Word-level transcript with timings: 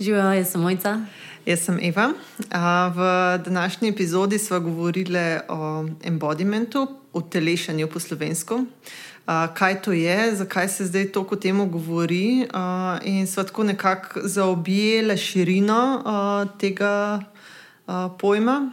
Živijo, 0.00 0.32
jaz 0.32 0.50
sem 0.50 0.60
Mojca. 0.60 1.00
Jaz 1.46 1.60
sem 1.60 1.78
Eva. 1.82 2.12
V 2.94 2.98
današnji 3.44 3.88
epizodi 3.88 4.38
smo 4.38 4.60
govorili 4.60 5.38
o 5.48 5.84
embodimentu, 6.04 6.88
o 7.12 7.20
telešanju 7.20 7.88
po 7.88 8.00
slovensko. 8.00 8.64
Kaj 9.54 9.82
to 9.82 9.92
je, 9.92 10.36
zakaj 10.36 10.68
se 10.68 10.86
zdaj 10.86 11.12
toliko 11.12 11.34
o 11.34 11.38
tem 11.38 11.70
govori, 11.70 12.46
in 13.02 13.26
smo 13.26 13.42
tako 13.42 13.64
nekako 13.64 14.20
zaobjeli 14.24 15.16
širino 15.16 16.04
tega 16.60 17.20
pojma, 18.18 18.70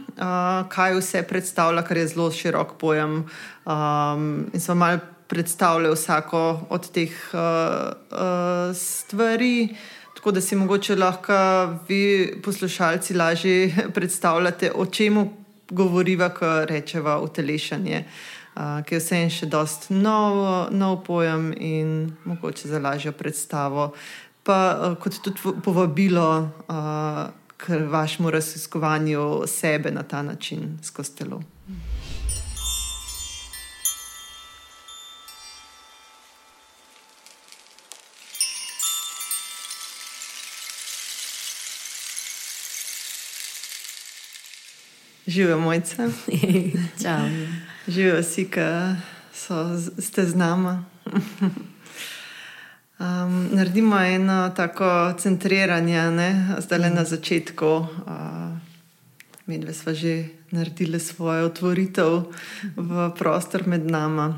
kaj 0.70 1.00
vse 1.00 1.24
predstavlja, 1.24 1.86
ker 1.88 1.98
je 1.98 2.08
zelo 2.08 2.32
širok 2.32 2.78
pojem. 2.80 3.24
In 4.54 4.60
smo 4.60 4.76
malo 4.76 5.00
predstavljali 5.28 5.96
vsako 5.96 6.62
od 6.70 6.92
teh 6.92 7.12
stvari 8.74 9.76
tako 10.24 10.32
da 10.32 10.42
si 10.42 10.55
mogoče 10.55 10.96
lahko 10.96 11.34
vi, 11.88 12.34
poslušalci, 12.44 13.14
lažje 13.14 13.76
predstavljate, 13.95 14.72
o 14.76 14.86
čem 14.86 15.30
govoriva, 15.70 16.30
ko 16.30 16.66
rečeva 16.66 17.20
utelešanje, 17.22 18.05
uh, 18.55 18.62
ki 18.86 18.95
je 18.95 19.02
vse 19.02 19.20
en 19.20 19.30
še 19.30 19.50
dost 19.52 19.90
nov, 19.90 20.72
nov 20.72 21.02
pojem 21.04 21.50
in 21.59 22.14
mogoče 22.23 22.72
za 22.72 22.80
lažjo 22.80 23.12
predstavo. 23.12 23.90
Pa 24.48 24.59
uh, 24.72 24.95
kot 24.95 25.20
tudi 25.26 25.59
povabilo 25.66 26.30
uh, 26.40 27.28
k 27.58 27.84
vašemu 27.92 28.31
raziskovanju 28.31 29.44
sebe 29.48 29.92
na 29.92 30.08
ta 30.08 30.23
način 30.23 30.80
skozi 30.84 31.16
telo. 31.20 31.44
Živijo 45.27 45.59
mojce. 45.59 45.95
Živijo 47.88 48.21
vsi, 48.21 48.49
ki 48.52 48.61
ste 49.99 50.25
z 50.25 50.35
nami. 50.35 50.77
Um, 52.99 53.49
naredimo 53.51 53.99
eno 53.99 54.49
tako 54.55 55.13
centriranje, 55.19 56.11
ne? 56.11 56.55
zdaj 56.59 56.79
le 56.79 56.89
na 56.89 57.03
začetku. 57.03 57.66
Uh, 57.66 58.57
Mi 59.45 59.57
dve 59.57 59.73
smo 59.73 59.94
že 59.94 60.25
naredili 60.51 60.99
svojo 60.99 61.45
otvoritev 61.45 62.23
v 62.75 63.11
prostor 63.17 63.67
med 63.67 63.91
nami, 63.91 64.31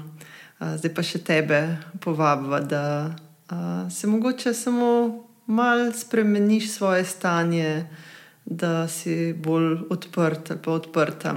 uh, 0.59 0.78
zdaj 0.78 0.94
pa 0.94 1.03
še 1.03 1.19
tebe 1.22 1.78
povabimo, 2.02 2.59
da 2.59 3.13
uh, 3.52 3.91
se 3.91 4.08
mogoče 4.08 4.53
samo 4.53 5.22
malo 5.45 5.91
spremeniš 5.94 6.72
svoje 6.72 7.06
stanje 7.06 7.86
da 8.46 8.88
si 8.88 9.34
bolj 9.34 9.80
odprt 9.90 10.52
ali 10.52 10.62
pa 10.62 10.72
odprta 10.72 11.36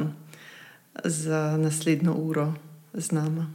za 1.04 1.56
naslednjo 1.56 2.12
uro 2.12 2.52
z 2.94 3.12
nami. 3.12 3.46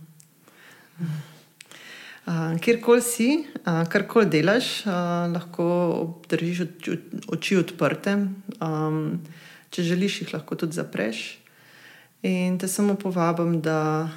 Kjerkoli 2.62 3.02
si, 3.02 3.30
karkoli 3.64 4.30
delaš, 4.32 4.86
lahko 5.34 5.66
obdržiš 6.02 6.62
oči 7.28 7.58
odprte. 7.60 8.16
Če 9.74 9.84
želiš, 9.84 10.22
jih 10.22 10.34
lahko 10.34 10.56
tudi 10.56 10.78
zapreš. 10.80 11.24
In 12.24 12.56
te 12.58 12.68
samo 12.72 12.96
povabim, 12.96 13.60
da 13.62 14.10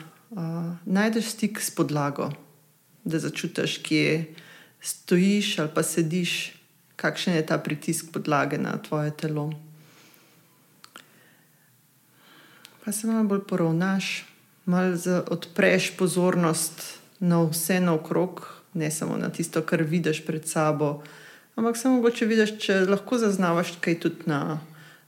najdeš 0.86 1.32
stik 1.34 1.60
s 1.60 1.74
podlago, 1.74 2.30
da 3.04 3.18
začutiš, 3.18 3.80
kje 3.82 4.34
stojiš 4.80 5.58
ali 5.58 5.70
pa 5.74 5.82
sediš 5.82 6.55
kakšen 6.96 7.36
je 7.36 7.46
ta 7.46 7.58
pritisk 7.58 8.12
podlage 8.12 8.58
na 8.58 8.78
tvoje 8.78 9.10
telo. 9.10 9.52
Pa 12.84 12.92
se 12.92 13.06
malo 13.06 13.24
bolj 13.24 13.44
poravnaš, 13.48 14.24
malo 14.64 14.96
odpreš 15.30 15.96
pozornost 15.96 17.00
na 17.20 17.42
vse 17.42 17.80
naokrog, 17.80 18.46
ne 18.74 18.90
samo 18.90 19.16
na 19.16 19.30
tisto, 19.30 19.62
kar 19.62 19.82
vidiš 19.82 20.26
pred 20.26 20.48
sabo, 20.48 21.02
ampak 21.56 21.76
samo 21.76 21.96
mogoče 21.96 22.26
vidiš, 22.26 22.58
če 22.58 22.80
lahko 22.86 23.18
zaznavaš 23.18 23.74
kaj 23.80 24.00
tudi 24.00 24.30
na 24.30 24.60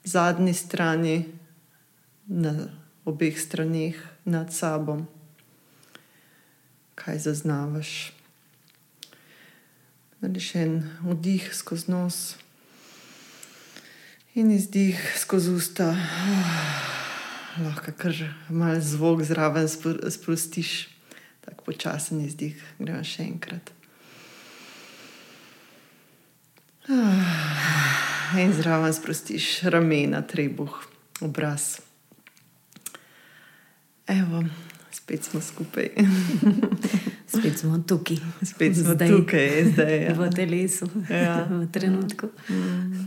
zadnji 0.05 0.55
strani, 0.55 1.25
na 2.27 2.69
obeh 3.05 3.41
straneh 3.41 3.97
nad 4.25 4.53
sabo. 4.53 4.99
Kaj 6.95 7.19
zaznavaš? 7.19 8.18
Narediš 10.21 10.55
en 10.55 10.91
vdih 11.07 11.55
skozi 11.55 11.91
nos 11.91 12.37
in 14.35 14.51
izdih 14.51 14.99
skozi 15.17 15.51
usta. 15.51 15.97
Lahko 17.59 17.93
kar 17.99 18.15
malo 18.49 18.81
zvok 18.81 19.23
zraven 19.23 19.69
sprostiš, 20.11 20.89
tako 21.41 21.65
počasen 21.65 22.25
izdih. 22.27 22.59
Gremo 22.79 23.05
še 23.07 23.29
enkrat. 23.29 23.71
In 28.39 28.55
zraven 28.59 28.95
sprostiš 28.95 29.63
ramena, 29.71 30.25
trebuh, 30.27 30.83
obraz. 31.23 31.77
Evo, 34.07 34.43
spet 34.99 35.25
smo 35.25 35.41
skupaj. 35.41 35.89
Spet 37.39 37.59
smo 37.59 37.79
tukaj. 37.79 38.17
Spet 38.43 38.77
smo 38.77 38.95
zdaj, 38.95 39.09
tukaj, 39.09 39.65
zdaj. 39.73 40.03
Ja. 40.05 40.13
V 40.13 40.31
telesu, 40.35 40.89
ja. 41.11 41.47
v 41.63 41.69
trenutku. 41.73 42.27
Mm. 42.49 43.05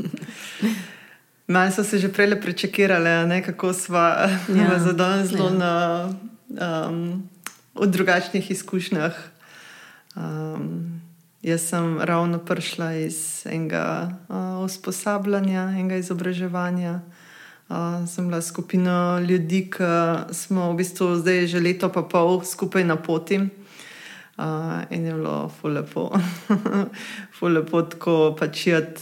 Malo 1.47 1.71
so 1.71 1.83
se 1.83 1.99
že 1.99 2.07
prej 2.07 2.41
prečekirali, 2.41 3.41
kako 3.45 3.73
smo 3.73 3.97
ja. 4.61 4.79
za 4.79 4.93
danes 4.93 5.29
zelo 5.29 5.49
ja. 5.49 5.57
na 5.57 5.73
um, 6.89 7.29
drugačnih 7.75 8.51
izkušnjah. 8.51 9.13
Um, 10.15 11.01
jaz 11.41 11.61
sem 11.61 11.99
ravno 11.99 12.39
prišla 12.39 12.93
iz 12.93 13.45
enega 13.45 14.09
uh, 14.29 14.65
usposabljanja, 14.65 15.75
enega 15.77 15.95
izobraževanja. 15.95 17.01
Uh, 17.71 18.07
sem 18.07 18.27
bila 18.27 18.41
skupina 18.41 19.19
ljudi, 19.29 19.69
ki 19.71 19.83
smo 20.35 20.73
v 20.73 20.81
bistvu 20.81 21.15
zdaj 21.23 21.45
že 21.47 21.59
leto 21.63 21.87
pa 21.87 22.03
pol 22.03 22.41
skupaj 22.43 22.83
na 22.83 22.97
poti. 22.99 23.37
Uh, 24.35 24.83
in 24.89 25.05
je 25.05 25.13
bilo 25.13 25.51
fulepo, 25.61 26.09
fulepo 27.39 27.81
tako 27.87 28.35
pač 28.35 28.67
jed. 28.67 28.99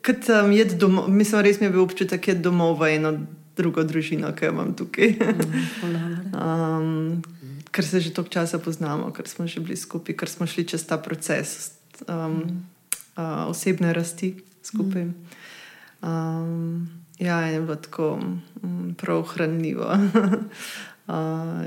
Kot 0.00 0.30
um, 0.32 0.52
jedel 0.56 0.78
domov, 0.80 1.10
mislim, 1.12 1.44
res 1.44 1.60
mi 1.60 1.68
je 1.68 1.74
bil 1.76 1.84
občutek, 1.84 2.24
da 2.24 2.32
je 2.32 2.40
domov 2.40 2.78
v 2.80 2.96
eno 2.96 3.12
drugo 3.56 3.84
družino, 3.84 4.32
ki 4.32 4.48
jo 4.48 4.54
imam 4.54 4.72
tukaj. 4.72 5.12
um, 6.46 7.20
ker 7.68 7.84
se 7.84 8.00
že 8.00 8.14
toliko 8.16 8.32
časa 8.32 8.56
poznamo, 8.56 9.12
ker 9.12 9.28
smo 9.28 9.44
že 9.44 9.60
bili 9.60 9.76
skupaj, 9.76 10.16
ker 10.16 10.28
smo 10.30 10.48
šli 10.48 10.64
čez 10.64 10.88
ta 10.88 10.96
proces 10.96 11.76
um, 12.08 12.64
uh, 13.20 13.44
osebne 13.52 13.92
rasti 13.92 14.40
skupaj. 14.64 15.04
Mm. 15.04 15.39
Um, 16.02 16.88
ja, 17.18 17.40
je 17.40 17.60
bilo 17.60 17.76
tako 17.76 18.20
um, 18.62 18.94
prav 18.98 19.22
hranljivo. 19.22 19.88
uh, 21.06 21.14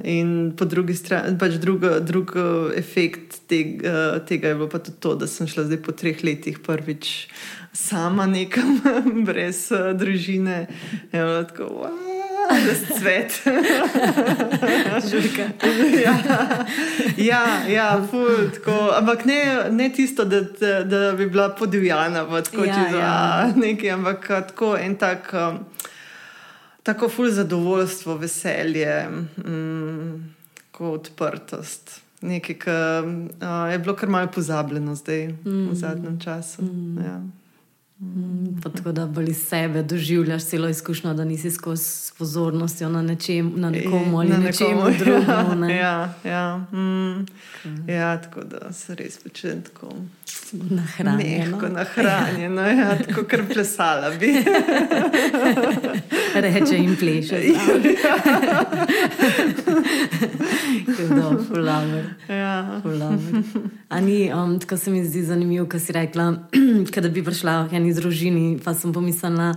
in 0.18 0.54
po 0.58 0.66
drugi 0.66 0.96
strani, 0.96 1.38
pač 1.40 1.60
drugo, 1.62 2.00
drugo 2.00 2.72
efekt 2.76 3.42
teg, 3.48 3.84
uh, 3.86 4.18
tega 4.26 4.54
je 4.54 4.56
bilo 4.56 4.70
pa 4.70 4.80
tudi 4.80 4.98
to, 5.00 5.16
da 5.16 5.28
sem 5.28 5.48
šla 5.48 5.68
zdaj 5.70 5.84
po 5.84 5.92
treh 5.92 6.24
letih 6.24 6.60
prvič 6.60 7.28
sama 7.74 8.26
nekam, 8.26 8.82
brez 9.28 9.70
družine. 10.00 10.66
Je 11.12 11.20
bilo 11.20 11.44
tako, 11.44 11.64
wow 11.64 12.13
svet. 13.00 13.42
Žurka. 15.10 15.50
ja, 16.04 16.16
ja, 17.18 17.44
ja 17.70 18.08
ful, 18.12 18.50
tako, 18.54 18.92
ampak 18.98 19.26
ne, 19.26 19.40
ne 19.72 19.90
tisto, 19.94 20.26
da, 20.26 20.42
da, 20.42 20.84
da 20.84 21.12
bi 21.18 21.30
bila 21.30 21.50
podivjana, 21.50 22.26
tako 22.44 22.66
ja, 22.66 22.88
za 22.92 22.98
ja. 22.98 23.54
nekaj, 23.56 23.92
ampak 23.92 24.28
tako 24.28 24.78
en 24.78 24.96
tak. 24.96 25.34
Um, 25.34 25.60
tako 26.84 27.10
ful 27.10 27.30
zadovoljstvo, 27.32 28.18
veselje, 28.18 29.08
mm, 29.38 30.36
odprtost. 30.80 32.02
Nekaj, 32.22 32.56
kar 32.60 33.06
uh, 33.06 33.72
je 33.72 33.80
bilo 33.80 33.96
kar 33.96 34.10
malo 34.10 34.28
pozabljeno 34.32 34.96
zdaj, 34.96 35.28
mm. 35.28 35.70
v 35.70 35.76
zadnjem 35.76 36.20
času. 36.20 36.62
Mm. 36.62 36.98
Ja. 37.06 37.22
Mm, 38.04 38.62
tako 38.62 38.92
da 38.92 39.06
bolj 39.06 39.34
sebe 39.34 39.84
doživljaš 39.84 40.46
celo 40.46 40.70
izkušnjo, 40.70 41.14
da 41.14 41.26
nisi 41.26 41.52
skozi 41.52 42.12
pozornost 42.18 42.82
na, 42.82 43.02
nečem, 43.02 43.54
na 43.56 43.70
nekomu 43.70 44.20
ali 44.20 44.30
na 44.30 44.38
nečem 44.38 44.78
drugem. 45.00 45.60
Ne? 45.60 45.76
ja, 45.76 46.14
ja, 46.24 46.58
mm, 46.58 47.26
ja, 47.88 48.22
tako 48.22 48.42
da 48.44 48.74
se 48.74 48.96
res 48.96 49.18
počutim 49.18 49.62
tako 49.62 49.96
nahranjeno. 50.54 51.58
nahranjeno 51.70 52.62
ja, 52.62 52.98
tako 53.08 53.24
kar 53.24 53.42
plesala 53.54 54.10
bi. 54.20 54.34
reče 56.36 56.78
in 56.78 56.96
pleše. 57.00 57.42
Ja. 62.30 62.82
Um, 64.44 64.60
tako 64.60 64.78
se 64.78 64.92
mi 64.92 65.06
zdi 65.06 65.24
zanimivo, 65.24 65.66
kar 65.66 65.80
si 65.80 65.92
rekla, 65.92 66.34
da 67.02 67.10
bi 67.10 67.24
prišla 67.24 67.62
v 67.64 67.76
eni 67.76 67.93
družini. 67.94 68.60
Pa 68.64 68.74
sem 68.74 68.94
pomislila, 68.94 69.54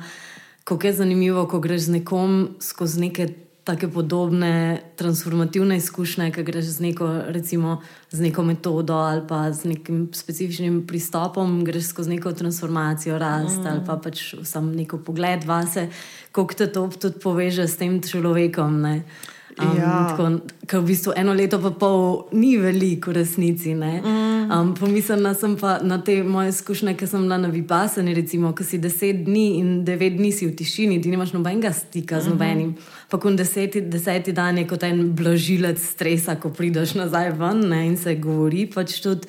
kako 0.64 0.86
je 0.86 0.92
zanimivo, 0.92 1.46
ko 1.46 1.60
greš 1.60 1.88
z 1.88 1.98
nekom 2.00 2.56
skozi 2.60 3.00
neke 3.00 3.28
tako 3.66 3.88
podobne 3.90 4.80
transformativne 4.96 5.76
izkušnje, 5.76 6.30
ki 6.30 6.42
greš 6.46 6.64
z 6.64 6.80
neko, 6.80 7.08
recimo, 7.34 7.80
z 8.10 8.20
neko 8.20 8.44
metodo 8.46 8.94
ali 8.94 9.22
pa 9.28 9.52
z 9.52 9.64
nekim 9.64 10.06
specifičnim 10.14 10.84
pristopom, 10.86 11.64
greš 11.64 11.88
skozi 11.90 12.14
neko 12.14 12.32
transformacijo, 12.32 13.18
rast 13.18 13.58
mm. 13.58 13.66
ali 13.66 13.80
pa 13.86 13.96
pač 13.96 14.34
samo 14.42 14.70
neko 14.70 14.98
pogled 15.02 15.44
vase, 15.44 15.88
kako 16.32 16.54
te 16.54 16.70
to 16.72 16.86
tudi 16.94 17.18
poveže 17.18 17.66
s 17.66 17.76
tem 17.76 17.98
človekom. 18.02 18.80
Ne? 18.80 19.02
Um, 19.56 19.76
ja. 19.78 20.16
Ker 20.68 20.82
v 20.82 20.90
bistvu 20.90 21.14
eno 21.16 21.32
leto 21.32 21.56
pa 21.62 21.70
pol 21.72 22.26
ni 22.36 22.58
veliko 22.60 23.08
v 23.08 23.22
resnici. 23.22 23.72
Mm. 23.72 24.50
Um, 24.52 24.74
Pomislila 24.76 25.32
sem 25.32 25.56
pa 25.56 25.78
na 25.80 25.96
te 26.04 26.18
moje 26.22 26.52
izkušnje, 26.52 26.92
ki 26.92 27.08
sem 27.08 27.24
bila 27.24 27.38
na 27.40 27.48
Vipasani, 27.48 28.12
recimo, 28.14 28.52
ki 28.52 28.64
si 28.68 28.80
deset 28.82 29.24
dni 29.24 29.46
in 29.60 29.70
devet 29.86 30.18
dni 30.18 30.28
si 30.32 30.44
v 30.44 30.52
tišini, 30.58 31.00
ti 31.00 31.08
nimaš 31.08 31.32
nobenega 31.32 31.72
stika 31.72 32.20
z 32.20 32.28
mhm. 32.28 32.32
nobenim. 32.32 32.68
Mm 32.68 32.74
-hmm. 32.74 33.08
Pa 33.08 33.18
kun 33.18 33.36
deseti, 33.36 33.80
deseti 33.80 34.32
dan 34.32 34.58
je 34.58 34.66
kot 34.66 34.82
en 34.82 35.14
blažilec 35.14 35.80
stresa, 35.80 36.36
ko 36.36 36.50
prideš 36.50 36.94
nazaj 36.94 37.32
ven 37.38 37.68
ne, 37.68 37.86
in 37.86 37.96
se 37.96 38.14
govori 38.14 38.66
pač 38.66 39.00
tudi. 39.00 39.28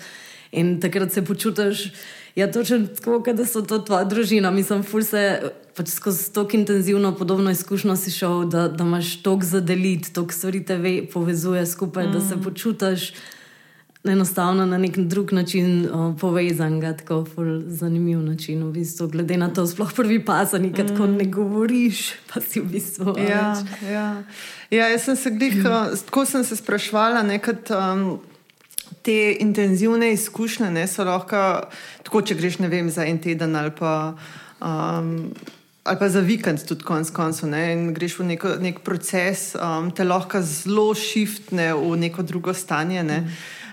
In 0.51 0.79
takrat 0.79 1.13
se 1.13 1.21
počutiš. 1.21 1.91
Ja, 2.37 2.51
točno 2.51 2.87
tako, 2.87 3.33
da 3.33 3.45
so 3.45 3.61
to 3.61 3.79
tvoja 3.79 4.03
družina. 4.03 4.51
Mislim, 4.51 4.83
ful 4.85 5.01
se 5.01 5.41
pač 5.73 5.89
skozi 5.89 6.27
tako 6.33 6.57
intenzivno 6.57 7.15
podobno 7.15 7.51
izkušnjo 7.51 7.95
si 7.95 8.11
šel, 8.11 8.45
da, 8.45 8.67
da 8.67 8.83
imaš 8.83 9.15
toliko 9.23 9.45
za 9.45 9.59
deliti, 9.59 10.13
toliko 10.13 10.33
stvari 10.33 10.61
te 10.65 10.77
ve, 10.77 11.01
povezuje 11.13 11.65
skupaj, 11.65 12.07
mm. 12.07 12.11
da 12.13 12.21
se 12.21 12.35
mm. 12.35 12.43
počutiš 12.43 13.13
enostavno 14.03 14.65
na 14.65 14.77
nek 14.77 14.97
drug 14.97 15.33
način 15.33 15.89
o, 15.93 16.13
povezan, 16.21 16.81
tako 16.81 17.25
ful 17.25 17.61
zanimiv 17.67 18.21
način. 18.21 18.63
V 18.63 18.71
bistvu, 18.71 19.07
glede 19.07 19.37
na 19.37 19.49
to, 19.49 19.67
sploh 19.67 19.93
prvi 19.95 20.25
pas, 20.25 20.53
nikaj 20.53 20.85
mm. 20.85 20.87
tako 20.87 21.07
ne 21.07 21.25
govoriš, 21.25 22.11
pa 22.33 22.41
si 22.41 22.59
v 22.59 22.69
bistvu. 22.77 23.17
Ja, 23.17 23.55
ja. 23.91 24.23
ja, 24.71 24.87
jaz 24.87 25.09
sem 25.09 25.15
se 25.15 25.31
glih, 25.31 25.57
mm. 25.65 26.05
tako 26.05 26.25
sem 26.25 26.43
se 26.43 26.55
sprašvala 26.55 27.23
nekaj. 27.23 27.55
Um, 27.73 28.19
te 29.07 29.37
intenzivne 29.39 30.11
izkušnje 30.13 30.71
ne, 30.71 30.83
so 30.87 31.05
lahko, 31.07 31.39
tako 32.03 32.21
če 32.27 32.35
greš 32.35 32.59
vem, 32.67 32.89
za 32.91 33.05
en 33.07 33.21
teden 33.23 33.55
ali 33.55 33.71
pa, 33.71 34.17
um, 34.59 35.31
ali 35.87 35.99
pa 35.99 36.09
za 36.11 36.19
vikend, 36.19 36.65
tudi 36.67 36.83
konec 36.83 37.13
koncev, 37.15 37.53
in 37.55 37.93
greš 37.95 38.19
v 38.19 38.27
neko, 38.33 38.57
nek 38.59 38.83
proces, 38.83 39.53
um, 39.55 39.91
te 39.95 40.03
lahko 40.03 40.43
zelo 40.43 40.91
šiftne 40.91 41.71
v 41.79 41.95
neko 42.03 42.27
drugo 42.27 42.53
stanje. 42.53 43.03
Ne. 43.03 43.23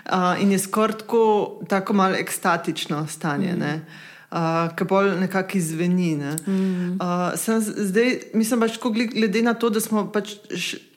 Uh, 0.05 0.39
in 0.39 0.55
je 0.55 0.61
skoraj 0.63 1.01
tako, 1.03 1.59
tako 1.67 1.93
malo 1.93 2.15
ekstatično 2.15 3.03
stanje. 3.11 3.55
Mm. 3.59 3.83
Uh, 4.31 4.71
ki 4.75 4.87
bolj 4.87 5.17
nekako 5.19 5.57
izveni. 5.57 6.15
Ne. 6.15 6.35
Mm. 6.47 6.95
Uh, 6.95 7.35
sem, 7.35 7.59
zdaj, 7.59 8.19
mislim 8.33 8.63
pač, 8.63 8.79
glede 9.11 9.41
na 9.43 9.53
to, 9.53 9.69
da 9.69 9.83
smo 9.83 10.07
pač 10.11 10.37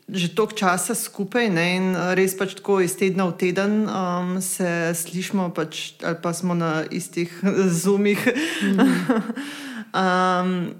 že 0.09 0.33
toliko 0.33 0.57
časa 0.57 0.97
skupaj 0.97 1.51
ne, 1.53 1.67
in 1.77 1.87
eh, 1.93 2.15
res 2.17 2.37
pač 2.39 2.57
tako 2.57 2.81
iz 2.81 2.97
tedna 2.97 3.29
v 3.29 3.37
teden 3.37 3.85
um, 3.85 4.41
se 4.41 4.93
slišimo, 4.97 5.53
pač, 5.53 6.01
ali 6.03 6.17
pa 6.23 6.33
smo 6.33 6.57
na 6.57 6.85
istih 6.91 7.33
zumih. 7.85 8.21
Mm 8.65 8.89
um, 10.03 10.75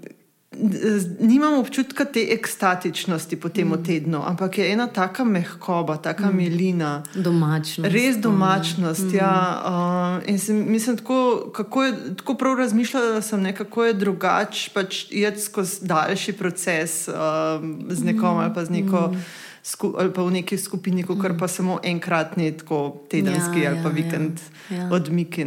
nimam 1.19 1.59
občutka 1.59 2.05
te 2.05 2.27
ekstatičnosti 2.33 3.35
po 3.35 3.49
tem 3.49 3.67
mm. 3.67 3.83
tednu, 3.83 4.21
ampak 4.25 4.57
je 4.57 4.71
ena 4.71 4.87
taka 4.87 5.23
mehkoba, 5.23 5.97
taka 5.97 6.31
mm. 6.31 6.37
milina. 6.37 7.03
Domačnost. 7.15 7.91
Res 7.93 8.17
domačnost. 8.17 9.03
Mm. 9.03 9.15
Ja, 9.15 9.61
uh, 9.65 10.29
in 10.29 10.39
sem, 10.39 10.65
mislim, 10.71 10.97
tako, 10.97 11.51
kako 11.55 11.83
je 11.83 12.15
tako 12.15 12.33
prav 12.33 12.57
razmišljala, 12.57 13.11
da 13.11 13.21
sem 13.21 13.41
nekako 13.41 13.93
drugače 13.93 14.71
pač 14.73 15.05
jedel 15.11 15.41
skozi 15.41 15.85
daljši 15.85 16.33
proces 16.33 17.07
uh, 17.07 17.13
z 17.89 18.03
nekom 18.03 18.35
mm. 18.35 18.39
ali 18.39 18.53
pa 18.53 18.65
z 18.65 18.69
neko. 18.69 19.07
Mm. 19.13 19.21
Ali 19.99 20.13
pa 20.13 20.23
v 20.23 20.31
neki 20.31 20.57
skupini, 20.57 21.03
kot 21.03 21.19
pa 21.39 21.47
samo 21.47 21.79
enkratni, 21.83 22.57
tako 22.57 23.03
tedenski 23.11 23.59
ja, 23.59 23.69
ali 23.69 23.83
pa 23.83 23.89
ja, 23.89 23.95
vikend 23.95 24.39
ja, 24.69 24.77
ja. 24.77 24.87
odmiki. 24.91 25.45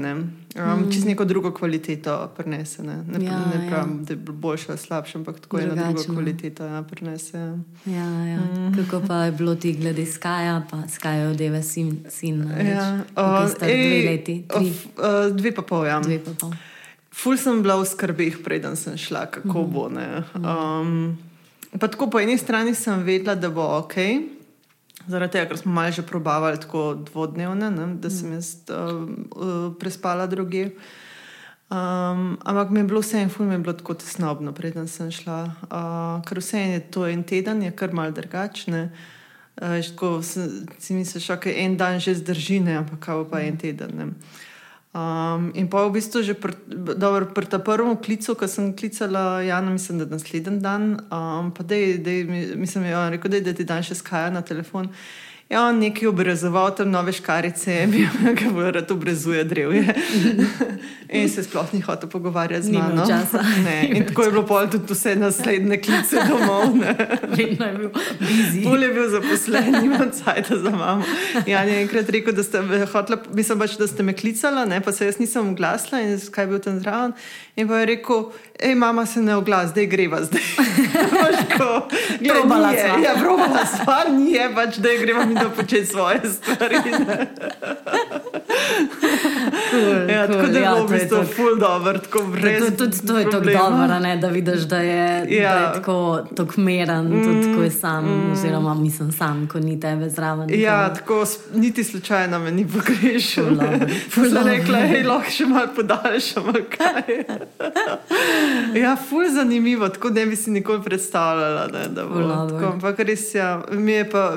Um, 0.57 0.63
mm. 0.63 0.93
Čez 0.93 1.05
neko 1.05 1.25
drugo 1.25 1.51
kvaliteto 1.51 2.33
prenese. 2.37 2.83
Ne, 2.83 2.97
ne, 2.97 3.25
ja, 3.25 3.39
ne 3.39 3.69
pravim, 3.69 3.99
ja. 3.99 4.05
da 4.05 4.13
je 4.13 4.17
boljša 4.17 4.67
ali 4.69 4.79
slabša, 4.79 5.19
ampak 5.19 5.41
tako 5.41 5.59
je 5.59 5.65
ena 5.65 5.93
druga 5.93 6.03
kvaliteta 6.13 6.67
ja, 6.67 6.83
prenese. 6.83 7.39
Ja, 7.87 8.09
ja. 8.27 8.41
Mm. 8.41 8.75
Kako 8.77 9.03
pa 9.09 9.25
je 9.25 9.33
bilo 9.33 9.55
ti 9.55 9.73
glede 9.73 10.07
Skaja, 10.07 10.63
pa 10.71 10.89
Skaja 10.89 11.29
od 11.29 11.37
Deve 11.37 11.63
sin? 11.63 12.05
sin 12.09 12.51
ja. 12.77 12.99
uh, 13.17 13.59
dve 13.59 14.03
leti. 14.11 14.45
Of, 14.55 14.63
uh, 14.63 15.37
dve 15.37 15.55
pa 15.55 15.63
pol, 15.63 15.87
ja. 15.87 16.01
Dve 16.01 16.19
pa 16.25 16.31
pol. 16.41 16.51
Ful 17.13 17.37
sem 17.37 17.63
bila 17.63 17.77
v 17.77 17.85
skrbeh, 17.85 18.41
preden 18.45 18.77
sem 18.77 18.97
šla, 18.97 19.27
kako 19.27 19.63
mm. 19.63 19.73
bo. 19.73 19.89
Um, 19.89 21.19
pa 21.81 21.89
tako 21.89 22.11
po 22.11 22.21
eni 22.21 22.39
strani 22.39 22.75
sem 22.75 23.03
vedela, 23.05 23.35
da 23.35 23.51
bo 23.51 23.65
ok. 23.79 23.97
Zaradi 25.09 25.33
tega, 25.33 25.49
ker 25.51 25.59
smo 25.59 25.73
malo 25.73 25.93
že 25.93 26.03
probavali 26.07 26.61
tako 26.61 26.95
dvodnevne, 26.95 27.71
ne, 27.71 27.87
da 28.03 28.11
sem 28.11 28.31
mm. 28.31 28.35
jaz 28.39 28.55
uh, 28.71 29.07
uh, 29.37 29.73
prespala 29.79 30.27
druge. 30.27 30.71
Um, 31.73 32.37
ampak 32.45 32.71
mi 32.71 32.81
je 32.81 32.85
bilo 32.85 33.01
vse 33.01 33.23
en 33.23 33.31
ful, 33.33 33.47
mi 33.47 33.55
je 33.55 33.65
bilo 33.65 33.73
tako 33.73 33.95
tesnobno, 33.95 34.53
preden 34.53 34.89
sem 34.89 35.11
šla. 35.11 35.41
Uh, 35.71 36.21
ker 36.29 36.39
vse 36.39 36.61
en 36.61 36.77
je 36.77 36.81
to 36.93 37.07
en 37.09 37.25
teden, 37.25 37.63
je 37.63 37.73
kar 37.73 37.95
mal 37.97 38.13
drugačne. 38.13 38.91
Uh, 39.57 39.81
si 40.79 40.95
misliš, 40.95 41.27
da 41.27 41.37
okay, 41.37 41.65
en 41.65 41.77
dan 41.77 42.01
že 42.01 42.15
zdrži, 42.21 42.61
ne, 42.61 42.77
ampak 42.83 43.01
kaj 43.01 43.25
pa 43.31 43.41
en 43.41 43.57
teden. 43.57 43.97
Ne. 43.97 44.11
Um, 44.93 45.49
in 45.57 45.73
pa 45.73 45.89
v 45.89 45.97
bistvu 45.97 46.21
že 46.21 46.37
pri 46.37 46.53
pr 47.33 47.45
tem 47.49 47.65
prvem 47.65 47.97
klicu, 47.97 48.37
ko 48.37 48.45
sem 48.45 48.77
klicala 48.77 49.41
Jana, 49.41 49.73
mislim, 49.73 50.05
da 50.05 50.05
naslednji 50.05 50.61
dan, 50.61 51.01
um, 51.09 51.49
pa 51.49 51.65
da 51.65 51.73
je, 51.73 51.97
mislim, 52.61 52.85
da 52.85 53.09
je 53.09 53.17
rekel, 53.17 53.41
da 53.41 53.57
ti 53.57 53.65
dan 53.65 53.81
še 53.81 53.97
skaja 53.97 54.29
na 54.29 54.45
telefon. 54.45 54.93
Ja, 55.53 55.67
on 55.69 55.79
nekaj 55.79 56.09
obrazoval, 56.09 56.71
tam 56.75 56.91
nove 56.91 57.13
škarice, 57.13 57.75
ki 58.39 58.53
bo 58.55 58.71
rad 58.71 58.91
obrezuje 58.91 59.45
drevje. 59.45 59.95
in 61.13 61.29
se 61.29 61.43
sploh 61.45 61.75
ni 61.75 61.81
hotel 61.81 62.09
pogovarjati 62.09 62.67
z 62.67 62.73
mano. 62.73 63.05
Ne, 63.65 63.89
in 63.93 64.07
tako 64.07 64.23
je 64.23 64.31
bilo 64.31 64.47
pol 64.47 64.71
tudi 64.71 64.95
vse 64.95 65.17
naslednje 65.17 65.77
klice 65.83 66.17
domov. 66.29 66.73
Vedno 67.37 67.67
je 67.67 67.75
bil 67.75 67.91
bizi. 68.21 68.63
Pol 68.65 68.83
je 68.83 68.89
bil 68.89 69.09
zaposlen, 69.11 69.77
nima 69.83 70.07
cajta 70.25 70.59
za 70.59 70.71
mamo. 70.71 71.05
Ja, 71.47 71.61
je 71.69 71.83
enkrat 71.83 72.09
rekel, 72.11 72.33
da 72.33 72.43
ste, 72.43 72.63
hotla, 72.93 73.19
mislim, 73.35 73.59
bač, 73.59 73.77
da 73.77 73.87
ste 73.87 74.03
me 74.03 74.17
klicala, 74.17 74.65
ne, 74.65 74.81
pa 74.81 74.93
se 74.93 75.07
jaz 75.07 75.19
nisem 75.21 75.53
oglasila 75.53 76.01
in 76.01 76.17
kaj 76.33 76.45
je 76.45 76.49
bil 76.49 76.65
tam 76.65 76.81
zraven. 76.81 77.13
In 77.57 77.69
pa 77.69 77.83
je 77.83 77.87
rekel, 77.93 78.25
hej, 78.63 78.75
mama 78.75 79.07
se 79.07 79.21
ne 79.21 79.37
oglas, 79.37 79.71
zdaj 79.71 79.87
greva 79.87 80.23
zdaj. 80.25 80.43
Probala 82.29 82.73
sem. 82.73 83.05
Ja, 83.05 83.15
probala 83.21 83.67
sem, 83.69 84.17
ni 84.17 84.33
je 84.33 84.49
pač, 84.55 84.81
da 84.81 84.97
greva 85.01 85.27
mi 85.29 85.42
da 85.43 85.51
početi 85.51 85.87
svoje 85.87 86.21
stvari. 86.25 86.77
Cool, 89.71 90.11
ja, 90.11 90.27
cool, 90.27 90.37
tako 90.37 90.53
da 90.53 90.59
ja, 90.59 90.71
je 90.71 90.83
v 90.83 90.89
bistvu 90.89 91.25
ful 91.37 91.59
dobro, 91.59 91.99
tako 91.99 92.25
brez. 92.27 92.65
To, 92.65 92.71
to, 92.71 92.87
to, 92.87 93.07
to 93.07 93.19
je 93.19 93.25
tako 93.25 93.45
dobro, 93.45 94.17
da 94.21 94.29
vidiš, 94.29 94.61
da 94.61 94.79
je, 94.79 95.27
ja. 95.37 95.55
da 95.55 95.61
je 95.61 95.73
tako, 95.75 96.27
tako 96.37 96.61
meren, 96.61 97.05
mm, 97.05 97.23
tudi 97.25 97.55
ko 97.57 97.63
je 97.63 97.71
sam, 97.71 98.05
mm. 98.05 98.33
oziroma 98.33 98.75
mislim 98.75 99.13
sam, 99.13 99.49
ko 99.49 99.61
ni 99.61 99.81
tebe 99.81 100.09
zraven. 100.09 100.61
Ja, 100.61 100.95
tako 100.95 101.25
niti 101.55 101.85
slučajno 101.85 102.39
me 102.39 102.53
ni 102.53 102.67
pogrešil. 102.69 103.45
Ful 104.11 104.29
za 104.29 104.43
rekla, 104.45 104.79
hej, 104.79 105.03
lahko 105.03 105.31
še 105.31 105.47
malo 105.47 105.69
podaljšamo. 105.77 106.53
ja, 108.83 108.97
ful 109.09 109.25
zanimivo, 109.35 109.89
tako 109.89 110.11
ne 110.11 110.27
bi 110.27 110.37
si 110.37 110.51
nikoli 110.51 110.83
predstavljala, 110.83 111.67
ne, 111.73 111.89
da 111.89 112.07
bo 112.07 112.21
tako. 112.23 112.73
Ampak 112.73 112.99
res 112.99 113.35
ja, 113.35 113.63
mi 113.71 113.93
je 113.93 114.11
pa 114.11 114.33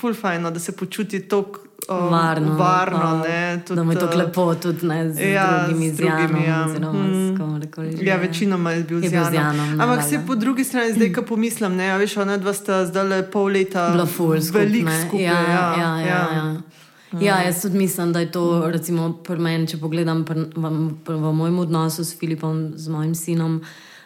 ful 0.00 0.14
fajno, 0.34 0.50
da 0.50 0.58
se 0.58 0.72
počuti 0.72 1.20
toliko 1.20 1.60
um, 1.88 2.08
varno. 2.10 2.56
varno 2.56 3.24
ne, 3.28 3.62
tudi, 3.66 3.76
da 3.76 3.84
mu 3.84 3.92
je 3.92 3.98
to 3.98 4.10
lepo, 4.16 4.54
tudi 4.54 4.86
ne, 4.86 5.12
z 5.12 5.20
ja, 5.20 5.66
drugimi 5.66 5.86
izjavami. 5.86 6.44
Ja. 6.46 6.64
Hmm. 6.64 7.62
Ja, 8.00 8.16
večinoma 8.16 8.72
je 8.72 8.84
bil 8.84 9.00
zjanom. 9.00 9.80
Ampak 9.80 10.02
se 10.08 10.20
po 10.26 10.34
drugi 10.34 10.64
strani, 10.64 10.92
zdaj, 10.92 11.12
ko 11.12 11.22
pomislim, 11.22 11.76
ne, 11.76 11.98
veš, 11.98 12.16
ona 12.16 12.36
dva 12.36 12.52
sta 12.52 12.86
zdaj 12.86 13.08
le 13.08 13.22
pol 13.30 13.52
leta. 13.52 13.92
Veliko 14.52 14.90
skupaj. 15.06 15.22
Ja, 15.22 15.32
ja, 15.32 15.74
ja, 15.78 15.98
ja, 15.98 16.28
ja. 16.34 16.56
Ja, 17.20 17.42
jaz 17.42 17.62
tudi 17.62 17.78
mislim, 17.78 18.12
da 18.12 18.20
je 18.20 18.30
to, 18.30 18.70
recimo, 18.70 19.12
pri 19.22 19.38
meni, 19.38 19.68
če 19.70 19.78
pogledam 19.78 20.24
pr, 20.26 20.48
v, 20.56 20.70
v, 21.06 21.14
v 21.14 21.32
mojem 21.32 21.58
odnosu 21.62 22.02
s 22.04 22.18
Filipom, 22.18 22.72
z 22.74 22.90
mojim 22.90 23.14
sinom, 23.14 23.60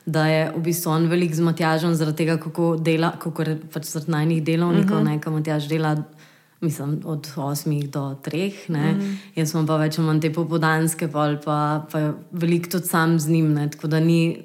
da 0.04 0.26
je 0.26 0.42
v 0.56 0.60
bistvu 0.60 0.92
on 0.92 1.08
velik 1.08 1.32
z 1.34 1.40
Matjažem 1.40 1.94
zaradi 1.96 2.20
tega, 2.20 2.36
kako 2.36 2.74
dela, 2.76 3.14
kako 3.16 3.48
je 3.48 3.56
pač 3.72 3.88
zaradi 3.88 4.12
najnih 4.12 4.44
delovnikov, 4.44 4.98
uh 4.98 5.02
-huh. 5.02 5.08
ne, 5.08 5.20
kako 5.20 5.36
Matjaž 5.36 5.68
dela 5.68 5.96
mislim, 6.60 7.00
od 7.04 7.28
8 7.36 7.90
do 7.90 8.16
3. 8.24 8.52
Mm. 8.68 9.18
Jaz 9.34 9.52
sem 9.52 9.66
pa 9.66 9.76
več 9.76 9.98
manj 9.98 10.20
te 10.20 10.32
popodanske, 10.34 11.08
pa, 11.12 11.30
pa, 11.44 11.58
pa 11.92 12.04
veliko 12.32 12.76
tudi 12.76 12.86
sam 12.86 13.18
z 13.18 13.30
njim. 13.30 13.52
Ne, 13.54 13.68
tako 13.70 13.88
da 13.88 14.00
ni, 14.00 14.42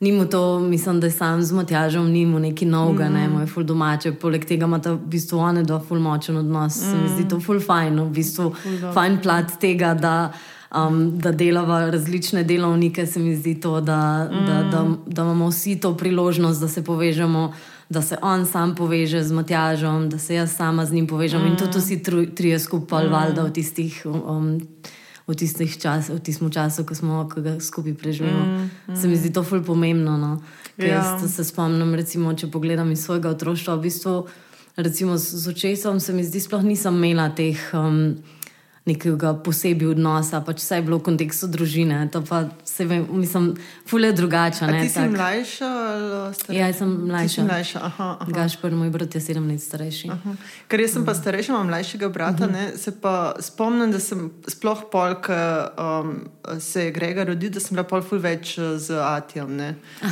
ni 0.00 0.12
mu 0.12 0.26
to, 0.26 0.60
mislim, 0.60 1.00
da 1.00 1.06
je 1.06 1.16
sam 1.16 1.42
z 1.42 1.52
Matjažom, 1.52 2.10
ni 2.10 2.26
mu 2.26 2.38
neki 2.38 2.66
novega, 2.66 3.08
mm. 3.08 3.14
ne, 3.14 3.28
moj 3.28 3.46
ful 3.46 3.64
domače. 3.64 4.12
Poleg 4.12 4.44
tega 4.44 4.68
ima 4.68 4.80
ta 4.80 4.92
v 4.92 5.00
bistvu 5.16 5.40
one 5.40 5.64
dva 5.64 5.80
ful 5.80 6.00
močen 6.00 6.36
odnos. 6.36 6.76
Mm. 6.76 6.90
Se 6.90 7.02
mi 7.02 7.08
zdi 7.16 7.28
to 7.28 7.40
mm. 7.40 7.48
ful 7.48 7.60
fajn, 7.60 8.00
v 8.04 8.08
bistvu 8.20 8.52
ful 8.62 8.94
fajn 8.94 9.20
plat 9.24 9.56
tega, 9.60 9.94
da, 9.94 10.14
um, 10.76 11.02
da 11.18 11.32
delava 11.32 11.86
različne 11.90 12.44
delovnike, 12.44 13.06
se 13.06 13.20
mi 13.20 13.36
zdi 13.36 13.56
to, 13.60 13.80
da, 13.80 14.28
mm. 14.28 14.46
da, 14.46 14.62
da, 14.76 14.86
da 15.06 15.22
imamo 15.22 15.48
vsi 15.48 15.80
to 15.80 15.96
priložnost, 15.96 16.60
da 16.60 16.68
se 16.68 16.84
povežemo. 16.84 17.50
Da 17.90 18.02
se 18.02 18.16
on 18.22 18.46
sam 18.46 18.74
poveže 18.78 19.22
z 19.26 19.34
Matjažom, 19.34 20.08
da 20.08 20.18
se 20.18 20.34
jaz 20.34 20.54
sama 20.56 20.86
z 20.86 20.92
njim 20.92 21.06
povežem, 21.10 21.42
mm. 21.42 21.46
in 21.46 21.56
tudi 21.58 21.78
vsi 21.78 22.02
trije 22.34 22.58
skupaj, 22.58 23.08
mm. 23.08 23.12
valjda, 23.12 23.44
v 23.44 23.52
tistih 23.52 24.02
um, 24.06 24.60
v 25.30 25.38
tistih 25.38 25.70
časih, 25.70 26.18
v 26.18 26.22
tistem 26.26 26.50
času, 26.50 26.82
ko 26.82 26.94
smo 26.94 27.22
ga 27.30 27.60
skupaj 27.62 27.94
preživeli. 27.94 28.34
Mm, 28.34 28.70
mm. 28.90 28.96
Se 28.98 29.06
mi 29.06 29.14
zdi 29.14 29.30
to 29.30 29.46
fully 29.46 29.62
pomembno. 29.62 30.18
No? 30.18 30.42
Ja. 30.76 30.98
Jaz 30.98 31.22
se 31.22 31.44
spomnim, 31.46 31.94
recimo, 31.94 32.34
če 32.34 32.50
pogledam 32.50 32.90
iz 32.90 33.04
svojega 33.06 33.30
otroštva, 33.30 33.78
v 33.78 33.86
bistvu, 33.86 34.14
recimo 34.76 35.14
z 35.18 35.46
očesom, 35.46 36.00
se 36.00 36.12
mi 36.12 36.26
zdi, 36.26 36.42
sploh 36.42 36.66
nisem 36.66 36.98
imela 36.98 37.30
teh. 37.30 37.58
Um, 37.70 38.18
nekega 38.88 39.34
posebnega 39.44 39.92
odnosa, 39.92 40.40
pač 40.40 40.62
vse 40.62 40.80
je 40.80 40.84
bilo 40.86 40.98
v 40.98 41.04
kontekstu 41.10 41.48
družine. 41.52 42.00
To 42.12 42.22
pa 42.24 42.48
se 42.64 42.86
vem, 42.88 43.04
mislim, 43.12 43.52
fule 43.88 44.08
je 44.08 44.16
drugače. 44.16 44.66
Ti 44.66 44.88
si 44.88 44.94
tak. 44.94 45.10
mlajša 45.12 45.68
ali 45.68 46.34
starejša? 46.34 46.56
Ja, 46.56 46.72
sem 46.72 46.94
mlajša. 47.10 47.44
mlajša. 47.44 47.82
Aha, 47.90 48.08
aha. 48.24 48.32
Gašpor, 48.32 48.72
moj 48.72 48.90
brat 48.94 49.14
je 49.14 49.20
sedem 49.20 49.48
let 49.50 49.60
starejši. 49.62 50.10
Aha. 50.16 50.36
Ker 50.68 50.80
jaz 50.80 50.96
sem 50.96 51.04
pa 51.04 51.14
starejša, 51.14 51.52
imam 51.52 51.68
mlajšega 51.68 52.08
brata, 52.08 52.44
uh 52.44 52.50
-huh. 52.50 52.56
ne, 52.56 52.78
se 52.78 52.90
pa 53.00 53.34
spomnim, 53.40 53.92
da 53.92 54.00
sem 54.00 54.30
sploh 54.48 54.84
polk. 54.92 55.28
Um, 55.28 56.30
Se 56.58 56.84
je 56.84 56.90
Grega 56.90 57.24
rodil, 57.24 57.50
da 57.50 57.60
sem 57.60 57.76
bila 57.76 57.84
pol 57.86 58.02
ful 58.02 58.18
več 58.18 58.58
eh, 58.58 58.78
z 58.78 58.98
Atijem. 58.98 59.52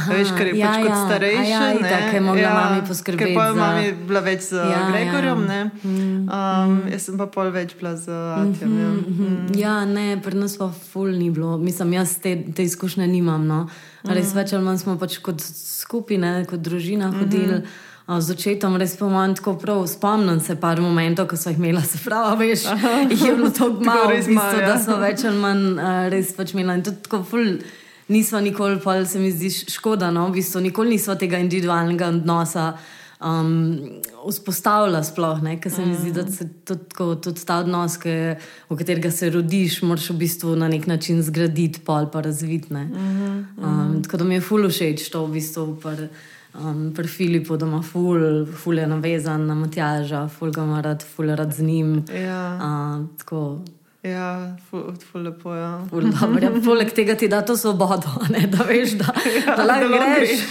Veš, 0.08 0.28
ker 0.38 0.46
je 0.46 0.58
ja, 0.58 0.70
pač 0.70 0.76
ja. 0.78 0.82
kot. 0.84 1.22
Ja, 1.22 1.42
ja, 1.42 1.60
tako 1.82 2.14
je 2.14 2.20
mogla 2.20 2.42
ja, 2.42 2.54
mami 2.54 2.86
poskrbeti. 2.88 3.24
Ker 3.24 3.34
pa 3.34 3.46
je 3.46 3.54
mami 3.58 3.92
bila 4.06 4.20
več 4.20 4.40
z 4.40 4.52
ja, 4.54 4.84
Gregorjem. 4.90 5.42
Ja. 5.50 5.64
Mm, 5.64 5.90
um, 5.90 6.28
mm. 6.28 6.92
Jaz 6.92 7.08
sem 7.08 7.18
pa 7.18 7.26
pol 7.26 7.50
več 7.50 7.74
bila 7.80 7.96
z 7.96 8.12
Atijem. 8.12 8.57
Mm 8.66 8.76
-hmm, 8.76 8.80
ja. 8.80 8.88
mm 8.88 9.58
ja, 9.58 9.84
ne, 9.84 10.20
pri 10.22 10.36
nas 10.36 10.58
pa 10.58 10.72
ful 10.92 11.10
ni 11.10 11.30
bilo. 11.30 11.58
Mislim, 11.58 11.92
jaz 11.92 12.18
te, 12.18 12.44
te 12.56 12.64
izkušnje 12.64 13.06
nimam. 13.06 13.46
No. 13.46 13.68
Mm. 14.04 14.10
Res 14.10 14.34
več 14.34 14.52
ali 14.52 14.64
manj 14.64 14.78
smo 14.78 14.98
pač 14.98 15.18
kot 15.18 15.40
skupine, 15.80 16.44
kot 16.44 16.60
družina 16.60 17.10
hodili. 17.10 17.52
Mm 17.52 17.62
-hmm 17.62 17.88
z 18.08 18.30
očetom 18.32 18.76
res 18.80 18.96
pomeni 18.96 19.36
tako 19.36 19.54
prav. 19.60 19.86
Spomnim 19.86 20.40
se 20.40 20.56
par 20.56 20.80
momentov, 20.80 21.28
ko 21.28 21.36
so 21.36 21.50
jih 21.52 21.58
imela, 21.58 21.82
se 21.84 21.98
pravi, 22.04 22.48
veš, 22.48 22.64
jih 23.10 23.24
je 23.24 23.34
bilo 23.36 23.50
tako 23.50 23.84
malo, 23.90 24.16
malo, 24.28 24.60
ja. 24.60 24.68
da 24.72 24.78
so 24.80 24.96
več 24.96 25.26
ali 25.28 25.36
manj 25.42 25.66
uh, 25.74 26.06
res 26.12 26.32
pač 26.36 26.54
imela. 26.56 26.78
In 26.78 26.86
tudi 26.86 27.04
tako 27.04 27.22
ful. 27.28 27.58
Nismo 28.08 28.40
nikoli, 28.40 28.78
pa 28.80 29.02
se 29.04 29.20
mi 29.20 29.28
zdi 29.28 29.50
škoda, 29.68 30.08
no, 30.10 30.30
v 30.30 30.38
bistvu 30.38 30.62
nikoli 30.64 30.94
nismo 30.96 31.18
tega 31.20 31.36
individualnega 31.42 32.06
odnosa 32.08 32.70
um, 33.20 34.00
vzpostavljali, 34.28 35.04
sploh 35.04 35.42
ne, 35.42 35.56
ker 35.60 35.72
se 35.72 35.86
mi 35.86 35.96
zdi, 35.96 36.12
da 36.12 36.26
se 36.30 36.48
tudi, 36.64 36.86
tudi 37.24 37.44
ta 37.46 37.60
odnos, 37.64 37.98
ki, 38.02 38.14
v 38.70 38.78
katerega 38.78 39.10
se 39.14 39.30
rodiš, 39.34 39.82
moraš 39.82 40.10
v 40.10 40.18
bistvu 40.24 40.56
na 40.56 40.68
nek 40.68 40.86
način 40.86 41.22
zgraditi, 41.22 41.82
ali 41.86 42.10
pa 42.12 42.20
razviti. 42.20 42.74
Um, 42.74 44.02
tako 44.02 44.16
da 44.16 44.24
mi 44.24 44.38
je 44.38 44.40
ful 44.40 44.68
všeč 44.68 45.08
to 45.12 45.26
v 45.26 45.38
bistvu. 45.38 45.70
Par, 45.82 46.08
Um, 46.58 46.92
pri 46.96 47.06
Filipu, 47.06 47.56
da 47.56 47.66
ima 47.66 47.82
ful, 47.82 48.46
ful 48.56 48.78
je 48.78 48.86
navezan 48.86 49.44
na 49.46 49.54
Matjaža, 49.54 50.22
ful 50.32 50.50
ga 50.50 50.64
ima 50.64 50.80
rad, 50.80 51.04
ful 51.04 51.28
je 51.28 51.36
rad 51.36 51.52
z 51.54 51.62
njim. 51.62 52.04
Ja. 52.08 52.56
Uh, 53.30 53.60
Ja, 54.02 54.56
ful, 54.70 54.94
ful 55.12 55.22
lepo 55.22 55.54
je. 55.54 55.60
Ja. 55.60 55.82
Ful, 55.90 56.04
ja, 56.42 56.50
poleg 56.64 56.92
tega 56.94 57.16
ti 57.18 57.26
da 57.28 57.40
to 57.42 57.56
svobodo, 57.58 58.12
ne, 58.30 58.44
da 58.46 58.62
veš, 58.64 58.92
da, 59.00 59.10
ja, 59.36 59.56
da 59.58 59.64
lahko 59.66 59.88
greš. 59.90 60.44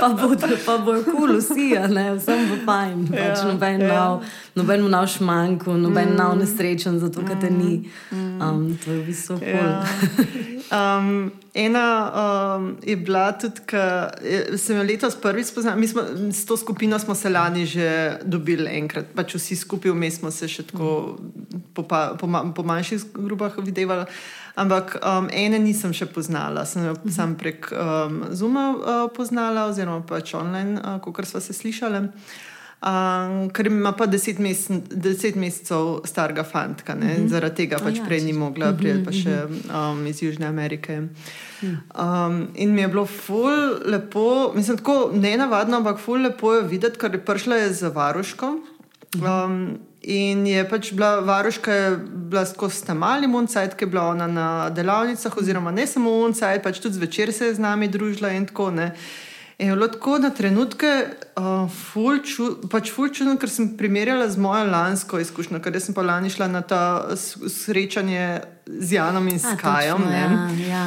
pa 0.66 0.76
bojo 0.78 1.04
kul, 1.04 1.14
cool, 1.16 1.38
vsi, 1.40 1.70
ne, 1.88 2.04
vsem 2.18 2.44
bo 2.50 2.58
fajn. 2.66 3.06
Pač 3.08 3.16
ja, 3.16 3.30
pač 3.30 3.46
noben 3.48 3.80
ja. 3.80 3.94
nav, 3.94 4.26
noben 4.60 4.84
nav 4.92 5.08
šmanjku, 5.08 5.72
noben 5.86 6.12
mm. 6.12 6.18
nav 6.20 6.36
nesrečen, 6.36 7.00
zato 7.00 7.24
ker 7.24 7.40
te 7.40 7.48
ni. 7.50 7.78
Mm. 8.12 8.36
Um, 8.36 8.66
to 8.84 8.92
je 8.92 8.98
v 9.00 9.06
bistvu 9.08 9.40
kul. 9.40 9.48
Cool. 9.48 9.72
Ja. 9.72 10.52
Um, 10.72 11.32
ena 11.54 12.12
um, 12.56 12.76
je 12.82 12.96
bila 12.96 13.32
tudi, 13.32 13.60
ker 13.68 14.14
sem 14.58 14.76
jo 14.76 14.82
letos 14.82 15.16
prvič 15.20 15.50
spoznala. 15.52 15.76
Mi 15.76 15.88
smo 15.88 16.02
s 16.32 16.46
to 16.46 16.56
skupino 16.56 16.98
smo 16.98 17.14
se 17.14 17.30
lani 17.30 17.66
že 17.66 18.18
dobili 18.24 18.70
enkrat, 18.78 19.12
pač 19.14 19.34
vsi 19.34 19.56
skupaj, 19.56 19.92
vmes 19.92 20.18
smo 20.18 20.30
se 20.30 20.48
še 20.48 20.66
tako. 20.72 21.18
Po, 21.74 21.82
po, 21.84 22.30
po 22.54 22.62
manjših 22.62 23.12
grupah 23.14 23.58
videla. 23.58 24.06
Ampak 24.54 25.00
um, 25.02 25.26
ene 25.34 25.58
nisem 25.58 25.92
še 25.92 26.06
poznala, 26.06 26.62
sem 26.66 26.86
jo 26.86 26.94
mhm. 26.94 27.10
sam 27.10 27.34
prek 27.34 27.68
um, 27.74 28.22
Zuma 28.30 28.66
uh, 28.72 29.06
poznala, 29.10 29.66
oziroma 29.70 30.04
pač 30.06 30.34
online, 30.38 30.78
uh, 30.78 31.00
kot 31.02 31.26
smo 31.26 31.42
se 31.42 31.52
slišali. 31.52 32.08
Um, 32.84 33.48
ker 33.48 33.70
ima 33.70 33.94
pa 33.96 34.04
deset, 34.04 34.36
mesec, 34.38 34.90
deset 34.92 35.38
mesecev 35.40 36.02
starega 36.04 36.42
fanta, 36.44 36.92
uh 36.92 36.98
mhm. 36.98 37.08
-huh. 37.08 37.28
zaradi 37.28 37.54
tega 37.54 37.78
pač 37.78 37.96
ja, 37.96 38.04
prej 38.04 38.20
ni 38.20 38.32
mogla 38.32 38.68
uh 38.68 38.74
-huh, 38.74 38.78
priti, 38.78 39.04
pa 39.04 39.12
še 39.12 39.46
um, 39.72 40.06
iz 40.06 40.22
Južne 40.22 40.46
Amerike. 40.46 41.02
Um, 41.62 42.48
in 42.54 42.74
mi 42.74 42.80
je 42.80 42.88
bilo 42.88 43.06
ful 43.06 43.80
lepo, 43.84 44.52
mislim, 44.54 44.76
tako 44.76 45.10
ne 45.14 45.36
navadno, 45.36 45.76
ampak 45.76 45.98
ful 45.98 46.20
lepo 46.22 46.54
je 46.54 46.62
videti, 46.62 46.98
ker 46.98 47.14
je 47.14 47.24
prišla 47.24 47.56
je 47.56 47.72
za 47.72 47.88
varuško. 47.88 48.58
Um, 49.14 49.78
In 50.06 50.46
je 50.46 50.68
pač 50.68 50.92
bila 50.92 51.20
varuška, 51.20 51.72
je 51.72 51.96
bila 51.96 52.46
skozi 52.46 52.84
ta 52.86 52.94
mali 52.94 53.26
muncajt, 53.26 53.74
ki 53.74 53.84
je 53.84 53.86
bila 53.86 54.02
ona 54.02 54.26
na 54.26 54.70
delavnicah, 54.70 55.36
oziroma 55.36 55.70
ne 55.70 55.86
samo 55.86 56.10
muncajt, 56.10 56.62
pač 56.62 56.78
tudi 56.78 56.94
zvečer 56.94 57.32
se 57.32 57.46
je 57.46 57.54
z 57.54 57.58
nami 57.58 57.88
družila 57.88 58.32
in 58.36 58.46
tako 58.46 58.70
naprej. 58.70 58.92
In 58.92 59.33
je 59.58 59.70
bilo 59.72 59.88
tako 59.88 60.18
na 60.18 60.30
trenutke, 60.30 61.06
uh, 61.36 61.70
ful, 61.70 62.18
ču, 62.26 62.48
pač 62.70 62.90
ful 62.92 63.12
čudno, 63.14 63.36
ker 63.38 63.50
sem 63.50 63.76
primerjala 63.78 64.26
z 64.28 64.40
mojo 64.42 64.64
lansko 64.70 65.20
izkušnjo, 65.22 65.60
ker 65.62 65.78
sem 65.80 65.94
pa 65.94 66.02
lani 66.02 66.30
šla 66.30 66.48
na 66.50 66.62
ta 66.62 66.82
srečanje 67.16 68.40
z 68.66 68.92
Janom 68.92 69.28
in 69.28 69.38
Skajom. 69.38 70.02
Ja, 70.10 70.48
ja. 70.68 70.84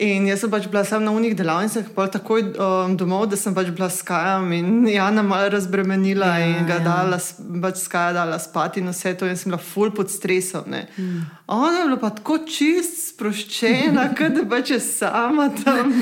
In 0.00 0.24
jaz 0.24 0.40
sem 0.40 0.48
pač 0.48 0.64
bila 0.64 0.80
sam 0.88 1.04
na 1.04 1.12
unih 1.12 1.34
delavnicah, 1.36 1.90
pa 1.92 2.06
takoj 2.08 2.54
um, 2.56 2.94
domov, 2.96 3.26
da 3.28 3.36
sem 3.36 3.52
pač 3.52 3.68
bila 3.68 3.90
s 3.92 4.00
Kajem 4.00 4.46
in 4.56 4.70
Jana 4.88 5.20
malo 5.20 5.50
razbremenila 5.52 6.30
ja, 6.40 6.46
in 6.48 6.64
ga 6.64 6.78
ja. 6.78 6.84
dala, 6.86 7.18
pač 7.60 7.82
Skaja 7.84 8.14
dala 8.16 8.38
spati 8.40 8.80
in 8.80 8.88
vse 8.88 9.12
to, 9.20 9.28
in 9.28 9.36
sem 9.36 9.52
bila 9.52 9.60
full 9.60 9.92
pod 9.92 10.08
stresom. 10.08 10.72
Mm. 10.72 11.26
Ona 11.52 11.82
je 11.82 11.84
bila 11.84 11.98
pa 12.00 12.10
tako 12.16 12.38
čist, 12.48 12.96
sproščena, 13.10 14.06
da 14.38 14.46
pač 14.48 14.72
je 14.72 14.80
sama 14.80 15.50
tam. 15.60 15.92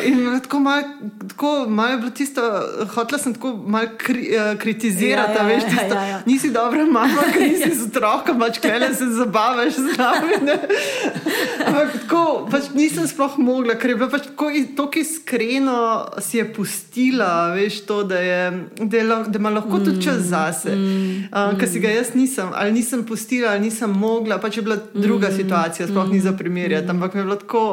in 0.00 0.40
tako 0.40 0.62
malo, 0.64 1.12
tako 1.34 1.52
malo 1.68 1.90
je 1.90 2.00
bilo 2.06 2.14
tisto, 2.16 2.48
hotela 2.96 3.20
sem 3.20 3.36
tako 3.36 3.52
malo 3.60 3.92
kri, 4.00 4.30
uh, 4.32 4.54
kritizirati, 4.56 5.36
ja, 5.36 5.44
ja, 5.44 5.50
veš, 5.52 5.68
tisto, 5.68 5.92
ja, 5.92 6.00
ja, 6.00 6.16
ja. 6.16 6.22
nisi 6.24 6.48
dobra 6.54 6.88
mama, 6.88 7.28
ker 7.34 7.44
nisi 7.44 7.74
z 7.76 7.90
otrokom, 7.90 8.40
pač 8.40 8.62
klele 8.64 8.88
se 8.96 9.12
zabavaš 9.20 9.76
z 9.76 10.00
nami. 10.00 10.15
Ampak 11.66 11.92
tako, 11.92 12.22
pač 12.50 12.70
ni 12.74 12.86
nisem 12.86 13.06
sploh 13.10 13.36
mogla, 13.42 13.74
ker 13.78 13.92
je 13.92 13.96
bila 13.98 14.08
pač 14.10 14.28
tako, 14.30 14.50
tako 14.78 15.00
iskreno, 15.02 15.78
si 16.22 16.38
je 16.38 16.46
pustila, 16.54 17.52
veš, 17.56 17.80
to, 17.88 18.02
da, 18.06 18.20
je, 18.22 18.40
da, 18.78 18.96
je, 18.96 19.04
da 19.26 19.40
ima 19.40 19.50
lahko 19.50 19.80
tudi 19.82 20.02
čas 20.04 20.22
mm, 20.22 20.28
zase. 20.30 20.74
Mm, 20.76 21.28
uh, 21.30 21.54
ker 21.58 21.70
si 21.70 21.82
ga 21.82 21.92
jaz 21.92 22.14
nisem, 22.14 22.52
ali 22.54 22.76
nisem 22.78 23.04
pustila, 23.06 23.54
ali 23.54 23.66
nisem 23.66 23.90
mogla, 23.90 24.38
pač 24.42 24.60
je 24.60 24.66
bila 24.66 24.78
druga 24.94 25.32
mm, 25.32 25.36
situacija, 25.40 25.88
sploh 25.90 26.10
ni 26.12 26.20
za 26.22 26.32
mm, 26.32 26.38
primerjati, 26.42 26.90
ampak 26.94 27.14
je 27.14 27.26
bilo 27.26 27.40
tako. 27.42 27.66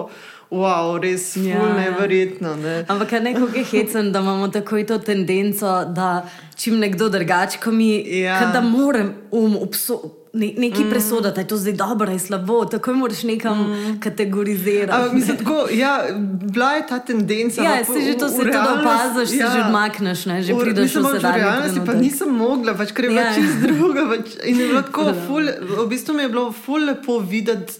Wow, 0.53 0.97
res 1.01 1.35
je 1.35 1.49
ja, 1.49 1.73
nevrjetno. 1.73 2.55
Ne? 2.55 2.85
Ampak 2.87 3.11
je 3.11 3.19
neko 3.19 3.47
hecen, 3.71 4.11
da 4.11 4.19
imamo 4.19 4.47
tako 4.47 4.83
to 4.87 4.97
tendenco, 4.97 5.85
da 5.85 6.25
čim 6.55 6.79
nekdo 6.79 7.09
drugače, 7.09 7.57
ko 7.63 7.71
mi, 7.71 8.19
ja. 8.19 8.51
da 8.53 8.61
moram 8.61 9.13
um 9.31 9.57
obsoditi 9.61 10.23
ne, 10.33 10.53
nekaj 10.57 10.85
mm. 10.85 10.89
presoditi, 10.89 11.35
da 11.35 11.41
je 11.41 11.47
to 11.47 11.57
zdaj 11.57 11.73
dobro 11.73 12.09
ali 12.09 12.19
slabo, 12.19 12.65
tako 12.65 12.93
moraš 12.93 13.23
nekam 13.23 13.59
mm. 13.59 13.99
kategorizirati. 13.99 15.15
Mislim, 15.15 15.37
tako, 15.37 15.67
ja, 15.71 16.05
bila 16.53 16.71
je 16.71 16.87
ta 16.87 16.99
tendenca. 16.99 17.63
Ja, 17.63 17.85
se 17.85 18.01
že 18.11 18.17
to 18.17 18.29
se 18.29 18.37
tudi 18.37 18.57
opaziš, 18.79 19.39
ja. 19.39 19.47
se 19.47 19.57
že 19.57 19.63
odmakneš, 19.65 20.25
ne, 20.25 20.43
že 20.43 20.53
prideš 20.59 20.95
v 20.95 21.03
sedaj. 21.13 21.31
V 21.31 21.35
realnosti 21.35 21.81
pa 21.85 21.93
nisem 21.93 22.29
mogla, 22.29 22.73
pač, 22.73 22.91
ker 22.91 23.05
je 23.05 23.13
ja. 23.13 23.33
čist 23.33 23.61
druga. 23.61 24.07
Pač, 24.09 24.37
in 24.43 24.59
je 24.59 24.67
bilo 24.67 24.81
tako, 24.81 25.13
ful, 25.27 25.49
v 25.85 25.87
bistvu 25.89 26.17
mi 26.17 26.25
je 26.25 26.29
bilo 26.29 26.51
ful 26.51 26.85
lepo 26.85 27.19
videti, 27.19 27.73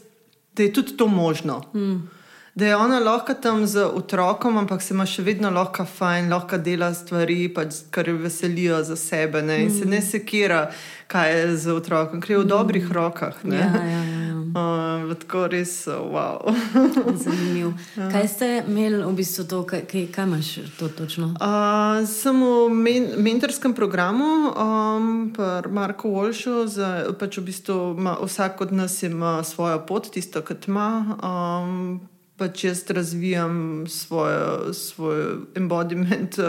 da 0.54 0.64
je 0.64 0.74
tudi 0.74 0.98
to 0.98 1.08
možno. 1.08 1.62
Mm 1.74 2.23
da 2.56 2.66
je 2.66 2.76
ona 2.76 3.00
lahko 3.00 3.34
tam 3.34 3.68
z 3.68 3.86
otrokom, 3.86 4.58
ampak 4.58 4.82
se 4.82 4.94
ima 4.94 5.06
še 5.10 5.24
vedno 5.26 5.50
lahko 5.50 5.86
fajn, 5.90 6.30
lahko 6.30 6.60
dela 6.62 6.92
stvari, 6.94 7.48
pač, 7.54 7.82
kar 7.92 8.10
jo 8.10 8.20
veselijo 8.22 8.84
za 8.86 8.96
sebe 8.96 9.42
ne? 9.42 9.64
in 9.64 9.72
mm. 9.72 9.80
se 9.80 9.86
ne 9.86 9.98
mm. 9.98 10.06
sekira, 10.06 10.68
kaj 11.08 11.34
je 11.34 11.56
z 11.58 11.74
otrokom, 11.74 12.22
ker 12.22 12.36
je 12.36 12.38
v 12.44 12.46
mm. 12.46 12.52
dobrih 12.54 12.92
rokah. 12.92 13.42
Ja, 13.50 13.70
ja, 13.74 14.04
ja. 14.06 14.32
Uh, 14.54 15.16
tako 15.18 15.48
res, 15.50 15.88
wow. 15.88 16.46
Zanimivo. 17.24 17.72
Ja. 17.98 18.12
Kaj 18.14 18.28
ste 18.30 18.50
imeli 18.62 19.00
v 19.02 19.14
bistvu 19.18 19.48
to, 19.50 19.64
kaj, 19.66 19.88
kaj 20.14 20.28
imaš 20.28 20.52
to 20.78 20.92
točno? 20.94 21.32
Uh, 21.42 22.06
sem 22.06 22.38
v 22.38 22.70
men 22.70 23.10
mentorskem 23.18 23.74
programu, 23.74 24.54
um, 24.54 25.34
pri 25.34 25.74
Marku 25.74 26.14
Wolšu, 26.14 26.70
pač 27.18 27.42
v 27.42 27.48
bistvu 27.50 27.98
ma, 27.98 28.14
vsak 28.22 28.62
od 28.62 28.78
nas 28.78 29.02
ima 29.02 29.40
svojo 29.42 29.82
pot, 29.90 30.14
tisto, 30.14 30.46
kar 30.46 30.62
ima. 30.70 31.18
Um, 31.18 32.13
pač 32.38 32.64
jaz 32.64 32.84
razvijam 32.90 33.86
svojo, 33.88 34.74
svoj 34.74 35.38
embodiment 35.56 36.40
eh, 36.40 36.44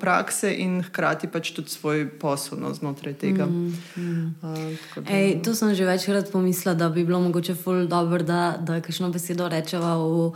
prakse 0.00 0.54
in 0.54 0.82
hkrati 0.82 1.28
pač 1.32 1.50
tudi 1.56 1.72
svoj 1.72 2.04
posel 2.20 2.60
no, 2.60 2.74
znotraj 2.74 3.14
tega. 3.14 3.46
Mm, 3.46 3.72
mm. 3.96 4.34
Uh, 4.42 5.04
Ej, 5.08 5.40
to 5.42 5.54
sem 5.54 5.74
že 5.74 5.88
večkrat 5.88 6.32
pomislila, 6.32 6.74
da 6.74 6.88
bi 6.88 7.04
bilo 7.04 7.20
mogoče 7.20 7.54
ful 7.54 7.86
dobro, 7.88 8.22
da, 8.22 8.56
da 8.60 8.80
kakšno 8.80 9.10
besedo 9.10 9.48
rečeva 9.48 9.96
v 9.96 10.32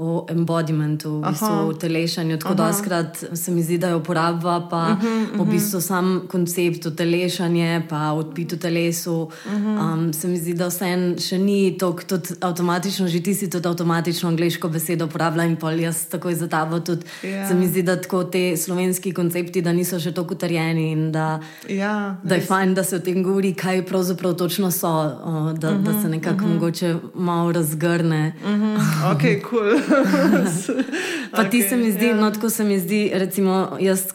o 0.00 0.24
embodimentu, 0.28 1.20
v 1.20 1.28
bistvu 1.28 1.72
telešanju. 1.80 2.38
Tako 2.38 2.54
da 2.54 2.72
skrat 2.72 3.24
se 3.34 3.52
mi 3.52 3.62
zdi, 3.62 3.78
da 3.78 3.88
je 3.88 3.96
uporaba 3.96 4.66
pa 4.70 4.76
uh 4.76 5.02
-huh, 5.02 5.22
uh 5.22 5.36
-huh. 5.36 5.46
v 5.46 5.50
bistvu 5.50 5.80
sam 5.80 6.22
koncept 6.28 6.96
telešanja, 6.96 7.82
pa 7.88 8.12
odpit 8.12 8.52
v 8.52 8.58
telesu. 8.58 9.28
Uh 9.46 9.52
-huh. 9.52 9.94
um, 9.94 10.12
se 10.12 10.28
mi 10.28 10.38
zdi, 10.38 10.54
da 10.54 10.66
vse 10.66 10.84
en 10.84 11.18
še 11.18 11.38
ni 11.38 11.78
tako, 11.78 12.02
tudi 12.02 12.28
avtomatično, 12.40 13.08
že 13.08 13.20
ti 13.20 13.34
si 13.34 13.50
tudi 13.50 13.68
avtomatično 13.68 14.28
angliško 14.28 14.68
besedo 14.68 15.04
uporabljal 15.04 15.46
in 15.46 15.56
pol 15.56 15.80
jaz 15.80 16.04
takoj 16.04 16.34
za 16.34 16.48
tabo. 16.48 16.80
Tudi 16.80 17.02
yeah. 17.22 17.28
Ja. 17.28 17.48
se 17.48 17.54
mi 17.54 17.68
zdi, 17.68 17.82
da 17.82 18.00
tako 18.00 18.24
te 18.24 18.56
slovenski 18.56 19.12
koncepti, 19.12 19.62
da 19.62 19.72
niso 19.72 20.00
še 20.00 20.12
tako 20.12 20.34
utrjeni 20.34 20.92
in 20.92 21.12
da, 21.12 21.40
ja, 21.68 22.16
da 22.22 22.34
je 22.34 22.40
fajn, 22.40 22.74
da 22.74 22.84
se 22.84 22.96
o 22.96 22.98
tem 22.98 23.22
govori, 23.22 23.54
kaj 23.54 23.86
pravzaprav 23.86 24.34
točno 24.34 24.70
so, 24.70 24.88
o, 24.88 25.52
da, 25.52 25.70
uh 25.70 25.76
-huh, 25.76 25.82
da 25.82 26.02
se 26.02 26.08
nekako 26.08 26.44
uh 26.44 26.50
-huh. 26.50 26.54
mogoče 26.54 26.96
malo 27.14 27.52
razgrne. 27.52 28.32
Uh 28.44 28.50
-huh. 28.50 29.12
Ok, 29.12 29.50
kul. 29.50 29.58
Cool. 29.60 29.89
pa 31.34 31.42
okay, 31.42 31.50
ti 31.50 31.62
se 31.62 31.76
mi 31.76 31.92
zdi, 31.92 32.06
yeah. 32.06 32.16
Ja. 32.16 32.20
no, 32.20 32.30
tako 32.30 32.50
se 32.50 32.64
mi 32.64 32.78
zdi, 32.78 33.10
recimo, 33.14 33.76
jaz 33.80 34.06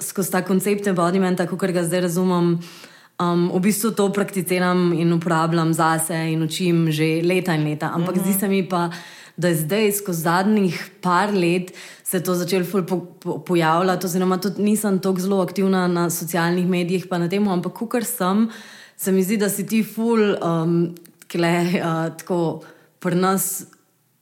skozi 0.00 0.30
ta 0.30 0.42
koncept 0.42 0.86
embodimenta, 0.86 1.46
kot 1.46 1.70
ga 1.72 1.84
zdaj 1.86 2.06
razumem, 2.08 2.58
um, 3.22 3.48
v 3.54 3.60
bistvu 3.60 3.92
to 3.96 4.08
prakticiram 4.12 4.92
in 4.92 5.12
uporabljam 5.12 5.72
zase 5.74 6.16
in 6.32 6.42
učim 6.42 6.90
že 6.90 7.22
leta 7.24 7.54
in 7.54 7.64
leta. 7.64 7.90
Ampak 7.94 8.16
mm 8.16 8.20
-hmm. 8.20 8.30
zdi 8.30 8.40
se 8.40 8.48
mi 8.48 8.68
pa, 8.68 8.90
da 9.36 9.48
je 9.48 9.54
zdaj 9.54 9.92
skozi 9.92 10.20
zadnjih 10.20 10.90
par 11.00 11.34
let. 11.34 11.72
Se 12.04 12.20
to 12.20 12.34
začelo 12.34 12.64
po, 12.88 13.00
po, 13.20 13.38
pojavljati, 13.38 14.06
oziroma 14.06 14.38
tudi 14.38 14.62
nisem 14.62 14.98
tako 14.98 15.20
zelo 15.20 15.42
aktivna 15.42 15.88
na 15.88 16.10
socialnih 16.10 16.66
medijih, 16.66 17.06
pa 17.10 17.18
na 17.18 17.28
tem, 17.28 17.48
ampak 17.48 17.88
kar 17.88 18.04
sem, 18.04 18.50
se 18.96 19.12
mi 19.12 19.22
zdi, 19.22 19.36
da 19.36 19.48
si 19.48 19.66
ti 19.66 19.82
ful, 19.82 20.36
um, 20.42 20.94
kle, 21.32 21.80
uh, 21.80 22.16
tako 22.16 22.62
pri 22.98 23.14
nas 23.14 23.64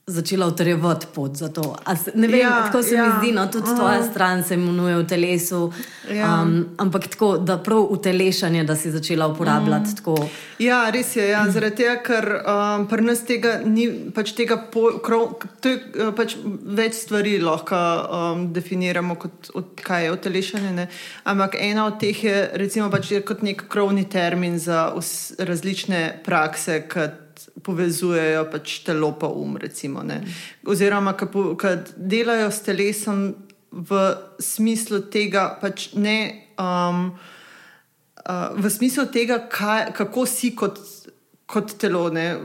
začela 0.07 0.47
utrjevati 0.47 1.07
pot 1.13 1.35
za 1.35 1.49
to. 1.49 1.75
Se, 2.03 2.11
ne 2.15 2.27
vem, 2.27 2.39
ja, 2.39 2.63
kako 2.65 2.83
se 2.83 2.95
ja. 2.95 3.05
mi 3.05 3.11
zdi, 3.19 3.31
no, 3.31 3.47
tudi 3.47 3.63
uh 3.63 3.69
-huh. 3.71 3.77
tvoja 3.77 4.03
stran 4.03 4.43
se 4.43 4.53
imenuje 4.53 4.97
v 4.97 5.07
telesu. 5.07 5.73
Ja. 6.11 6.41
Um, 6.41 6.65
ampak 6.77 7.07
tako, 7.07 7.37
da 7.37 7.57
prav 7.57 7.79
utelešanje, 7.89 8.63
da 8.63 8.75
si 8.75 8.91
začela 8.91 9.27
uporabljati. 9.27 9.89
Uh 10.05 10.13
-huh. 10.13 10.27
Ja, 10.59 10.89
res 10.89 11.15
je. 11.15 11.29
Ja, 11.29 11.51
zaradi 11.51 11.75
tega, 11.75 11.95
ker 12.03 12.25
um, 12.45 12.87
pri 12.87 13.01
nas 13.01 13.25
tega 13.25 13.61
ni, 13.65 13.89
pač 14.15 14.31
tega 14.31 14.57
po, 14.57 14.99
krov, 15.03 15.33
to 15.59 15.69
je 15.69 15.75
uh, 16.07 16.13
pač 16.15 16.35
več 16.65 16.93
stvari 16.93 17.39
lahko 17.39 17.75
um, 17.75 18.53
definiramo 18.53 19.15
kot 19.15 19.51
od, 19.53 19.65
kaj 19.83 20.03
je 20.03 20.11
utelešanje. 20.11 20.71
Ne? 20.71 20.87
Ampak 21.23 21.55
ena 21.59 21.85
od 21.85 21.99
teh 21.99 22.23
je, 22.23 22.49
recimo, 22.53 22.89
pač 22.89 23.11
je 23.11 23.21
kot 23.21 23.41
nek 23.41 23.63
krovni 23.67 24.09
termin 24.09 24.59
za 24.59 24.93
vs, 24.97 25.33
različne 25.39 26.21
prakse. 26.25 26.81
Kot, 26.93 27.11
povezujejo 27.63 28.45
pač 28.51 28.79
telo 28.85 29.11
pa 29.19 29.27
um. 29.27 29.57
Recimo, 29.57 30.03
Oziroma, 30.65 31.13
ki 31.17 31.75
delajo 31.97 32.51
s 32.51 32.63
telesom 32.65 33.23
v 33.71 33.99
smislu 34.39 35.01
tega, 35.11 35.57
pač 35.61 35.91
ne, 35.95 36.17
um, 36.59 37.11
uh, 38.27 38.49
v 38.57 38.71
smislu 38.71 39.07
tega, 39.13 39.43
kaj, 39.51 39.91
kako 39.97 40.25
si 40.25 40.55
kot. 40.55 40.79
Kot 41.51 41.73
telo, 41.75 42.05
ne? 42.15 42.37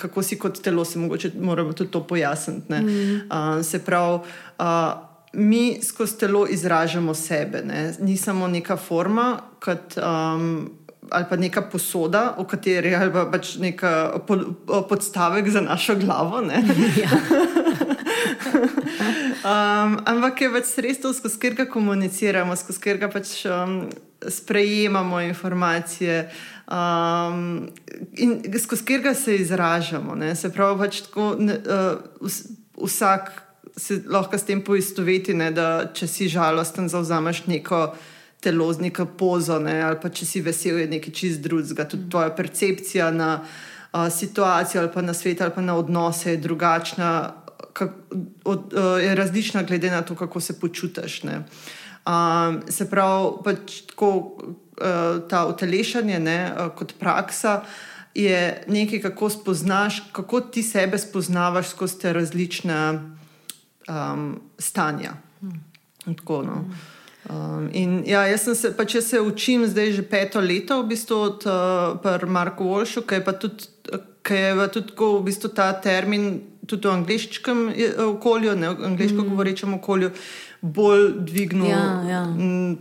kako 0.00 0.22
si 0.24 0.38
kot 0.40 0.56
telo, 0.64 0.86
se 0.88 0.96
mogoče 0.96 1.34
moramo 1.36 1.74
tudi 1.76 1.90
to 1.92 2.00
pojasniti. 2.08 2.72
Mm. 2.72 3.18
Uh, 3.28 3.58
se 3.60 3.82
pravi, 3.84 4.22
uh, 4.56 4.94
mi 5.36 5.82
skozi 5.84 6.18
telo 6.18 6.46
izražamo 6.48 7.14
sebe, 7.14 7.60
ne? 7.60 7.92
ni 8.00 8.16
samo 8.16 8.48
neka 8.48 8.78
forma, 8.80 9.36
kot 9.60 9.98
um, 10.00 10.70
ali 11.10 11.24
pa 11.30 11.36
neka 11.36 11.62
posoda, 11.62 12.34
v 12.38 12.44
kateri 12.48 12.88
je 12.88 13.10
pa 13.12 13.26
pač 13.32 13.56
neka 13.60 14.20
podstavek 14.88 15.48
za 15.50 15.60
našo 15.60 15.94
glavo. 16.00 16.42
Ja. 16.96 17.10
um, 19.44 19.98
ampak 20.04 20.40
je 20.40 20.48
več 20.48 20.72
sredstev, 20.72 21.12
skozi 21.16 21.38
katerega 21.38 21.68
komuniciramo, 21.70 22.56
skozi 22.56 22.80
katerega 22.80 23.10
pač 23.12 23.44
um, 23.48 23.84
sprejemamo 24.28 25.20
informacije. 25.28 26.28
Um, 26.64 27.68
in 28.16 28.40
skozi 28.58 28.84
katerega 28.84 29.14
se 29.14 29.36
izražamo. 29.36 30.14
Ne? 30.14 30.34
Se 30.36 30.52
pravi, 30.52 30.78
pač 30.86 31.04
tako, 31.08 31.34
ne, 31.38 31.58
uh, 31.60 32.30
vsak 32.80 33.32
se 33.76 34.02
lahko 34.06 34.38
s 34.38 34.46
tem 34.46 34.62
poistoveti, 34.62 35.34
ne, 35.34 35.50
da 35.50 35.90
če 35.94 36.06
si 36.06 36.28
žalosten, 36.30 36.88
zauzameš 36.88 37.44
neko 37.50 37.88
telo 38.44 38.68
z 38.72 38.84
neko 38.84 39.06
pozo, 39.18 39.58
ne, 39.58 39.78
ali 39.82 39.96
pa 40.02 40.10
če 40.12 40.26
si 40.28 40.42
vesel, 40.44 40.82
je 40.82 40.90
nekaj 40.90 41.14
čist 41.16 41.40
drugega. 41.44 41.86
Tudi 41.88 42.10
tvoja 42.12 42.32
percepcija 42.36 43.10
na 43.14 43.30
uh, 43.40 44.06
situacijo, 44.12 44.82
ali 44.82 44.92
pa 44.94 45.02
na 45.02 45.14
svet, 45.16 45.40
ali 45.40 45.54
pa 45.54 45.64
na 45.64 45.76
odnose 45.80 46.34
je 46.34 46.42
drugačna, 46.44 47.10
kak, 47.72 47.96
od, 48.44 48.72
uh, 48.76 49.02
je 49.02 49.14
različna, 49.14 49.62
glede 49.62 49.90
na 49.90 50.02
to, 50.02 50.14
kako 50.14 50.40
se 50.40 50.60
počutiš. 50.60 51.22
Um, 51.24 52.60
se 52.68 52.90
pravi, 52.90 53.32
pač 53.44 53.80
tako, 53.88 54.10
uh, 54.12 55.24
ta 55.28 55.46
utelešanje 55.48 56.20
ne, 56.20 56.38
uh, 56.52 56.70
kot 56.76 56.94
praksa. 57.00 57.62
Je 58.14 58.62
nekaj, 58.70 59.00
kako 59.08 59.30
spoznaš, 59.30 60.04
kako 60.12 60.40
ti 60.40 60.62
sebe 60.62 60.98
spoznavaš 60.98 61.72
skozi 61.74 61.98
te 61.98 62.12
različne 62.12 62.78
um, 63.88 64.40
stanja. 64.58 65.16
Hmm. 65.40 65.64
Tako, 66.04 66.42
no. 66.42 66.52
hmm. 66.52 66.92
Um, 67.30 67.70
in 67.72 68.02
ja, 68.06 68.26
jaz 68.28 68.48
se, 68.60 68.72
pač 68.76 68.98
jaz 68.98 69.06
se 69.08 69.20
učim 69.20 69.64
zdaj 69.66 69.92
že 69.96 70.02
peto 70.02 70.40
leto, 70.40 70.82
v 70.82 70.90
bistvu 70.92 71.16
od 71.16 71.46
uh, 71.48 72.26
Marka 72.28 72.64
Walsha, 72.64 73.00
ki 73.00 73.14
je 73.14 73.24
pa 73.24 73.32
tudi, 73.32 73.68
ki 74.22 74.34
je 74.34 74.68
tudi 74.68 74.90
tako, 74.92 75.18
v 75.18 75.30
bistvu 75.30 75.48
ta 75.56 75.72
termin 75.72 76.42
tudi 76.66 76.88
v 76.88 76.92
angliškem 76.92 77.58
okolju, 78.16 78.56
ne 78.56 78.70
v 78.70 78.84
angliško 78.90 79.22
mm. 79.22 79.28
govorečem 79.28 79.74
okolju 79.74 80.10
bolj 80.64 81.10
dvignil, 81.28 81.68
ja, 81.68 82.02
ja. 82.08 82.20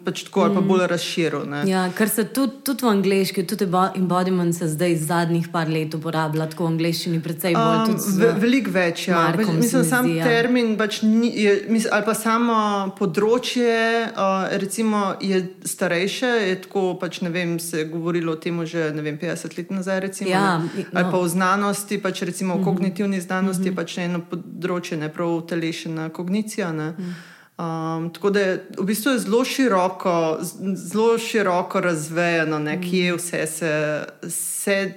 pač 0.06 0.22
tako, 0.24 0.46
ali 0.46 0.56
pa 0.56 0.62
mm. 0.62 0.68
bolj 0.68 0.86
razširil. 0.88 1.56
Ja, 1.68 1.82
ker 1.92 2.08
se 2.08 2.24
tudi, 2.32 2.62
tudi 2.64 2.86
v 2.86 2.92
angliški, 2.94 3.44
tudi 3.44 3.68
embodiment 4.00 4.56
se 4.56 4.70
zdaj 4.72 4.96
zadnjih 5.04 5.50
par 5.52 5.68
let 5.68 5.92
uporablja, 5.98 6.48
tako 6.54 6.70
v 6.70 6.72
angliščini, 6.78 7.20
predvsem 7.26 7.58
bolj. 7.58 7.98
Um, 7.98 8.38
Veliko 8.40 8.72
več, 8.72 9.10
ja. 9.10 9.18
Markom, 9.18 9.58
mislim, 9.60 9.84
sam 9.90 10.08
zdi, 10.08 10.16
ja. 10.22 10.30
termin 10.32 10.78
pač 10.80 11.02
ni, 11.04 11.34
je, 11.44 11.58
mislim, 11.68 11.92
ali 11.98 12.08
pa 12.08 12.16
samo 12.16 12.56
področje, 12.96 13.76
uh, 14.14 14.48
recimo, 14.64 15.04
je 15.20 15.42
starejše, 15.68 16.32
je 16.54 16.56
tako, 16.64 16.86
pač 17.04 17.20
ne 17.28 17.34
vem, 17.36 17.58
se 17.60 17.84
je 17.84 17.90
govorilo 17.92 18.38
o 18.38 18.40
tem 18.40 18.64
že 18.64 18.94
vem, 18.96 19.20
50 19.20 19.58
let 19.60 19.76
nazaj, 19.76 20.00
recimo, 20.08 20.32
ja, 20.32 20.56
no. 20.64 20.88
ali 20.94 21.04
pa 21.04 21.20
v 21.20 21.28
znanosti, 21.36 22.00
pač 22.00 22.24
recimo 22.24 22.56
v 22.56 22.62
mhm. 22.62 22.66
kognitivni 22.70 23.20
znanosti, 23.20 23.68
mm 23.68 23.76
-hmm. 23.76 23.84
pač 23.84 23.98
eno 24.08 24.24
področje, 24.32 25.02
ne 25.04 25.12
prav 25.12 25.42
telešena 25.52 26.10
kognicija. 26.16 26.72
Ne. 26.72 26.92
Mm 26.96 27.04
-hmm. 27.04 27.33
Um, 27.58 28.10
tako 28.14 28.30
da 28.30 28.40
je 28.40 28.54
v 28.78 28.84
bistvu 28.84 29.18
zelo 29.22 29.46
široko, 29.46 30.40
zelo 30.76 31.18
široko 31.18 31.82
razvejeno, 31.82 32.60
ne, 32.60 32.80
kje 32.82 33.12
mm. 33.12 33.18
vse 33.18 33.48
se. 33.48 34.06
se 34.30 34.94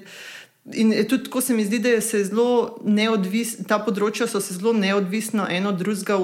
in 0.72 1.08
tudi 1.08 1.24
tako 1.24 1.40
se 1.40 1.54
mi 1.54 1.64
zdi, 1.64 1.78
da 1.78 2.00
se 2.00 2.24
zelo 2.24 2.78
neodvisno, 2.84 3.64
ta 3.68 3.78
področja 3.78 4.26
so 4.26 4.40
se 4.40 4.56
zelo 4.56 4.72
neodvisno 4.72 5.46
eno 5.50 5.68
od 5.68 5.78
drugega 5.78 6.16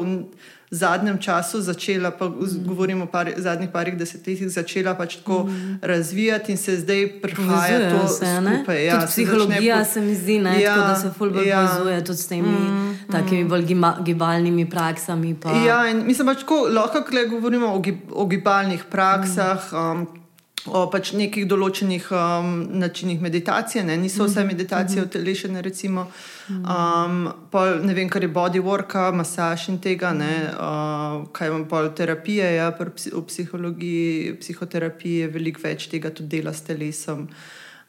zadnjem 0.73 1.19
času 1.19 1.61
začela, 1.61 2.11
pa 2.11 2.29
mm. 2.29 2.65
govorimo 2.65 3.05
o 3.05 3.07
par, 3.07 3.29
zadnjih 3.37 3.71
parih 3.73 3.97
desetletjih, 3.99 4.49
začela 4.49 4.95
pač 4.97 5.19
tako 5.21 5.45
mm. 5.45 5.79
razvijati 5.83 6.53
in 6.53 6.59
se 6.59 6.77
zdaj 6.81 7.21
prihaja 7.23 7.91
to 7.91 8.09
skupaj. 8.09 8.87
Ja, 8.87 9.03
psihologija 9.07 9.85
se, 9.85 9.89
po... 9.89 9.95
se 9.95 10.01
mi 10.01 10.15
zdi, 10.15 10.39
ne, 10.39 10.61
ja, 10.63 10.75
tako, 10.75 10.89
da 10.89 10.97
se 10.97 11.11
fulbol 11.19 11.47
ja. 11.47 11.67
povezuje 11.67 12.05
tudi 12.05 12.19
s 12.19 12.27
temi 12.27 12.49
mm. 12.49 12.97
takimi 13.13 13.45
mm. 13.45 13.49
bolj 13.49 13.67
gibalnimi 14.05 14.71
praksami. 14.71 15.35
Pa... 15.41 15.53
Ja, 15.67 15.85
in 15.91 16.07
mislim 16.07 16.27
pač 16.27 16.41
tako, 16.41 16.67
lahko 16.73 17.05
govorimo 17.31 17.75
o, 17.75 17.79
gib, 17.81 18.01
o 18.11 18.27
gibalnih 18.27 18.85
praksah. 18.91 19.73
Mm. 19.73 19.77
Um, 19.77 20.22
o 20.66 20.85
pač 20.90 21.11
nekih 21.18 21.46
določenih 21.51 22.05
um, 22.14 22.51
načinih 22.79 23.22
meditacije, 23.22 23.83
ne? 23.85 23.96
niso 23.98 24.29
vse 24.29 24.40
mhm, 24.40 24.48
meditacije 24.48 25.01
mm 25.01 25.05
-hmm. 25.05 25.11
utelešene, 25.11 25.62
recimo, 25.62 26.07
um, 26.48 27.33
pol, 27.51 27.81
ne 27.83 27.94
vem, 27.94 28.09
kar 28.09 28.22
je 28.22 28.29
bodywork, 28.29 28.94
masaž 29.14 29.68
in 29.68 29.79
tega, 29.79 30.12
ne, 30.12 30.35
uh, 30.55 31.27
kaj 31.33 31.48
imamo 31.48 31.64
pol 31.68 31.90
terapije, 31.94 32.55
ja, 32.55 32.70
v 32.79 33.25
psihologiji, 33.27 34.37
psihoterapiji 34.40 35.18
je 35.18 35.29
veliko 35.29 35.61
več 35.64 35.88
tega 35.88 36.11
tudi 36.11 36.29
dela 36.29 36.53
s 36.53 36.62
telesom. 36.62 37.29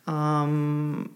Um, 0.03 1.09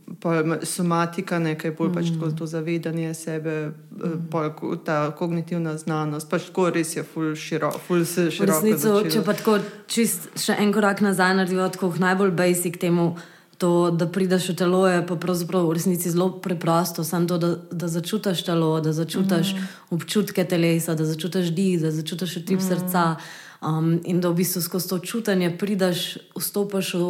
somatika, 0.63 1.39
nekaj 1.43 1.73
bolj 1.76 1.89
pač 1.91 2.06
mm. 2.08 2.19
pač 2.21 2.36
to 2.39 2.45
zavedanje 2.47 3.12
sebe, 3.13 3.56
mm. 3.91 4.30
pol, 4.32 4.78
ta 4.80 5.12
kognitivna 5.12 5.73
znanost, 5.78 6.30
pač 6.32 6.45
tako 6.47 6.69
res 6.71 6.95
je, 6.95 7.04
ful 7.04 7.34
široko. 7.36 7.82
Ful 7.84 8.06
široko 8.08 9.02
če 9.12 9.23
pa 9.28 9.36
tako 9.36 9.58
čist 9.91 10.30
še 10.39 10.56
en 10.63 10.71
korak 10.71 11.04
nazaj 11.04 11.36
naredimo, 11.36 11.67
tako 11.67 11.91
najbolj 12.00 12.32
basic 12.32 12.80
temu 12.80 13.17
To, 13.58 13.89
da 13.89 14.06
prideš 14.06 14.52
v 14.52 14.54
telo, 14.54 14.84
je 14.86 15.02
pa 15.02 15.15
pravzaprav 15.17 15.65
v 15.65 15.73
resnici 15.73 16.12
zelo 16.13 16.30
preprosto. 16.30 17.02
Samo 17.02 17.26
to, 17.26 17.38
da, 17.41 17.56
da 17.73 17.88
začutiš 17.89 18.43
telo, 18.45 18.78
da 18.86 18.93
začutiš 18.93 19.56
mm. 19.56 19.69
občutke 19.97 20.45
telesa, 20.45 20.93
da 20.93 21.08
začutiš 21.10 21.50
dih, 21.58 21.82
da 21.82 21.89
začutiš 21.89 22.45
tip 22.45 22.62
mm. 22.62 22.67
srca. 22.67 23.15
Um, 23.58 23.97
in 24.06 24.21
da 24.21 24.30
v 24.30 24.45
bistvu 24.45 24.62
skozi 24.62 24.93
to 24.93 25.00
čutanje 25.02 25.50
prideš, 25.58 26.21
vstopiš 26.38 26.93
v 26.93 27.10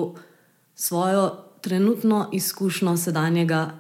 svojo 0.72 1.47
trenutno 1.62 2.30
izkušnjo 2.34 2.98
sedanjega 2.98 3.72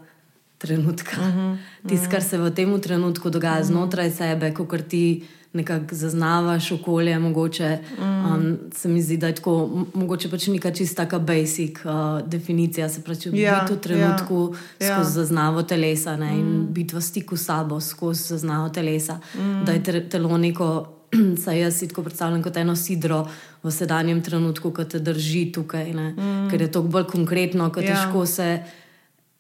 trenutka. 0.57 1.21
Mm 1.21 1.31
-hmm. 1.31 1.57
Tisto, 1.89 2.09
kar 2.11 2.23
se 2.23 2.37
v 2.37 2.49
tem 2.49 2.81
trenutku 2.81 3.29
dogaja 3.29 3.55
mm 3.55 3.63
-hmm. 3.63 3.67
znotraj 3.67 4.11
sebe, 4.11 4.53
ko 4.53 4.77
ti 4.77 5.23
nekako 5.53 5.95
zaznavaš 5.95 6.71
okolje, 6.71 7.19
mogoče 7.19 7.77
mm. 7.99 8.03
um, 8.03 8.57
se 8.75 8.89
mi 8.89 9.01
zdi, 9.01 9.17
da 9.17 9.27
je 9.27 9.35
tako, 9.35 9.85
mogoče 9.93 10.29
pač 10.29 10.47
neka 10.47 10.71
čista 10.71 11.19
basic 11.19 11.77
uh, 11.85 12.27
definicija, 12.27 12.89
se 12.89 13.01
pravi, 13.03 13.41
ja, 13.41 13.61
biti 13.61 13.73
v 13.73 13.81
trenutku 13.81 14.55
ja, 14.79 14.95
skozi 14.95 15.09
ja. 15.09 15.23
zaznavo 15.23 15.63
telesa 15.63 16.15
ne, 16.17 16.31
mm. 16.31 16.39
in 16.39 16.67
biti 16.69 16.95
v 16.95 17.01
stiku 17.01 17.37
s 17.37 17.45
sabo 17.45 17.79
skozi 17.81 18.23
zaznavo 18.23 18.69
telesa, 18.69 19.19
mm. 19.35 19.65
da 19.65 19.71
je 19.71 20.09
telo 20.09 20.37
neko. 20.37 20.93
Saj 21.43 21.59
jaz 21.59 21.77
si 21.79 21.87
tako 21.87 22.03
predstavljam 22.03 22.43
kot 22.43 22.57
eno 22.57 22.75
sidro 22.75 23.27
v 23.67 23.75
sedanjem 23.75 24.23
trenutku, 24.23 24.71
ki 24.73 24.87
te 24.95 24.99
drži 25.03 25.47
tukaj, 25.55 25.93
mm. 25.93 26.49
ker 26.51 26.65
je 26.65 26.71
to 26.71 26.83
bolj 26.87 27.07
konkretno, 27.11 27.69
kot 27.73 27.83
ja. 27.83 27.95
težko 27.95 28.25
se 28.25 28.49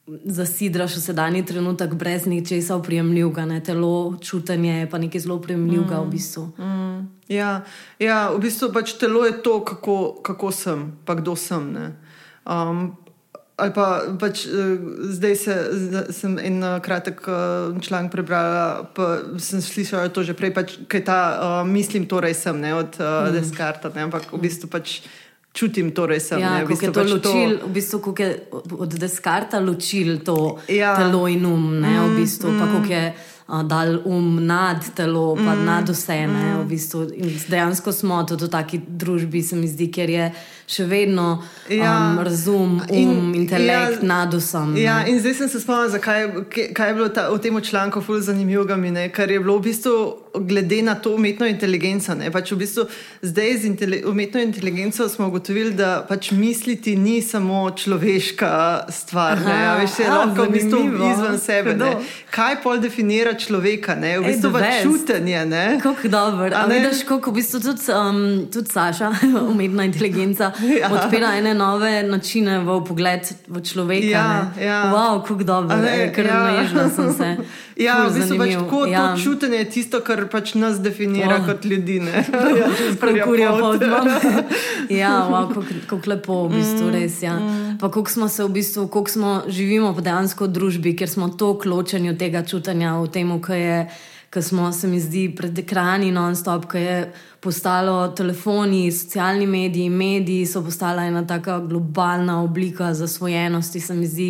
zasidraš 0.07 0.95
v 0.95 1.01
sedanji 1.03 1.45
trenutek 1.45 1.93
brez 1.99 2.25
ničesa 2.25 2.75
oprijemljivega, 2.75 3.45
ne? 3.45 3.59
telo, 3.63 4.15
čutenje 4.23 4.79
je 4.79 4.89
pa 4.89 4.97
nekaj 4.97 5.19
zelo 5.19 5.35
oprijemljivega 5.35 5.99
mm. 5.99 6.05
v 6.05 6.11
bistvu. 6.11 6.45
Mm. 6.57 7.07
Ja, 7.27 7.63
ja, 7.99 8.19
v 8.31 8.39
bistvu 8.39 8.71
pač 8.73 8.95
telo 8.99 9.25
je 9.25 9.35
to, 9.43 9.59
kako, 9.65 10.21
kako 10.23 10.51
sem, 10.51 10.91
pa 11.05 11.17
kdo 11.19 11.35
sem. 11.35 11.75
Um, 12.47 12.95
ali 13.57 13.73
pa 13.73 13.85
pač 14.21 14.45
uh, 14.45 14.77
zdaj 15.09 15.35
se, 15.35 15.55
sem 16.13 16.37
en 16.39 16.63
uh, 16.63 16.77
kratek 16.83 17.21
uh, 17.27 17.81
članek 17.81 18.11
prebrala, 18.13 18.85
pa 18.93 19.17
sem 19.41 19.61
slišala 19.61 20.13
to 20.13 20.23
že 20.23 20.37
prej, 20.37 20.53
pač, 20.53 20.77
kaj 20.87 21.03
ta 21.05 21.19
uh, 21.35 21.61
mislim, 21.67 22.05
torej 22.05 22.37
sem 22.37 22.59
ne, 22.61 22.75
od 22.77 22.99
uh, 23.01 23.27
mm. 23.27 23.33
Descarta, 23.33 23.89
ne? 23.95 24.05
ampak 24.05 24.29
v 24.29 24.41
bistvu 24.45 24.69
pač 24.69 25.01
čutim, 25.57 25.89
torej 25.91 26.21
sem. 26.21 26.37
Ja, 26.37 26.61
v 26.61 26.69
bistvu, 26.69 26.85
je 26.85 26.93
to 26.93 27.01
pač 27.01 27.09
ločil, 27.15 27.49
to... 27.57 27.65
v 27.65 27.71
bistvu, 27.73 27.97
kako 28.05 28.21
je 28.21 28.31
od 28.77 28.91
deskarta 29.01 29.57
ločil 29.63 30.21
to 30.21 30.37
ja. 30.69 30.93
telo 30.99 31.25
in 31.25 31.41
um, 31.49 31.81
ne, 31.81 31.97
v 32.05 32.21
bistvu, 32.21 32.53
mm, 32.53 32.61
pa 32.61 32.65
kako 32.77 32.93
je 32.93 33.05
dal 33.47 33.89
um 34.05 34.45
nad 34.45 34.85
telo, 34.93 35.33
pa 35.33 35.55
mm, 35.55 35.65
nad 35.65 35.89
vse. 35.89 36.19
Ne, 36.27 36.45
mm. 36.45 36.61
v 36.61 36.65
bistvu. 36.69 36.99
Dejansko 37.49 37.89
smo 37.95 38.21
tudi 38.27 38.45
v 38.45 38.53
taki 38.53 38.77
družbi, 38.85 39.41
se 39.41 39.57
mi 39.57 39.65
zdi, 39.65 39.89
ker 39.89 40.09
je 40.09 40.29
še 40.67 40.83
vedno 40.83 41.43
ja. 41.71 41.93
um, 41.95 42.19
razum, 42.27 42.71
um, 42.81 42.87
in, 42.91 43.35
intelekt 43.35 44.01
ja, 44.01 44.07
nad 44.07 44.33
vsem. 44.35 44.75
Ja, 44.77 44.99
in 45.07 45.21
zdaj 45.23 45.37
sem 45.39 45.49
se 45.49 45.61
spomnila, 45.63 45.93
zakaj 45.95 46.25
je 46.89 46.93
bilo 46.93 47.07
ta, 47.09 47.29
v 47.31 47.39
tem 47.39 47.61
članku 47.61 48.03
zelo 48.03 48.19
zanimivo, 48.21 48.65
ker 49.15 49.31
je 49.31 49.39
bilo 49.39 49.57
v 49.57 49.69
bistvu. 49.71 49.97
Glede 50.37 50.83
na 50.85 50.93
to 50.95 51.15
umetno 51.15 51.47
inteligenco. 51.49 52.13
Pač 52.29 52.51
v 52.51 52.57
bistvu 52.61 52.83
zdaj 53.25 53.57
z 53.57 53.65
intele, 53.65 53.97
umetno 54.05 54.41
inteligenco 54.41 55.07
smo 55.09 55.31
ugotovili, 55.31 55.71
da 55.73 56.05
pač 56.05 56.29
misliti 56.31 56.93
ni 56.95 57.21
samo 57.25 57.71
človeška 57.71 58.85
stvar. 58.93 59.41
Aha, 59.41 59.79
veš, 59.81 59.95
je 60.03 60.09
lahko 60.11 60.45
v 60.45 60.53
bistvu 60.53 60.81
izven 61.09 61.39
sebe. 61.41 61.73
Kaj 62.29 62.59
pol 62.61 62.77
definira 62.83 63.33
človeka, 63.33 63.95
ne? 63.97 64.19
v 64.19 64.29
bistvu 64.29 64.51
pač 64.53 64.83
čutenje. 64.83 65.41
Kako 65.81 66.11
dobro. 66.13 66.51
A 66.53 66.67
vidiš, 66.69 67.01
kako 67.07 67.33
v 67.33 67.39
bistvu 67.41 67.63
tudi, 67.65 67.89
um, 67.97 68.21
tudi 68.53 68.69
Saša, 68.69 69.09
umetna 69.51 69.89
inteligenca, 69.89 70.53
ja. 70.81 70.89
odpira 70.91 71.35
ene 71.37 71.53
nove 71.53 72.03
načine 72.03 72.59
v 72.59 72.79
pogled 72.87 73.21
v 73.47 73.61
človeka. 73.61 74.07
Ja, 74.07 74.51
ja. 74.61 74.81
Wow, 74.93 75.21
kako 75.27 75.43
dobro, 75.43 75.77
ker 76.15 76.25
ja. 76.25 76.51
nežna 76.51 76.89
sem 76.89 77.13
se. 77.13 77.35
Ja, 77.77 78.07
v 78.09 78.13
bistvu 78.17 78.37
pač 78.41 78.53
tako, 78.57 78.79
ja. 78.89 79.13
to 79.13 79.21
čutenje 79.21 79.57
je 79.57 79.65
tisto, 79.69 79.99
kar 80.01 80.23
pač 80.33 80.55
nas 80.57 80.79
definira 80.81 81.37
oh. 81.37 81.45
kot 81.45 81.65
ljudi. 81.65 81.99
Prekurijo 83.01 83.51
pod 83.61 83.85
nami. 83.85 84.15
Ja, 84.89 85.27
wow, 85.29 85.45
kako 85.85 86.09
lepo, 86.09 86.39
v 86.47 86.57
bistvu, 86.57 86.89
mm, 86.89 86.93
res. 86.97 87.21
Ja. 87.21 87.37
Mm. 87.37 87.77
Pa 87.77 87.91
kako 87.93 88.09
smo 88.09 88.29
se 88.33 88.41
v 88.43 88.49
bistvu, 88.57 88.87
kako 88.89 89.13
smo 89.13 89.31
živimo 89.45 89.93
v 89.93 90.01
dejansko 90.01 90.49
družbi, 90.49 90.95
ker 90.97 91.09
smo 91.09 91.29
tako 91.29 91.69
ločeni 91.69 92.09
od 92.09 92.17
tega 92.17 92.41
čutenja 92.41 92.97
v 92.97 93.13
tem, 93.13 93.29
kaj 93.37 93.61
je. 93.61 93.79
Ker 94.37 94.43
smo, 94.43 94.67
se 94.71 94.85
mi 94.87 94.99
zdi, 95.01 95.31
pred 95.33 95.57
ekrani 95.57 96.11
non-stop, 96.13 96.67
ki 96.69 96.77
je 96.77 96.97
postalo 97.41 97.95
telefoni, 98.13 98.91
socialni 98.93 99.47
mediji, 99.49 99.89
mediji 99.89 100.45
so 100.45 100.61
postala 100.61 101.07
ena 101.09 101.23
tako 101.25 101.55
globalna 101.65 102.35
oblika 102.43 102.91
zasvojenosti, 102.93 103.81
se 103.81 103.95
mi 103.97 104.05
zdi 104.05 104.27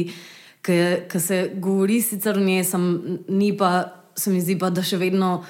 ki 0.67 1.19
se 1.19 1.51
govori 1.55 2.01
sicer 2.01 2.37
o 2.37 2.43
njej, 2.43 2.63
sem, 2.63 2.85
ni 3.27 3.57
pa, 3.57 3.83
se 4.15 4.31
mi 4.31 4.41
zdi 4.41 4.57
pa, 4.59 4.69
da 4.69 4.83
še 4.83 4.99
vedno 4.99 5.41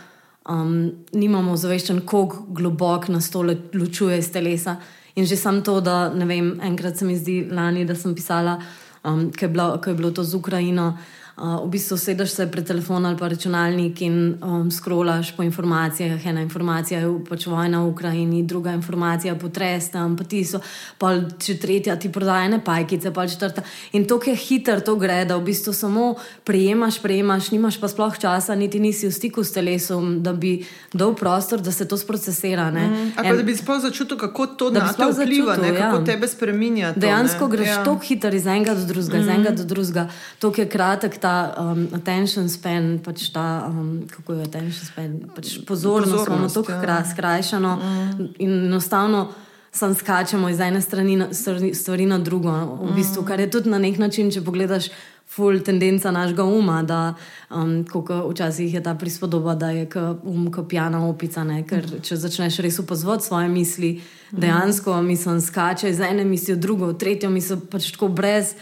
um, 0.50 0.74
nimamo 1.14 1.54
zaveščen, 1.58 2.02
kako 2.06 2.48
globoko 2.58 3.14
nas 3.14 3.30
to 3.34 3.44
ločuje 3.46 4.18
iz 4.18 4.32
telesa. 4.34 4.78
In 5.18 5.26
že 5.26 5.38
samo 5.38 5.62
to, 5.66 5.80
da 5.82 6.10
ne 6.14 6.26
vem, 6.26 6.56
enkrat 6.62 6.98
se 6.98 7.06
mi 7.06 7.18
zdi 7.18 7.44
lani, 7.50 7.86
da 7.86 7.94
sem 7.94 8.14
pisala, 8.16 8.58
um, 9.04 9.30
ko 9.34 9.46
je 9.46 9.96
bilo 9.98 10.12
to 10.12 10.24
z 10.24 10.38
Ukrajino 10.38 10.96
v 11.38 11.70
bistvu 11.70 11.98
sedeš 11.98 12.32
se 12.32 12.48
pred 12.52 12.66
telefonom 12.66 13.06
ali 13.06 13.18
pa 13.18 13.28
računalnik 13.28 14.02
in 14.02 14.38
um, 14.42 14.72
scrollaš 14.72 15.36
po 15.36 15.44
informacijah. 15.44 16.26
Ena 16.26 16.42
informacija 16.42 17.00
je 17.00 17.12
pač 17.30 17.46
vojna 17.46 17.84
v 17.84 17.88
Ukrajini, 17.88 18.44
druga 18.44 18.74
informacija 18.74 19.36
potres 19.36 19.92
tam, 19.92 20.16
pa 20.18 20.24
ti 20.24 20.42
so, 20.46 20.60
pa 20.98 21.14
če 21.38 21.58
tretja 21.62 21.96
ti 21.96 22.10
prodajene 22.12 22.58
pajkice, 22.66 23.12
pa 23.14 23.28
četrta. 23.28 23.62
In 23.94 24.08
to 24.10 24.18
je 24.26 24.34
hitro, 24.36 24.80
to 24.82 24.96
gre, 24.96 25.26
da 25.26 25.38
v 25.38 25.44
bistvu 25.52 25.74
samo 25.74 26.16
prejemaš, 26.44 26.98
prejemaš, 27.02 27.52
nimaš 27.52 27.78
pa 27.78 27.88
sploh 27.88 28.18
časa, 28.18 28.56
niti 28.56 28.80
nisi 28.80 29.06
v 29.08 29.14
stiku 29.14 29.46
s 29.46 29.54
telesom, 29.54 30.24
da 30.24 30.34
bi 30.34 30.66
dal 30.94 31.14
prostor, 31.16 31.62
da 31.62 31.72
se 31.72 31.86
to 31.88 31.98
sprocesira. 31.98 32.72
Mm, 32.72 33.14
en, 33.14 33.38
da 33.38 33.44
bi 33.44 33.54
sploh 33.56 33.78
začutil, 33.86 34.18
kako 34.18 34.48
to 34.58 34.72
na 34.74 34.90
te 34.90 35.06
vpliva, 35.06 35.54
začutil, 35.54 35.54
ne, 35.62 35.78
kako 35.78 36.02
ja. 36.02 36.06
tebe 36.06 36.28
spremenja. 36.28 36.92
Dejansko 36.98 37.46
ne? 37.46 37.52
greš 37.58 37.68
ja. 37.68 37.78
tako 37.86 38.02
hitro 38.10 38.34
iz 38.34 38.48
enega 38.48 38.74
do 38.74 38.90
drugega, 38.90 39.18
mm. 39.18 39.22
iz 39.22 39.34
enega 39.38 39.56
do 39.62 39.70
drugega, 39.70 40.10
to 40.42 40.54
je 40.58 40.66
kratek 40.66 41.22
ta 41.22 41.27
um, 41.60 41.88
attention 41.96 42.50
span, 42.50 42.98
pač 43.04 43.30
ta, 43.34 43.68
um, 43.70 44.06
kako 44.12 44.38
je 44.38 44.48
attention 44.48 44.86
span, 44.92 45.18
pač 45.36 45.58
pozornost, 45.68 46.28
imamo 46.28 46.50
tako 46.50 46.72
ja. 46.72 47.04
skrajšano 47.12 47.76
mm. 47.76 48.32
in 48.40 48.56
enostavno. 48.66 49.28
Sam 49.72 49.94
skačemo 49.94 50.50
iz 50.50 50.60
ene 50.60 50.80
strani 50.82 51.16
na, 51.20 51.28
stvari 51.74 52.06
na 52.10 52.18
drugo, 52.18 52.50
v 52.82 52.96
bistvu, 52.96 53.22
kar 53.28 53.40
je 53.40 53.50
tudi 53.52 53.70
na 53.70 53.78
nek 53.78 54.00
način, 54.02 54.32
če 54.34 54.42
pogledaš, 54.42 54.88
full 55.28 55.60
tendenca 55.60 56.12
našega 56.12 56.44
uma, 56.44 56.82
da 56.84 57.14
um, 57.52 57.86
včasih 58.32 58.74
je 58.74 58.84
ta 58.84 58.96
prispodoba, 58.96 59.56
da 59.56 59.70
je 59.70 59.88
um 60.24 60.52
kot 60.52 60.70
pijana 60.70 61.04
opica. 61.08 61.44
Ne? 61.44 61.64
Ker 61.68 61.86
če 62.02 62.16
začneš 62.16 62.62
res 62.64 62.80
upozoriti 62.80 63.28
svoje 63.28 63.50
misli, 63.52 63.92
dejansko 64.32 65.02
mislim, 65.02 65.42
skače 65.42 65.90
iz 65.90 66.00
ene 66.00 66.26
misli 66.26 66.56
v 66.56 66.60
drugo, 66.64 66.94
v 66.94 66.98
tretjo 66.98 67.30
misli, 67.30 67.60
pač 67.72 67.92
tako 67.92 68.08
brez. 68.08 68.56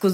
Tako, 0.00 0.10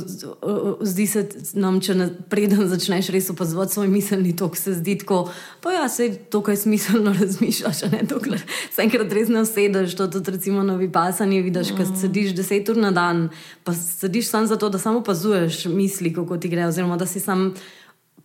zdi 0.82 1.04
se 1.06 1.20
nam, 1.54 1.76
če 1.80 1.94
preden 2.30 2.66
začneš 2.66 3.12
res 3.14 3.28
opazovati 3.30 3.76
svoj 3.76 3.86
miselni 3.86 4.32
tok, 4.36 4.56
se 4.58 4.74
zdi 4.74 4.96
tako, 4.98 5.20
pa 5.62 5.76
ja, 5.76 5.84
se 5.88 6.08
to, 6.30 6.40
kaj 6.42 6.58
smiselno 6.64 7.12
razmišljaš, 7.20 7.84
ne 7.92 8.02
dokler 8.10 8.42
se 8.76 8.82
enkrat 8.82 9.12
res 9.14 9.30
ne 9.30 9.44
usedeš, 9.46 9.94
to 9.96 10.08
tudi 10.10 10.34
recimo 10.34 10.62
na 10.66 10.74
vipasani 10.76 11.40
vidiš, 11.42 11.70
mm. 11.72 11.76
ko 11.78 12.00
sediš 12.00 12.34
deset 12.36 12.68
ur 12.68 12.80
na 12.82 12.90
dan, 12.90 13.28
pa 13.64 13.74
sediš 13.74 14.30
samo 14.30 14.50
zato, 14.50 14.68
da 14.68 14.78
samo 14.78 15.04
opazuješ 15.04 15.64
misli, 15.70 16.12
kako 16.14 16.36
ti 16.36 16.50
gre, 16.52 16.66
oziroma 16.66 16.96
da 16.96 17.06
si 17.06 17.20
sam 17.20 17.52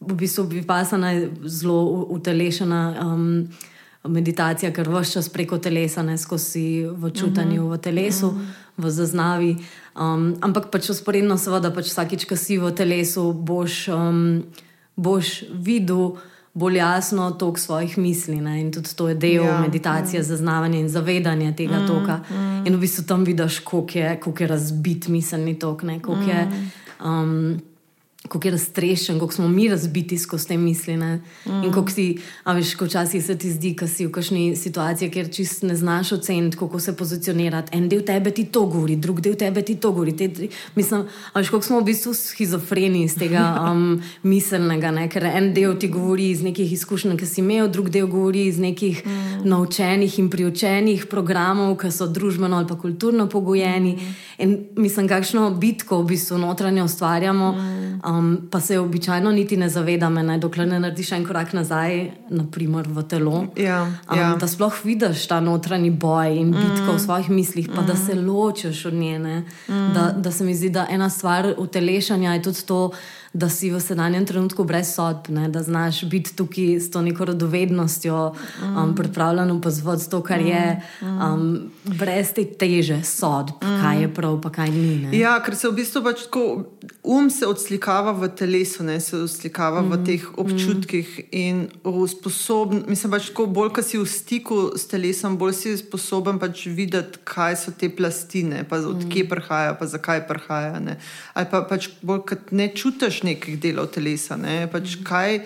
v 0.01 0.17
bistvu 0.17 0.47
vipasana 0.49 1.13
zelo 1.45 2.07
utelešena. 2.17 2.81
Um, 3.05 3.51
Meditacija, 4.07 4.71
ker 4.73 4.89
vse 4.89 5.13
čas 5.13 5.29
preko 5.29 5.57
telesa, 5.57 6.01
ne 6.03 6.17
skozi 6.17 6.85
v 6.89 7.11
čutanju, 7.11 7.61
mm 7.61 7.67
-hmm. 7.67 7.73
v 7.73 7.77
telesu, 7.77 8.31
mm 8.31 8.39
-hmm. 8.39 8.83
v 8.83 8.89
zaznavi. 8.89 9.57
Um, 9.95 10.35
ampak 10.41 10.71
pač 10.71 10.89
usporedno, 10.89 11.37
seveda, 11.37 11.71
pač 11.71 11.85
vsakič, 11.85 12.25
ko 12.25 12.35
si 12.35 12.57
v 12.57 12.71
telesu, 12.71 13.33
boš, 13.33 13.87
um, 13.87 14.43
boš 14.95 15.43
videl 15.53 16.17
bolj 16.53 16.77
jasno 16.77 17.31
tok 17.31 17.59
svojih 17.59 17.97
misli. 17.97 18.41
Ne? 18.41 18.61
In 18.61 18.71
tudi 18.71 18.95
to 18.95 19.09
je 19.09 19.15
del 19.15 19.45
ja, 19.45 19.61
meditacije, 19.61 20.19
ja. 20.19 20.23
zaznavanja 20.23 20.79
in 20.79 20.89
zavedanja 20.89 21.55
tega 21.55 21.79
mm, 21.79 21.87
toka. 21.87 22.19
Mm. 22.29 22.67
In 22.67 22.75
v 22.75 22.79
bistvu 22.79 23.03
tam 23.07 23.23
vidiš, 23.23 23.59
koliko 23.59 23.97
je, 23.97 24.19
koliko 24.19 24.43
je 24.43 24.47
razbit 24.47 25.07
miselni 25.07 25.59
tok. 25.59 25.83
Um, 27.03 27.61
kako 28.27 28.47
je 28.47 28.51
raztrešen, 28.51 29.19
kako 29.19 29.33
smo 29.33 29.47
mi 29.47 29.67
razbiti 29.67 30.17
skozi 30.17 30.47
te 30.47 30.57
misli. 30.57 30.97
Mm. 30.97 31.17
In 31.63 31.71
kako 31.73 31.89
si, 31.89 32.17
a 32.43 32.53
veš, 32.53 32.75
ko 32.75 32.85
včasih 32.85 33.25
se 33.25 33.37
ti 33.37 33.51
zdi, 33.51 33.73
da 33.79 33.87
si 33.87 34.05
v 34.05 34.11
kakšni 34.11 34.55
situaciji, 34.55 35.09
kjer 35.11 35.31
čist 35.33 35.63
ne 35.63 35.75
znaš 35.75 36.11
oceniti, 36.11 36.57
kako 36.57 36.79
se 36.79 36.95
pozicionirati. 36.97 37.77
En 37.77 37.89
del 37.89 38.05
tebe 38.05 38.31
ti 38.31 38.45
to 38.45 38.65
govori, 38.65 38.95
drug 38.95 39.21
del 39.21 39.35
tebe 39.35 39.61
ti 39.61 39.75
to 39.75 39.91
govori. 39.91 40.13
Te, 40.17 40.29
mislim, 40.75 41.07
a 41.33 41.39
veš, 41.39 41.49
kako 41.49 41.65
smo 41.65 41.79
v 41.79 41.83
bistvu 41.83 42.13
schizofreni 42.13 43.03
iz 43.03 43.15
tega 43.17 43.57
um, 43.71 44.01
miselnega, 44.23 44.91
ne? 44.91 45.09
ker 45.09 45.25
en 45.25 45.53
del 45.53 45.73
ti 45.79 45.89
govori 45.89 46.29
iz 46.29 46.43
nekih 46.43 46.73
izkušenj, 46.73 47.17
ki 47.17 47.25
si 47.25 47.41
imel, 47.41 47.71
drug 47.73 47.89
del 47.89 48.07
govori 48.07 48.45
iz 48.45 48.59
nekih 48.59 49.01
mm. 49.05 49.41
naučenih 49.49 50.19
in 50.19 50.29
priučenih 50.29 51.07
programov, 51.09 51.73
ki 51.81 51.91
so 51.91 52.07
družbeno 52.07 52.57
ali 52.57 52.69
pa 52.69 52.77
kulturno 52.77 53.27
pogojeni. 53.29 53.95
Mm. 53.97 54.15
In 54.37 54.57
mislim, 54.77 55.09
kakšno 55.09 55.49
bitko 55.51 56.03
v 56.03 56.13
bistvu 56.13 56.37
notranje 56.37 56.83
ustvarjamo. 56.83 57.51
Mm 57.51 58.10
um, 58.11 58.47
pa 58.51 58.59
se 58.59 58.79
običajno 58.79 59.31
niti 59.31 59.57
ne 59.57 59.69
zavedam, 59.69 60.13
ne, 60.13 60.37
dokler 60.37 60.67
ne 60.67 60.79
narediš 60.79 61.11
en 61.11 61.25
korak 61.25 61.53
nazaj, 61.53 62.11
naprimer 62.29 62.87
v 62.87 63.03
telo. 63.03 63.45
Ja, 63.57 63.83
um, 63.83 64.17
ja. 64.17 64.35
Da 64.39 64.47
sploh 64.47 64.73
vidiš 64.83 65.27
ta 65.27 65.39
notranji 65.39 65.89
boj 65.91 66.35
in 66.37 66.51
bitko 66.51 66.91
mm. 66.91 66.95
v 66.95 66.99
svojih 66.99 67.29
mislih, 67.29 67.69
pa 67.75 67.81
mm. 67.81 67.87
da 67.87 67.95
se 67.95 68.15
ločiš 68.15 68.85
od 68.85 68.93
njene. 68.93 69.43
Mm. 69.67 69.93
Da, 69.93 70.11
da 70.17 70.31
se 70.31 70.43
mi 70.43 70.55
zdi, 70.55 70.69
da 70.69 70.87
ena 70.89 71.09
stvar 71.09 71.53
utelešanja 71.57 72.33
je 72.33 72.41
tudi 72.41 72.61
to 72.65 72.91
da 73.33 73.49
si 73.49 73.71
v 73.71 73.79
sedanjem 73.79 74.25
trenutku 74.25 74.63
brez 74.63 74.91
sodb, 74.91 75.29
ne? 75.31 75.47
da 75.49 75.63
znaš 75.63 76.03
biti 76.03 76.35
tukaj 76.35 76.79
s 76.83 76.91
to 76.91 77.01
neko 77.01 77.25
radovednostjo, 77.25 78.33
um, 78.63 78.89
mm. 78.89 78.95
pripravljen 78.95 79.51
opazovati 79.51 80.09
to, 80.09 80.21
kar 80.23 80.41
je, 80.41 80.81
mm. 81.01 81.21
um, 81.21 81.71
brez 81.83 82.33
te 82.35 82.45
teže 82.45 83.03
sodb, 83.03 83.63
mm. 83.63 83.77
kaj 83.81 84.01
je 84.01 84.13
prav, 84.13 84.41
pa 84.41 84.51
kaj 84.51 84.71
ni. 84.71 84.95
Ne? 84.99 85.17
Ja, 85.17 85.37
ker 85.43 85.55
se 85.55 85.69
v 85.69 85.77
bistvu 85.79 86.03
pač 86.03 86.25
tako 86.27 86.65
um 87.03 87.29
se 87.29 87.47
odslikava 87.47 88.11
v 88.11 88.27
telesu, 88.35 88.83
ne? 88.83 88.99
se 88.99 89.15
odslikava 89.17 89.81
mm. 89.81 89.91
v 89.91 90.03
teh 90.05 90.27
občutkih 90.37 91.19
mm. 91.19 91.29
in 91.31 91.63
sposoben, 92.11 92.83
mislim 92.87 93.15
pač 93.15 93.31
tako, 93.31 93.47
bolj, 93.47 93.71
ko 93.79 93.85
si 93.85 93.97
v 93.97 94.05
stiku 94.11 94.59
s 94.75 94.91
telesom, 94.91 95.39
bolj 95.39 95.55
si 95.55 95.77
sposoben 95.79 96.35
pač 96.39 96.67
videti, 96.67 97.23
kaj 97.23 97.55
so 97.63 97.71
te 97.71 97.87
plastine, 97.87 98.65
pa 98.67 98.83
odkje 98.83 99.23
mm. 99.23 99.31
prihajajo, 99.31 99.79
pa 99.79 99.87
zakaj 99.87 100.27
prihajajo. 100.27 100.99
Ali 101.33 101.47
pa 101.47 101.63
pač 101.63 101.89
bolj, 102.03 102.25
kot 102.27 102.51
ne 102.51 102.67
čutiš 102.75 103.20
nekih 103.23 103.59
delov 103.61 103.91
telesa, 103.95 104.37
ne? 104.37 104.65
pač 104.71 104.97
mm. 104.97 105.05
kaj, 105.07 105.39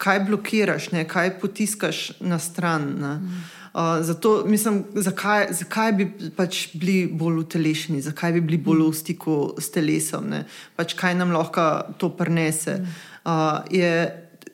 kaj 0.00 0.20
blokiraš, 0.28 0.90
ne? 0.94 1.04
kaj 1.08 1.38
potiskaš 1.40 2.12
na 2.20 2.38
stran. 2.38 2.90
Mm. 2.98 3.44
Uh, 3.78 3.98
zato 4.02 4.44
mislim, 4.46 4.84
zakaj, 4.94 5.46
zakaj 5.50 5.92
bi 5.92 6.06
pač 6.36 6.68
bili 6.74 7.06
bolj 7.12 7.42
utelešeni, 7.44 8.00
zakaj 8.02 8.32
bi 8.38 8.40
bili 8.40 8.58
bolj 8.58 8.86
v 8.88 8.94
stiku 8.96 9.36
s 9.60 9.70
telesom, 9.70 10.32
pač 10.76 10.96
kaj 10.98 11.14
nam 11.14 11.34
lahko 11.36 11.68
to 12.00 12.10
prenese. 12.16 12.80
Uh, 13.22 13.60
je, 13.70 13.92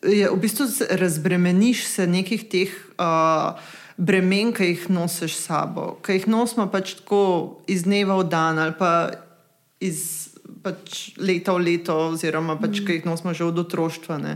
je 0.03 0.29
v 0.29 0.37
bistvu 0.43 0.67
razbremeniš 0.99 1.87
se 1.87 2.07
nekih 2.11 2.45
teh 2.51 2.75
uh, 2.99 3.57
bremen, 3.97 4.53
ki 4.53 4.73
jih 4.73 4.89
nosiš 4.91 5.39
s 5.39 5.47
sabo, 5.47 5.95
ki 6.03 6.19
jih 6.19 6.29
nosimo 6.29 6.67
pač 6.71 6.97
tako 6.99 7.63
iz 7.71 7.87
dneva 7.87 8.19
v 8.19 8.29
dan 8.29 8.59
ali 8.59 8.75
pa 8.79 8.93
iz 9.81 10.34
pač 10.65 11.13
leta 11.21 11.55
v 11.57 11.65
leto, 11.65 11.97
oziroma 12.13 12.57
pač, 12.61 12.81
mm. 12.81 12.85
ki 12.87 12.99
jih 12.99 13.09
nosimo 13.09 13.35
že 13.37 13.45
od 13.45 13.61
otroštva. 13.65 14.17
Ne. 14.21 14.35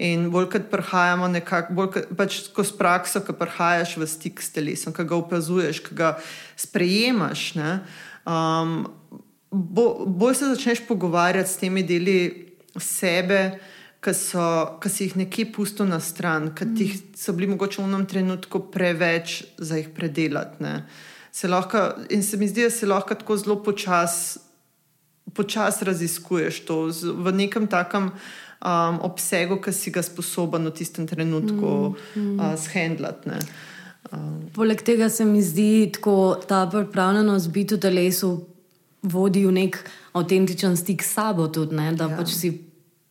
In 0.00 0.30
bolj 0.32 0.48
kot 0.54 0.70
prihajamo 0.72 1.28
nekako, 1.30 1.74
bolj 1.76 1.90
kot 1.94 2.12
pač 2.18 2.38
skozi 2.48 2.76
prakso, 2.78 3.22
ki 3.22 3.36
prihajaš 3.36 3.98
v 4.00 4.08
stik 4.08 4.42
s 4.42 4.54
telesom, 4.54 4.94
ki 4.96 5.06
ga 5.06 5.18
opazuješ, 5.18 5.82
ki 5.84 5.98
ga 5.98 6.14
sprejemaš, 6.58 7.42
ne, 7.60 7.72
um, 8.24 8.86
bo, 9.50 10.06
bolj 10.06 10.40
se 10.40 10.54
začneš 10.54 10.86
pogovarjati 10.88 11.50
s 11.50 11.60
temi 11.60 11.84
deli 11.86 12.20
sebe. 12.78 13.60
Ki, 14.00 14.14
si 14.16 15.04
jih 15.04 15.12
nekje 15.20 15.50
pustil 15.52 15.84
na 15.84 15.98
stran, 16.00 16.54
ki 16.56 16.64
mm. 16.64 17.00
so 17.20 17.34
bili 17.36 17.50
mogoče 17.52 17.82
v 17.82 17.84
enem 17.84 18.06
trenutku 18.08 18.62
preveč 18.72 19.42
za 19.60 19.76
jih 19.76 19.90
predelati. 19.92 20.64
Se 21.36 21.50
lahko, 21.52 22.08
in 22.08 22.24
se 22.24 22.40
mi 22.40 22.48
zdi, 22.48 22.64
da 22.64 22.72
se 22.72 22.88
lahko 22.88 23.12
tako 23.20 23.36
zelo 23.36 23.58
počasi 23.60 24.40
počasi 25.34 25.84
raziskuješ 25.84 26.64
to 26.68 26.90
v 26.92 27.32
nekem 27.32 27.66
takem 27.66 28.10
um, 28.10 29.00
obsegu, 29.06 29.60
ki 29.60 29.72
si 29.72 29.90
ga 29.90 30.02
sposoben 30.02 30.68
v 30.68 30.74
tistem 30.74 31.06
trenutku 31.06 31.94
mm, 31.94 32.20
mm. 32.20 32.38
uh, 32.38 32.54
shendlati. 32.56 33.30
Um. 34.12 34.48
Poleg 34.54 34.82
tega 34.82 35.08
se 35.08 35.24
mi 35.24 35.42
zdi, 35.42 35.92
da 36.04 36.40
ta 36.46 36.66
pripravljenost 36.70 37.50
biti 37.50 37.74
v 37.74 37.80
telesu 37.80 38.30
vodi 39.02 39.46
v 39.46 39.52
nek 39.52 39.78
avtentičen 40.12 40.76
stik 40.76 41.02
s 41.02 41.14
sabo, 41.14 41.48
tudi, 41.48 41.76
da 41.76 42.08
ja. 42.08 42.16
pač 42.16 42.34
si 42.36 42.52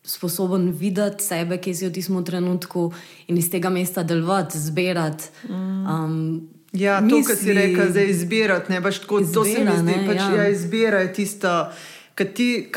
sposoben 0.05 0.71
videti 0.73 1.23
sebe, 1.23 1.58
ki 1.58 1.73
si 1.73 1.88
v 1.88 1.93
tistem 1.93 2.23
trenutku 2.25 2.89
in 3.27 3.38
iz 3.38 3.49
tega 3.49 3.69
mesta 3.69 4.03
delovati, 4.03 4.58
zbirati. 4.58 5.29
Mm. 5.49 5.86
Um, 5.86 6.49
Ja, 6.69 6.99
to, 7.01 7.23
kar 7.25 7.34
si 7.34 7.53
rekel, 7.53 7.89
da 7.89 8.03
je 8.03 8.12
izbirati, 8.13 8.69
ne 8.69 8.77
pač 8.82 8.99
tako, 9.01 9.23
izbira, 9.23 9.34
to 9.34 9.43
se 9.43 9.63
mi 9.65 9.77
zdi, 9.79 9.93
da 9.95 10.03
pač, 10.05 10.19
ja. 10.19 10.36
ja, 10.38 10.49
izbira 10.53 10.99
je 11.01 11.13
tisto 11.13 11.53
kad 12.19 12.34
ti, 12.34 12.67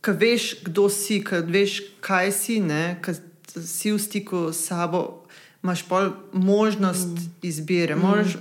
kad 0.00 0.20
veš, 0.20 0.62
kdo 0.64 0.86
si, 0.88 1.18
kad 1.24 1.50
veš, 1.50 1.80
kaj 2.00 2.32
si, 2.32 2.62
kad 3.02 3.18
si 3.66 3.90
v 3.90 3.98
stiku 3.98 4.52
s 4.52 4.68
sabo, 4.70 5.24
imaš 5.62 5.82
pa 5.88 6.10
možnost 6.32 7.08
mm. 7.08 7.32
izbire. 7.42 7.96
Mm. 7.96 8.00
Možeš, 8.00 8.36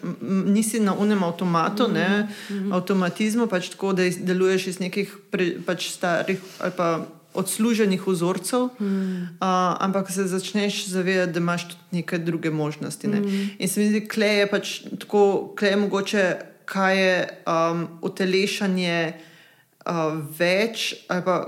nisi 0.45 0.79
na 0.79 0.93
unem 0.93 1.23
avtomatu, 1.23 1.87
mm. 1.87 1.93
ne, 1.93 2.27
mm. 2.49 2.73
avtomatizmu, 2.73 3.47
pač 3.47 3.71
tako, 3.73 3.95
da 3.97 4.05
deluješ 4.05 4.67
iz 4.67 4.79
nekih 4.79 5.15
pre, 5.31 5.55
pač 5.65 5.89
starih 5.89 6.43
ali 6.59 6.73
pa 6.77 7.05
odsluženih 7.33 8.07
vzorcev, 8.07 8.69
mm. 8.79 9.41
uh, 9.41 9.73
ampak 9.81 10.11
se 10.11 10.27
začneš 10.27 10.85
zavedati, 10.87 11.33
da 11.33 11.39
imaš 11.39 11.67
tudi 11.67 12.01
neke 12.01 12.17
druge 12.17 12.51
možnosti. 12.53 13.07
Ne. 13.07 13.19
Mm. 13.19 13.49
In 13.57 13.67
se 13.67 13.79
mi 13.79 13.89
zdi, 13.89 14.05
da 14.15 14.25
je 14.25 14.47
pač 14.49 14.81
tako, 14.99 15.55
da 15.59 15.67
je 15.67 15.77
mogoče, 15.77 16.35
kaj 16.65 17.01
je 17.01 17.29
um, 17.47 17.87
utelešanje 18.01 19.13
uh, 19.87 20.19
več, 20.39 20.93
ali 21.07 21.23
pa 21.25 21.39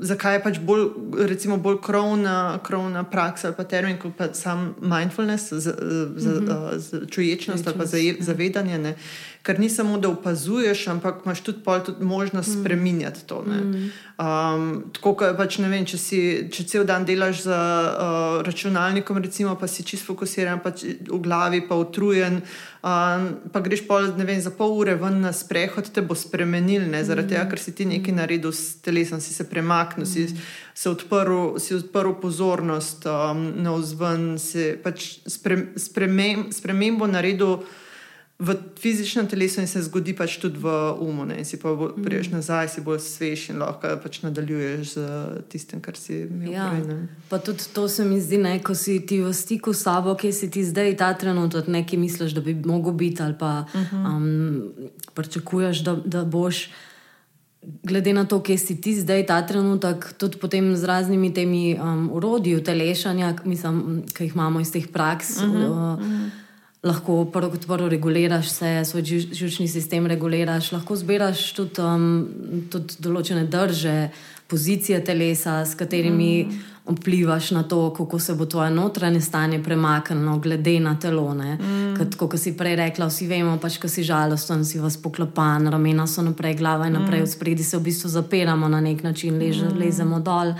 zakaj 0.00 0.36
je 0.36 0.42
pač 0.42 0.58
bolj, 0.62 0.84
recimo, 1.26 1.56
bolj 1.58 1.80
krovna, 1.82 2.58
krovna 2.64 3.04
praksa 3.04 3.48
ali 3.48 3.56
pa 3.56 3.64
termin, 3.64 3.98
kot 3.98 4.14
pa 4.18 4.28
sam 4.34 4.74
mindfulness, 4.80 5.52
z, 5.52 5.60
z, 5.60 5.66
mm 5.66 6.46
-hmm. 6.46 6.78
z, 6.78 7.06
čuječnost 7.10 7.66
ali 7.66 7.78
pa 7.78 7.86
za, 7.86 7.98
ja. 7.98 8.14
zavedanje. 8.20 8.78
Ne? 8.78 8.94
Ker 9.42 9.58
ni 9.58 9.66
samo, 9.70 9.98
da 9.98 10.08
opazuješ, 10.08 10.86
ampak 10.88 11.24
imaš 11.24 11.40
tudi, 11.40 11.58
tudi 11.86 12.04
možnost 12.04 12.48
mm. 12.48 12.60
spremenjati 12.60 13.26
to. 13.26 13.44
Mm. 13.46 13.90
Um, 14.22 14.84
tako, 14.94 15.16
pač, 15.34 15.56
vem, 15.58 15.82
če, 15.88 15.98
si, 15.98 16.20
če 16.52 16.64
cel 16.70 16.84
dan 16.86 17.02
delaš 17.08 17.40
za 17.48 17.58
uh, 17.58 18.36
računalnikom, 18.46 19.18
recimo, 19.18 19.56
pa 19.58 19.66
si 19.66 19.82
čisto 19.82 20.12
fokusiran, 20.12 20.62
pač 20.62 20.84
v 20.86 21.18
glavi 21.24 21.58
pa 21.66 21.74
utrujen, 21.74 22.38
um, 22.86 23.26
pa 23.50 23.64
greš 23.66 23.82
pol, 23.88 24.12
vem, 24.14 24.38
za 24.38 24.54
pol 24.54 24.78
ure 24.78 24.94
ven 25.00 25.18
na 25.26 25.34
sprehod, 25.34 25.90
te 25.90 26.06
bo 26.06 26.14
spremenil, 26.14 26.86
ne? 26.86 27.02
zaradi 27.02 27.32
mm. 27.32 27.34
tega, 27.34 27.50
ker 27.50 27.66
si 27.66 27.74
ti 27.74 27.90
nekaj 27.90 28.14
naredil 28.22 28.54
s 28.54 28.78
telesom, 28.84 29.18
si 29.18 29.34
se 29.34 29.50
premaknil 29.50 30.06
mm. 30.06 30.12
si, 30.12 30.28
si, 30.70 30.86
odprl, 30.86 31.58
si 31.58 31.74
odprl 31.74 32.14
pozornost 32.22 33.10
um, 33.10 33.48
na 33.58 33.74
vzven, 33.74 34.36
si 34.38 34.76
pač 34.78 35.16
spre, 35.26 35.72
spremem, 35.74 36.52
spremembo 36.54 37.10
naredil 37.10 37.64
v 38.42 38.56
fizičnem 38.80 39.26
telesu 39.30 39.60
in 39.60 39.68
se 39.70 39.78
zgodi 39.82 40.16
pač 40.18 40.34
tudi 40.42 40.58
v 40.58 40.66
umu. 40.98 41.24
Ne? 41.24 41.38
In 41.38 41.46
si 41.46 41.60
pa 41.62 41.70
mm. 41.70 42.02
priješ 42.02 42.32
nazaj, 42.34 42.68
si 42.74 42.82
bolj 42.82 42.98
svež 43.04 43.52
in 43.54 43.62
lahko 43.62 43.94
pač 44.02 44.18
nadaljuješ 44.26 44.94
z 44.98 45.04
tistim, 45.52 45.78
kar 45.84 45.94
si 45.94 46.24
imel. 46.26 46.50
Ja. 46.50 46.66
Prej, 46.74 47.06
pa 47.30 47.38
tudi 47.38 47.70
to 47.70 47.86
se 47.86 48.04
mi 48.04 48.18
zdi, 48.18 48.42
ne? 48.42 48.58
ko 48.58 48.74
si 48.74 48.98
ti 49.06 49.22
v 49.22 49.30
stiku 49.30 49.70
s 49.70 49.86
sabo, 49.86 50.16
ki 50.18 50.34
si 50.34 50.50
ti 50.50 50.66
zdaj 50.66 50.98
ta 50.98 51.12
trenutek 51.14 51.70
nekaj 51.70 52.02
misliš, 52.02 52.34
da 52.34 52.42
bi 52.42 52.56
mogel 52.66 52.96
biti 52.98 53.22
ali 53.22 53.38
pa 53.38 53.62
uh 53.62 53.80
mhm. 53.80 53.96
-huh. 53.96 54.16
um, 54.16 54.72
pričakuješ, 55.14 55.84
da, 55.86 55.94
da 56.04 56.24
boš 56.24 56.70
glede 57.62 58.12
na 58.12 58.24
to, 58.24 58.42
kje 58.42 58.58
si 58.58 58.80
ti 58.80 59.00
zdaj, 59.00 59.26
ta 59.26 59.46
trenutek, 59.46 60.14
tudi 60.18 60.38
potem 60.38 60.76
z 60.76 60.84
raznimi 60.84 61.34
temi 61.34 61.78
um, 61.78 62.10
urodji 62.12 62.56
utelešanja, 62.56 63.36
mislim, 63.44 64.02
ki 64.14 64.24
jih 64.24 64.34
imamo 64.34 64.60
iz 64.60 64.72
teh 64.72 64.88
praks. 64.92 65.36
Uh 65.36 65.42
-huh, 65.42 65.70
uh, 65.70 65.98
uh 65.98 66.04
-huh. 66.04 66.41
Lahko 66.82 67.24
prvo 67.30 67.50
kot 67.50 67.66
prvo 67.66 67.88
reguliraš 67.88 68.50
se, 68.50 68.70
svoj 68.84 69.04
žužni 69.32 69.68
sistem 69.68 70.06
reguliraš, 70.06 70.72
lahko 70.72 70.96
zbiraš 70.98 71.52
tudi, 71.54 71.78
um, 71.78 72.06
tudi 72.70 72.98
določene 72.98 73.44
drže, 73.46 74.10
pozicije 74.50 74.98
telesa, 75.06 75.60
s 75.64 75.78
katerimi 75.78 76.32
mm 76.44 76.72
vplivaš 76.86 77.50
na 77.50 77.62
to, 77.62 77.94
kako 77.94 78.18
se 78.18 78.34
bo 78.34 78.46
tvoje 78.46 78.70
notranje 78.70 79.20
stanje 79.20 79.62
premaknilo, 79.62 80.38
glede 80.38 80.80
na 80.80 80.98
telo. 80.98 81.34
Mm. 81.34 82.16
Kot 82.18 82.38
si 82.38 82.56
prej 82.56 82.76
rekla, 82.76 83.06
vsi 83.06 83.26
vemo, 83.26 83.56
pač, 83.58 83.78
ko 83.78 83.88
si 83.88 84.02
žalosten, 84.02 84.64
si 84.64 84.78
vas 84.78 84.96
poklopan, 84.96 85.68
ramena 85.70 86.06
so 86.06 86.22
naprej, 86.22 86.56
glava 86.58 86.86
in 86.86 86.98
naprej, 86.98 87.20
mm. 87.20 87.24
v 87.24 87.30
spredi 87.30 87.64
se 87.64 87.78
v 87.78 87.82
bistvu 87.82 88.10
zapiramo 88.10 88.68
na 88.68 88.80
nek 88.80 89.02
način, 89.02 89.38
leže, 89.38 89.68
mm. 89.68 89.78
lezemo 89.78 90.20
dol. 90.20 90.54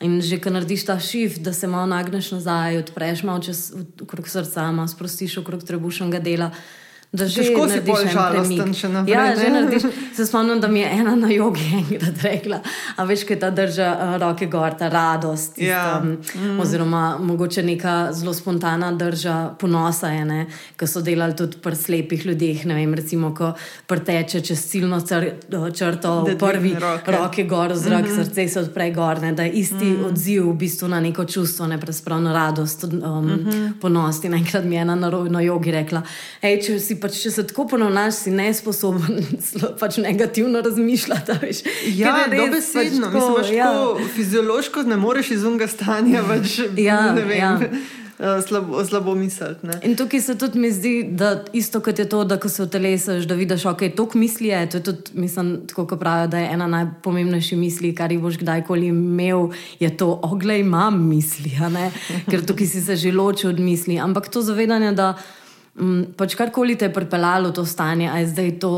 In 0.00 0.20
že, 0.24 0.38
ko 0.40 0.48
narediš 0.48 0.86
ta 0.88 0.96
šift, 0.96 1.42
da 1.44 1.52
se 1.52 1.68
malo 1.68 1.86
nagneš 1.86 2.30
nazaj, 2.32 2.78
odpreš 2.80 3.22
malo 3.22 3.42
čez 3.44 3.72
okrog 4.00 4.28
srca, 4.28 4.70
malo 4.72 4.88
sprostiš 4.88 5.36
okrog 5.42 5.64
trebušnega 5.64 6.22
dela, 6.24 6.50
da 7.12 7.26
že 7.26 7.42
Težko 7.42 7.66
si 7.68 7.80
bolj 7.80 8.04
en 8.06 8.12
žalosten, 8.14 8.74
če 8.74 8.88
naprej, 8.88 9.12
Ja, 9.14 9.22
ne? 9.34 9.36
že 9.36 9.48
narediš. 9.50 9.82
Se 10.14 10.26
spomnim, 10.26 10.60
da 10.60 10.68
mi 10.68 10.80
je 10.80 10.90
ena 10.94 11.16
na 11.18 11.28
jogi 11.28 11.64
enkrat 11.80 12.22
rekla, 12.22 12.60
a 12.96 13.04
veš, 13.04 13.24
kaj 13.26 13.38
ta 13.42 13.50
drža 13.50 13.88
uh, 13.90 14.14
roke 14.22 14.46
gor, 14.46 14.76
ta 14.78 14.88
radost. 14.88 15.54
Tista, 15.54 15.70
Ja. 15.70 15.98
mm. 15.98 16.60
Oziroma, 16.60 17.18
mogoče 17.18 17.62
neka 17.62 18.12
zelo 18.12 18.34
spontana 18.34 18.92
drža 18.92 19.54
ponosa 19.58 20.10
ki 20.76 20.86
so 20.86 21.02
delali 21.02 21.34
tudi 21.36 21.58
pri 21.62 21.76
slepih 21.76 22.26
ljudeh. 22.26 22.66
Ne 22.66 22.74
vem, 22.74 22.94
recimo, 22.94 23.34
ko 23.34 23.52
preteče 23.86 24.40
čez 24.40 24.62
ciljno 24.70 25.00
cr, 25.00 25.26
črto, 25.74 26.14
Da 26.26 26.32
v 26.32 26.38
prvi 26.38 26.74
roke. 26.78 27.10
roke 27.10 27.44
gor, 27.44 27.74
zrak, 27.74 28.04
mm 28.04 28.08
-hmm. 28.08 28.24
srce 28.24 28.48
se 28.48 28.60
odpre 28.60 28.90
gor, 28.90 29.20
ne, 29.22 29.32
da 29.32 29.42
je 29.42 29.50
isti 29.50 29.74
mm 29.74 29.96
-hmm. 29.96 30.06
odziv 30.06 30.50
v 30.50 30.54
bistvu 30.54 30.88
na 30.88 31.00
neko 31.00 31.24
čustvo, 31.24 31.66
ne 31.66 31.80
pravzaprav 31.80 32.20
na 32.22 32.32
radost, 32.32 32.84
um, 32.84 32.90
mm 32.92 33.02
-hmm. 33.02 33.72
ponos. 33.80 34.24
In 34.24 34.34
enkrat 34.34 34.64
mi 34.64 34.74
je 34.74 34.80
ena 34.82 34.94
na, 34.94 35.10
na 35.10 35.40
jogi 35.40 35.70
rekla, 35.70 36.02
Ej, 36.42 36.62
če, 36.62 36.78
si, 36.80 36.99
pač, 37.00 37.18
če 37.18 37.30
se 37.30 37.44
tako 37.44 37.66
ponovnaš, 37.66 38.14
si 38.16 38.30
nesposoben 38.32 39.22
pač 39.80 39.96
negativno 39.98 40.60
razmišljati. 40.60 41.38
Veš, 41.42 41.62
Ja, 41.92 42.14
dobesedno. 42.28 42.50
pač 42.74 42.82
Mislim, 42.82 43.02
tako, 43.04 43.36
pač 43.36 43.50
ja. 43.52 43.64
tako 43.66 44.12
fiziološko 44.14 44.82
ne 44.84 44.96
moreš 44.98 45.30
iz 45.30 45.44
unga 45.44 45.66
stanja 45.68 46.22
več 46.30 46.60
Ja, 46.76 47.12
ne 47.12 47.22
vem, 47.22 47.38
ja. 47.38 47.52
eh, 48.18 48.42
slabo, 48.42 48.84
slabo 48.84 49.14
misliti. 49.14 49.66
ne. 49.66 49.78
In 49.82 49.96
tukaj 49.96 50.20
se 50.20 50.34
tudi 50.34 50.58
mi 50.58 50.70
zdi, 50.70 50.92
da 51.04 51.30
isto 51.52 51.80
kot 51.80 51.98
je 51.98 52.06
to, 52.06 52.24
da 52.24 52.36
ko 52.36 52.48
se 52.48 52.64
vtelesaš, 52.64 53.24
da 53.24 53.34
vidiš, 53.34 53.64
ok, 53.66 53.86
toliko 53.90 54.18
misli 54.18 54.48
je. 54.48 54.60
To 54.66 54.76
je 54.76 54.82
tudi, 54.82 55.02
mislim, 55.16 55.66
tako 55.66 55.86
kot 55.86 55.98
pravijo, 55.98 56.28
da 56.28 56.38
je 56.38 56.50
ena 56.50 56.66
najpomembnejših 56.68 57.58
misli, 57.58 57.94
kar 57.94 58.12
jih 58.12 58.20
boš 58.20 58.38
kdajkoli 58.38 58.86
imel, 58.88 59.48
je 59.78 59.90
to, 59.96 60.20
oglej, 60.22 60.60
imam 60.60 61.00
misli, 61.04 61.52
ker 62.26 62.44
tukaj 62.44 62.66
si 62.66 62.80
se 62.80 62.96
že 62.96 63.12
ločil 63.12 63.50
od 63.50 63.60
misli. 63.60 63.98
Ampak 63.98 64.28
to 64.28 64.42
zavedanje, 64.42 64.92
da 64.92 65.14
pač 66.16 66.34
karkoli 66.34 66.76
te 66.78 66.88
je 66.88 66.94
pripeljalo 66.94 67.50
v 67.50 67.56
to 67.60 67.64
stanje, 67.64 68.10
a 68.10 68.20
je 68.20 68.28
zdaj 68.34 68.58
to. 68.60 68.74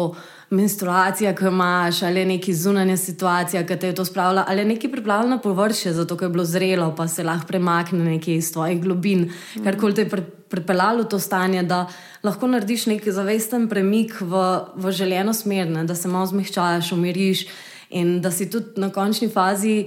Menstruacija, 0.53 1.31
ki 1.33 1.47
jo 1.47 1.49
imaš, 1.49 2.03
ali 2.05 2.21
je 2.21 2.27
neki 2.29 2.53
zunanja 2.55 2.97
situacija, 3.01 3.63
ki 3.65 3.77
te 3.81 3.89
je 3.89 3.95
to 3.97 4.05
spravila, 4.05 4.43
ali 4.49 4.61
je 4.61 4.67
neki 4.69 4.91
pripravljen 4.93 5.31
na 5.33 5.39
površje, 5.41 5.95
zato 5.97 6.13
ker 6.17 6.29
je 6.29 6.33
bilo 6.35 6.45
zrelo, 6.45 6.91
pa 6.97 7.07
se 7.09 7.25
lahko 7.25 7.49
premakne 7.49 8.05
nekaj 8.05 8.35
iz 8.35 8.51
tvojih 8.53 8.83
globin, 8.83 9.31
karkoli 9.65 9.95
te 9.95 10.05
je 10.05 10.11
pri- 10.11 10.27
pripeljalo 10.53 11.07
v 11.07 11.09
to 11.09 11.19
stanje, 11.19 11.63
da 11.63 11.87
lahko 12.23 12.51
narediš 12.53 12.85
nek 12.93 13.09
zavesten 13.09 13.65
premik 13.69 14.21
v, 14.21 14.43
v 14.77 14.93
željeno 14.93 15.33
smer, 15.33 15.71
ne, 15.71 15.87
da 15.89 15.97
se 15.97 16.09
malo 16.09 16.29
zmehčaš, 16.29 16.93
umiriš 16.93 17.47
in 17.89 18.21
da 18.21 18.31
si 18.31 18.51
tudi 18.51 18.81
na 18.81 18.91
končni 18.93 19.31
fazi. 19.33 19.87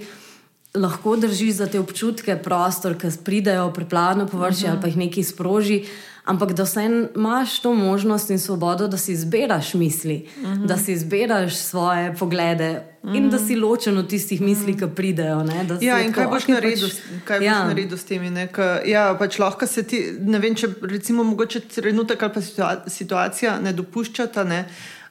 Lahko 0.76 1.14
držiš 1.16 1.54
za 1.62 1.68
te 1.72 1.80
občutke, 1.80 2.36
prostor, 2.44 2.98
ki 3.00 3.14
pridejo, 3.24 3.70
preplavljeno 3.72 4.28
površje 4.28 4.66
uh 4.66 4.70
-huh. 4.70 4.74
ali 4.74 4.82
pa 4.82 4.88
jih 4.88 4.98
nekaj 4.98 5.24
sproži, 5.24 5.86
ampak 6.26 6.54
da 6.54 6.64
vseeno 6.64 7.08
imaš 7.16 7.60
to 7.60 7.74
možnost 7.74 8.30
in 8.30 8.40
svobodo, 8.40 8.88
da 8.88 8.98
si 8.98 9.12
izbiraš 9.12 9.74
misli, 9.74 10.28
uh 10.38 10.44
-huh. 10.44 10.66
da 10.66 10.78
si 10.78 10.94
izbiraš 10.94 11.56
svoje 11.56 12.16
poglede 12.20 12.82
uh 13.02 13.10
-huh. 13.10 13.18
in 13.18 13.30
da 13.30 13.40
si 13.40 13.56
ločen 13.56 13.98
od 13.98 14.10
tistih 14.10 14.42
misli, 14.42 14.78
ki 14.78 14.86
pridejo. 14.96 15.44
Ne, 15.44 15.68
Ja, 15.82 16.02
in 16.02 16.14
tako, 16.14 16.16
kaj 16.16 16.28
boš 16.28 16.44
okej, 16.44 16.56
naredil, 16.56 16.88
pač, 16.88 16.98
kaj 17.26 17.40
boš 17.40 17.46
ja. 17.46 17.68
naredil 17.68 17.98
s 17.98 18.04
temi? 18.04 18.30
Ne? 18.30 18.48
Ka, 18.48 18.82
ja, 18.86 19.16
pač 19.20 19.40
lahko 19.40 19.68
se 19.68 19.84
ti, 19.84 20.14
ne 20.20 20.40
vem, 20.40 20.56
če 20.56 20.68
recimo 20.82 21.24
mogoče 21.24 21.60
trenutek 21.60 22.24
ali 22.24 22.34
pa 22.34 22.42
situa- 22.42 22.90
situacija 22.90 23.60
ne 23.60 23.74
dopuščata, 23.74 24.44
ne, 24.44 24.66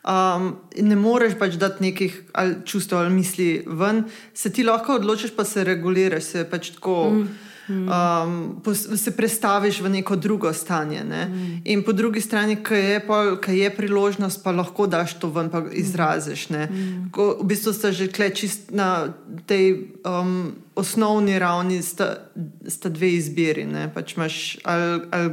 um, 0.05 0.57
in 0.75 0.89
ne 0.89 0.97
moreš 0.97 1.39
pač 1.39 1.55
dati 1.55 1.83
nekih 1.83 2.23
ali 2.33 2.55
čustev 2.65 2.99
ali 2.99 3.11
misli 3.11 3.65
ven, 3.67 4.05
se 4.35 4.53
ti 4.53 4.65
lahko 4.65 4.95
odločiš, 4.95 5.37
pa 5.37 5.45
se 5.45 5.65
reguliraš, 5.65 6.23
se 6.23 6.51
pač 6.51 6.71
tako. 6.71 7.11
Mm. 7.11 7.29
Um, 7.69 8.61
pos- 8.65 8.85
se 8.97 9.11
prestaviš 9.17 9.81
v 9.81 9.89
neko 9.89 10.17
drugo 10.17 10.53
stanje. 10.53 11.05
Ne? 11.05 11.25
Mm. 11.25 11.61
In 11.65 11.83
po 11.83 11.93
drugi 11.93 12.21
strani, 12.21 12.57
ki 12.57 12.75
je, 12.75 13.01
pol- 13.07 13.39
je 13.49 13.71
priložnost, 13.77 14.45
pa 14.45 14.53
lahko 14.53 14.87
daš 14.87 15.17
to 15.19 15.31
ven, 15.33 15.49
pa 15.49 15.63
izraziš. 15.73 16.51
Mm. 16.51 17.09
Ko, 17.13 17.39
v 17.41 17.47
bistvu 17.49 17.73
sta 17.73 17.93
že 17.93 18.09
kle 18.13 18.29
čist 18.31 18.69
na 18.71 19.15
tej 19.47 19.97
um, 20.05 20.53
osnovni 20.77 21.39
ravni, 21.39 21.81
sta, 21.83 22.29
sta 22.69 22.93
dve 22.93 23.17
izbiri. 23.17 23.65
ne. 23.65 23.89
Pač 23.95 24.17
imaš, 24.17 24.59
ali, 24.65 25.01
ali 25.11 25.31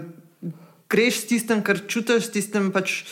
greš 0.89 1.24
s 1.24 1.26
tistem, 1.26 1.63
kar 1.63 1.80
čutiš, 1.88 2.28
s 2.28 2.32
tistim 2.32 2.72
pač 2.72 3.04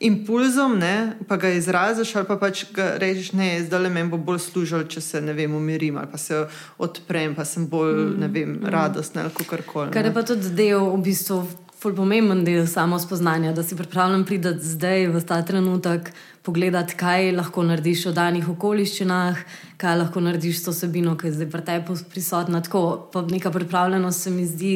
impulzom, 0.00 0.78
ne, 0.78 1.16
pa 1.28 1.36
ga 1.36 1.48
izraziš, 1.48 2.16
ali 2.16 2.26
pa 2.26 2.36
pač 2.36 2.64
ga 2.74 2.94
rečeš, 2.98 3.32
ne, 3.32 3.48
zdaj 3.64 3.82
le 3.82 3.90
meni 3.90 4.10
bo 4.10 4.18
bolj 4.18 4.40
služil, 4.46 4.86
če 4.90 5.00
se 5.00 5.20
ne 5.20 5.32
vem, 5.32 5.54
umirim 5.54 5.98
ali 5.98 6.10
pa 6.10 6.18
se 6.18 6.44
odprem, 6.78 7.34
pa 7.34 7.44
sem 7.44 7.66
bolj 7.70 7.94
mm, 7.94 8.32
vem, 8.32 8.56
mm. 8.56 8.70
radostna 8.74 9.26
ali 9.26 9.34
kako 9.34 9.62
koli. 9.72 9.92
Kar 9.94 10.04
je 10.04 10.14
pa 10.14 10.22
tudi 10.26 10.50
del, 10.54 10.90
v 10.96 11.02
bistvu, 11.04 11.42
pomemben 11.84 12.44
del 12.44 12.66
samo 12.66 12.98
spoznanja, 12.98 13.52
da 13.52 13.62
si 13.62 13.76
pripravljen 13.76 14.24
priti 14.24 14.54
zdaj 14.60 15.08
v 15.12 15.20
ta 15.20 15.42
trenutek, 15.44 16.12
pogledati, 16.44 16.96
kaj 16.96 17.32
lahko 17.36 17.62
narediš 17.64 18.06
v 18.08 18.12
danih 18.16 18.48
okoliščinah, 18.48 19.40
kaj 19.80 19.98
lahko 20.00 20.20
narediš 20.24 20.60
s 20.60 20.64
to 20.68 20.72
sebino, 20.76 21.16
ki 21.16 21.28
je 21.28 21.38
zdaj 21.38 21.50
pri 21.52 21.64
tebi 21.64 21.96
prisotna. 22.12 22.60
Tako, 22.64 23.10
pa 23.12 23.22
neka 23.28 23.52
pripravljenost 23.52 24.22
se 24.22 24.30
mi 24.30 24.46
zdi. 24.46 24.74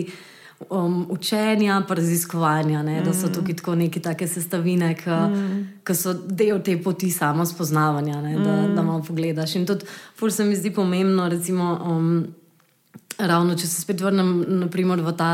Um, 0.59 1.07
učenja, 1.11 1.83
pa 1.89 1.95
raziskovanja, 1.95 2.83
ne? 2.83 2.97
da 3.03 3.13
so 3.15 3.29
tukaj 3.31 3.57
tako 3.61 3.77
neke 3.79 4.01
take 4.03 4.27
sestavine, 4.27 4.89
ki 4.99 5.11
mm. 5.11 5.95
so 5.95 6.15
del 6.15 6.59
te 6.67 6.75
poti 6.83 7.13
samo 7.15 7.47
spoznavanja, 7.47 8.19
ne? 8.23 8.35
da, 8.39 8.57
mm. 8.57 8.75
da 8.75 8.83
malo 8.83 9.05
pogledaš. 9.07 9.55
In 9.55 9.67
tudi, 9.67 9.87
ful 10.19 10.35
se 10.35 10.45
mi 10.45 10.57
zdi 10.57 10.75
pomembno, 10.75 11.29
recimo, 11.29 11.79
um, 11.87 12.27
ravno 13.19 13.55
če 13.55 13.71
se 13.71 13.85
spet 13.85 14.03
vrnem 14.03 14.35
naprimer, 14.65 15.01
v 15.07 15.15
ta 15.17 15.31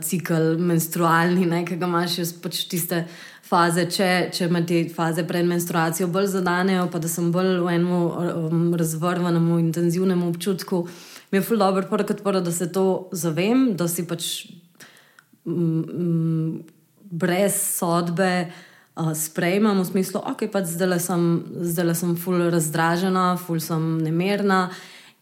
cikl 0.00 0.56
menstrualni, 0.56 1.44
ne, 1.46 1.60
ki 1.68 1.76
ga 1.76 1.88
imaš 1.88 2.16
pač 2.42 2.64
tiste 2.70 3.04
faze, 3.44 3.84
če, 3.92 4.10
če 4.32 4.48
me 4.48 4.62
te 4.66 4.86
faze 4.88 5.26
pred 5.28 5.44
menstruacijo 5.48 6.08
bolj 6.12 6.30
zadanejo, 6.38 6.86
pa 6.92 7.00
da 7.02 7.10
sem 7.10 7.28
bolj 7.34 7.58
v 7.66 7.74
enem 7.74 7.90
um, 7.92 8.62
razvrvanem, 8.80 9.50
intenzivnem 9.60 10.24
občutku, 10.24 10.86
mi 11.34 11.38
je 11.38 11.42
ful 11.42 11.58
dobro, 11.58 11.82
prvo 11.90 12.06
kot 12.06 12.20
prvo, 12.22 12.40
da 12.40 12.52
se 12.52 12.68
to 12.72 13.08
zavem, 13.12 13.72
da 13.74 13.88
si 13.90 14.04
pač 14.06 14.46
mm, 15.44 16.60
brez 17.10 17.56
sodbe. 17.58 18.52
Uh, 18.94 19.10
sprejemam 19.18 19.80
v 19.82 19.88
smislu, 19.88 20.20
okay, 20.30 20.46
pač 20.46 20.68
zdaj 20.70 21.00
sem, 21.02 21.24
zdajle 21.66 21.96
sem 21.98 22.12
ful 22.14 22.38
razdražena, 22.54 23.32
ful 23.42 23.58
sem 23.58 23.82
nemirna. 23.98 24.68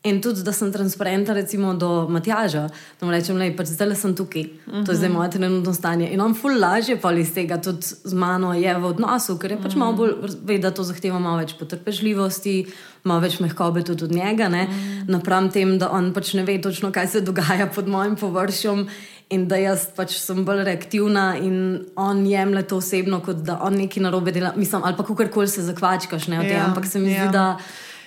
In 0.02 0.18
tudi, 0.20 0.42
da 0.42 0.50
sem 0.52 0.72
transparentna, 0.72 1.34
recimo 1.34 1.74
do 1.74 2.08
Matjaža, 2.10 2.64
da 3.00 3.06
mu 3.06 3.12
rečem, 3.14 3.36
da 3.38 3.46
pač 3.54 3.68
zdaj 3.70 3.94
sem 3.94 4.14
tukaj, 4.18 4.42
uh 4.42 4.72
-huh. 4.72 4.86
to 4.86 4.92
je 4.92 4.98
zdaj 4.98 5.10
moje 5.10 5.30
trenutno 5.30 5.74
stanje. 5.74 6.08
In 6.10 6.20
on 6.20 6.34
ful 6.34 6.58
lažje 6.60 6.96
pa 7.00 7.12
iz 7.12 7.34
tega 7.34 7.60
tudi 7.62 7.86
z 8.04 8.12
mano 8.12 8.52
je 8.54 8.74
v 8.78 8.84
odnosu, 8.84 9.38
ker 9.38 9.50
je 9.50 9.56
pač 9.56 9.66
uh 9.66 9.72
-huh. 9.72 9.78
malo 9.78 9.92
bolj, 9.92 10.12
ve, 10.44 10.58
da 10.58 10.70
to 10.70 10.82
zahteva 10.82 11.18
malo 11.18 11.36
več 11.36 11.54
potrpežljivosti, 11.58 12.66
malo 13.04 13.20
več 13.20 13.40
mehkobe 13.40 13.82
tudi 13.82 14.04
od 14.04 14.12
njega, 14.12 14.46
uh 14.48 14.54
-huh. 14.54 15.08
napram 15.08 15.50
tem, 15.50 15.78
da 15.78 15.90
on 15.90 16.12
pač 16.12 16.34
ne 16.34 16.42
ve 16.42 16.60
točno, 16.60 16.92
kaj 16.92 17.06
se 17.06 17.20
dogaja 17.20 17.66
pod 17.74 17.88
mojim 17.88 18.16
površjem. 18.16 18.88
In 19.30 19.48
da 19.48 19.56
jaz 19.56 19.86
pač 19.96 20.10
sem 20.18 20.44
bolj 20.44 20.64
reaktivna, 20.64 21.36
in 21.38 21.84
on 21.96 22.26
jemlje 22.26 22.62
to 22.62 22.76
osebno, 22.76 23.20
kot 23.20 23.36
da 23.36 23.58
on 23.62 23.74
nekaj 23.74 24.02
narobe 24.02 24.32
dela, 24.32 24.52
mislim, 24.56 24.82
ali 24.84 24.96
pa 24.96 25.04
kako 25.04 25.28
koli 25.32 25.48
se 25.48 25.62
zakvačkaš, 25.62 26.26
ne 26.26 26.38
o 26.38 26.42
tem. 26.42 26.52
Ja, 26.52 26.66
Ampak 26.66 26.86
se 26.86 26.98
mi 26.98 27.12
ja. 27.12 27.24
zdi, 27.24 27.32
da. 27.32 27.58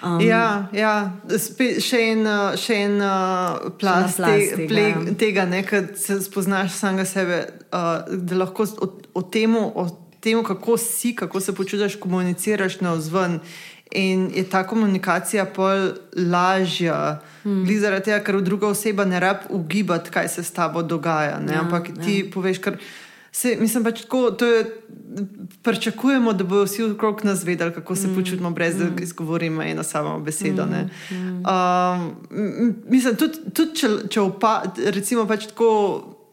Um, 0.03 0.19
ja, 0.21 0.67
ja. 0.75 0.93
Spe, 1.39 1.75
še 1.83 2.01
en, 2.11 2.25
uh, 2.27 2.55
še 2.59 2.79
en 2.85 2.97
uh, 2.99 3.69
plast, 3.79 4.19
plast 4.19 4.27
te, 4.27 4.57
tega, 4.59 4.67
ple, 4.69 4.87
ja. 4.91 5.13
tega 5.19 5.45
da 5.49 5.83
se 5.99 6.19
spoznaš 6.25 6.73
samega 6.75 7.05
sebe, 7.09 7.39
uh, 7.71 8.03
da 8.11 8.41
lahko 8.43 8.67
o, 8.67 8.89
o, 9.15 9.23
temu, 9.23 9.63
o 9.75 9.87
temu, 10.19 10.43
kako 10.43 10.77
si, 10.81 11.15
kako 11.15 11.39
se 11.39 11.55
počutiš, 11.55 11.95
komuniciraš 12.01 12.81
na 12.83 12.97
vzven. 12.99 13.39
In 13.95 14.27
je 14.35 14.43
ta 14.49 14.65
komunikacija 14.67 15.45
pol 15.55 15.91
lažja, 16.17 17.21
hmm. 17.43 17.67
zaradi 17.79 18.09
tega, 18.09 18.19
ker 18.25 18.41
druga 18.43 18.67
oseba 18.73 19.05
ne 19.07 19.21
rab 19.21 19.45
ugibati, 19.53 20.11
kaj 20.11 20.27
se 20.33 20.43
s 20.43 20.51
tabo 20.51 20.83
dogaja. 20.83 21.37
Ja, 21.39 21.61
Ampak 21.61 21.93
ti 22.01 22.19
ja. 22.19 22.31
poveš, 22.33 22.59
kar 22.65 22.81
se, 23.35 23.57
mislim 23.59 23.83
pač 23.83 24.01
tako. 24.01 24.31
Pričakujemo, 25.63 26.33
da 26.33 26.43
bodo 26.43 26.63
vsi 26.63 26.83
okrog 26.83 27.25
nas 27.25 27.43
vedeli, 27.43 27.73
kako 27.73 27.95
se 27.95 28.07
mm. 28.07 28.15
počutimo, 28.15 28.49
brez 28.51 28.77
da 28.77 29.03
izgovorimo 29.03 29.63
eno 29.63 29.83
samo 29.83 30.19
besedo. 30.19 30.65
Mm. 30.65 31.15
Um, 31.15 32.15
mislim, 32.89 33.15
tudi, 33.15 33.51
tudi 33.53 33.75
če, 33.75 33.89
če 34.09 34.21
opa, 34.21 34.61
recimo 34.77 35.27
pač 35.27 35.47
tako. 35.51 35.71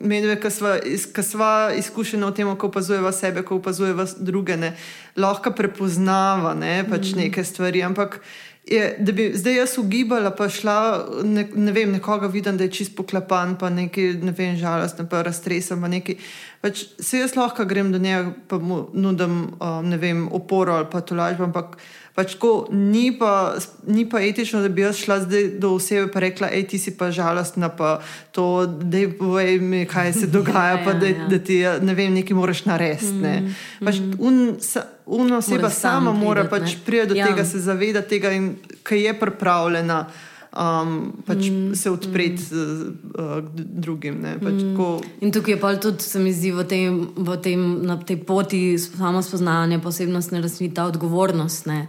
Medve, 0.02 0.36
ki 0.42 0.50
sva, 0.50 0.76
sva 1.22 1.50
izkušena 1.78 2.26
v 2.26 2.34
tem, 2.36 2.48
kako 2.54 2.72
opazujeva 2.72 3.12
sebe, 3.14 3.44
kako 3.44 3.60
opazujeva 3.60 4.06
druge, 4.18 4.56
ne, 4.58 4.72
lahko 5.16 5.52
prepoznava 5.54 6.56
ne, 6.58 6.80
pač 6.88 7.12
mm. 7.12 7.20
neke 7.22 7.44
stvari. 7.46 7.84
Ampak 7.86 8.18
je, 8.66 8.96
da 8.98 9.12
bi 9.12 9.30
zdaj 9.34 9.56
jaz 9.56 9.78
ugibala, 9.78 10.30
pa 10.36 10.48
šla, 10.48 11.06
ne, 11.24 11.46
ne 11.54 11.72
vem, 11.72 11.92
nekoga 11.92 12.26
vidim, 12.26 12.56
da 12.56 12.64
je 12.64 12.72
čist 12.78 12.96
poklepan, 12.96 13.56
pa 13.58 13.70
nekaj, 13.70 14.12
ne 14.22 14.34
vem, 14.36 14.56
žalosten, 14.56 15.08
pa 15.10 15.22
raztresen, 15.26 15.82
pa 15.82 15.90
nekaj. 15.90 16.18
Pač 16.62 16.84
se 17.02 17.18
jaz 17.18 17.34
lahko 17.36 17.64
grem 17.66 17.90
do 17.92 17.98
njega, 17.98 18.30
pa 18.48 18.58
mu 18.58 18.84
nudim, 18.94 19.40
um, 19.58 19.88
ne 19.88 19.98
vem, 19.98 20.28
oporo 20.32 20.78
ali 20.78 20.86
pa 20.90 21.00
tolažbo, 21.00 21.48
ampak 21.50 21.76
Pač 22.12 22.34
tako, 22.34 22.66
ni, 22.70 23.08
pa, 23.18 23.54
ni 23.88 24.04
pa 24.08 24.20
etično, 24.20 24.60
da 24.60 24.68
bi 24.68 24.82
jaz 24.84 24.98
šla 25.00 25.20
zdaj 25.24 25.46
do 25.62 25.70
osebe 25.78 26.10
in 26.10 26.20
rekla, 26.20 26.50
hej, 26.52 26.66
ti 26.68 26.78
si 26.78 26.92
pa 26.96 27.08
žalostna, 27.10 27.70
pa 27.72 28.02
to, 28.36 28.66
da 28.66 28.98
je 28.98 29.12
povej 29.16 29.60
mi, 29.60 29.86
kaj 29.88 30.12
se 30.12 30.26
dogaja, 30.36 30.76
ja, 30.76 30.82
pa 30.84 30.92
da, 30.92 31.06
ja. 31.06 31.28
da 31.28 31.38
ti 31.38 31.62
ne 31.80 31.94
vem, 31.94 32.12
nekaj 32.14 32.36
moraš 32.36 32.64
narediti. 32.68 33.14
Ne. 33.16 33.36
Mm, 33.40 33.86
pač 33.86 34.00
mm. 34.00 34.18
un, 34.20 34.42
sa, 34.60 34.84
una 35.06 35.38
oseba 35.40 35.70
sama 35.70 36.12
mora 36.12 36.44
pač 36.44 36.76
priti 36.84 37.14
do 37.14 37.16
ja. 37.16 37.30
tega, 37.30 37.48
se 37.48 37.64
zavedati 37.64 38.08
tega, 38.08 38.34
in 38.36 38.52
kaj 38.82 39.06
je 39.06 39.16
pripravljena 39.20 40.04
um, 40.52 41.12
pač 41.26 41.48
mm, 41.50 41.74
se 41.74 41.90
odpreti 41.90 42.42
mm. 42.52 42.96
uh, 43.18 43.40
drugim. 43.56 44.20
Pač 44.22 44.62
mm. 44.62 45.10
In 45.24 45.32
tukaj 45.32 45.54
je 45.54 45.60
pa 45.60 45.74
tudi, 45.80 46.04
se 46.04 46.20
mi 46.20 46.32
zdi, 46.32 46.52
v 46.52 46.64
tem, 46.68 47.00
v 47.16 47.36
tem, 47.42 47.60
na 47.86 47.96
tej 47.96 48.20
poti 48.26 48.78
samo 48.78 49.22
spoznavanja 49.24 49.80
posebnostne 49.80 50.42
rasni 50.44 50.72
ta 50.74 50.86
odgovornost, 50.90 51.66
ne? 51.66 51.88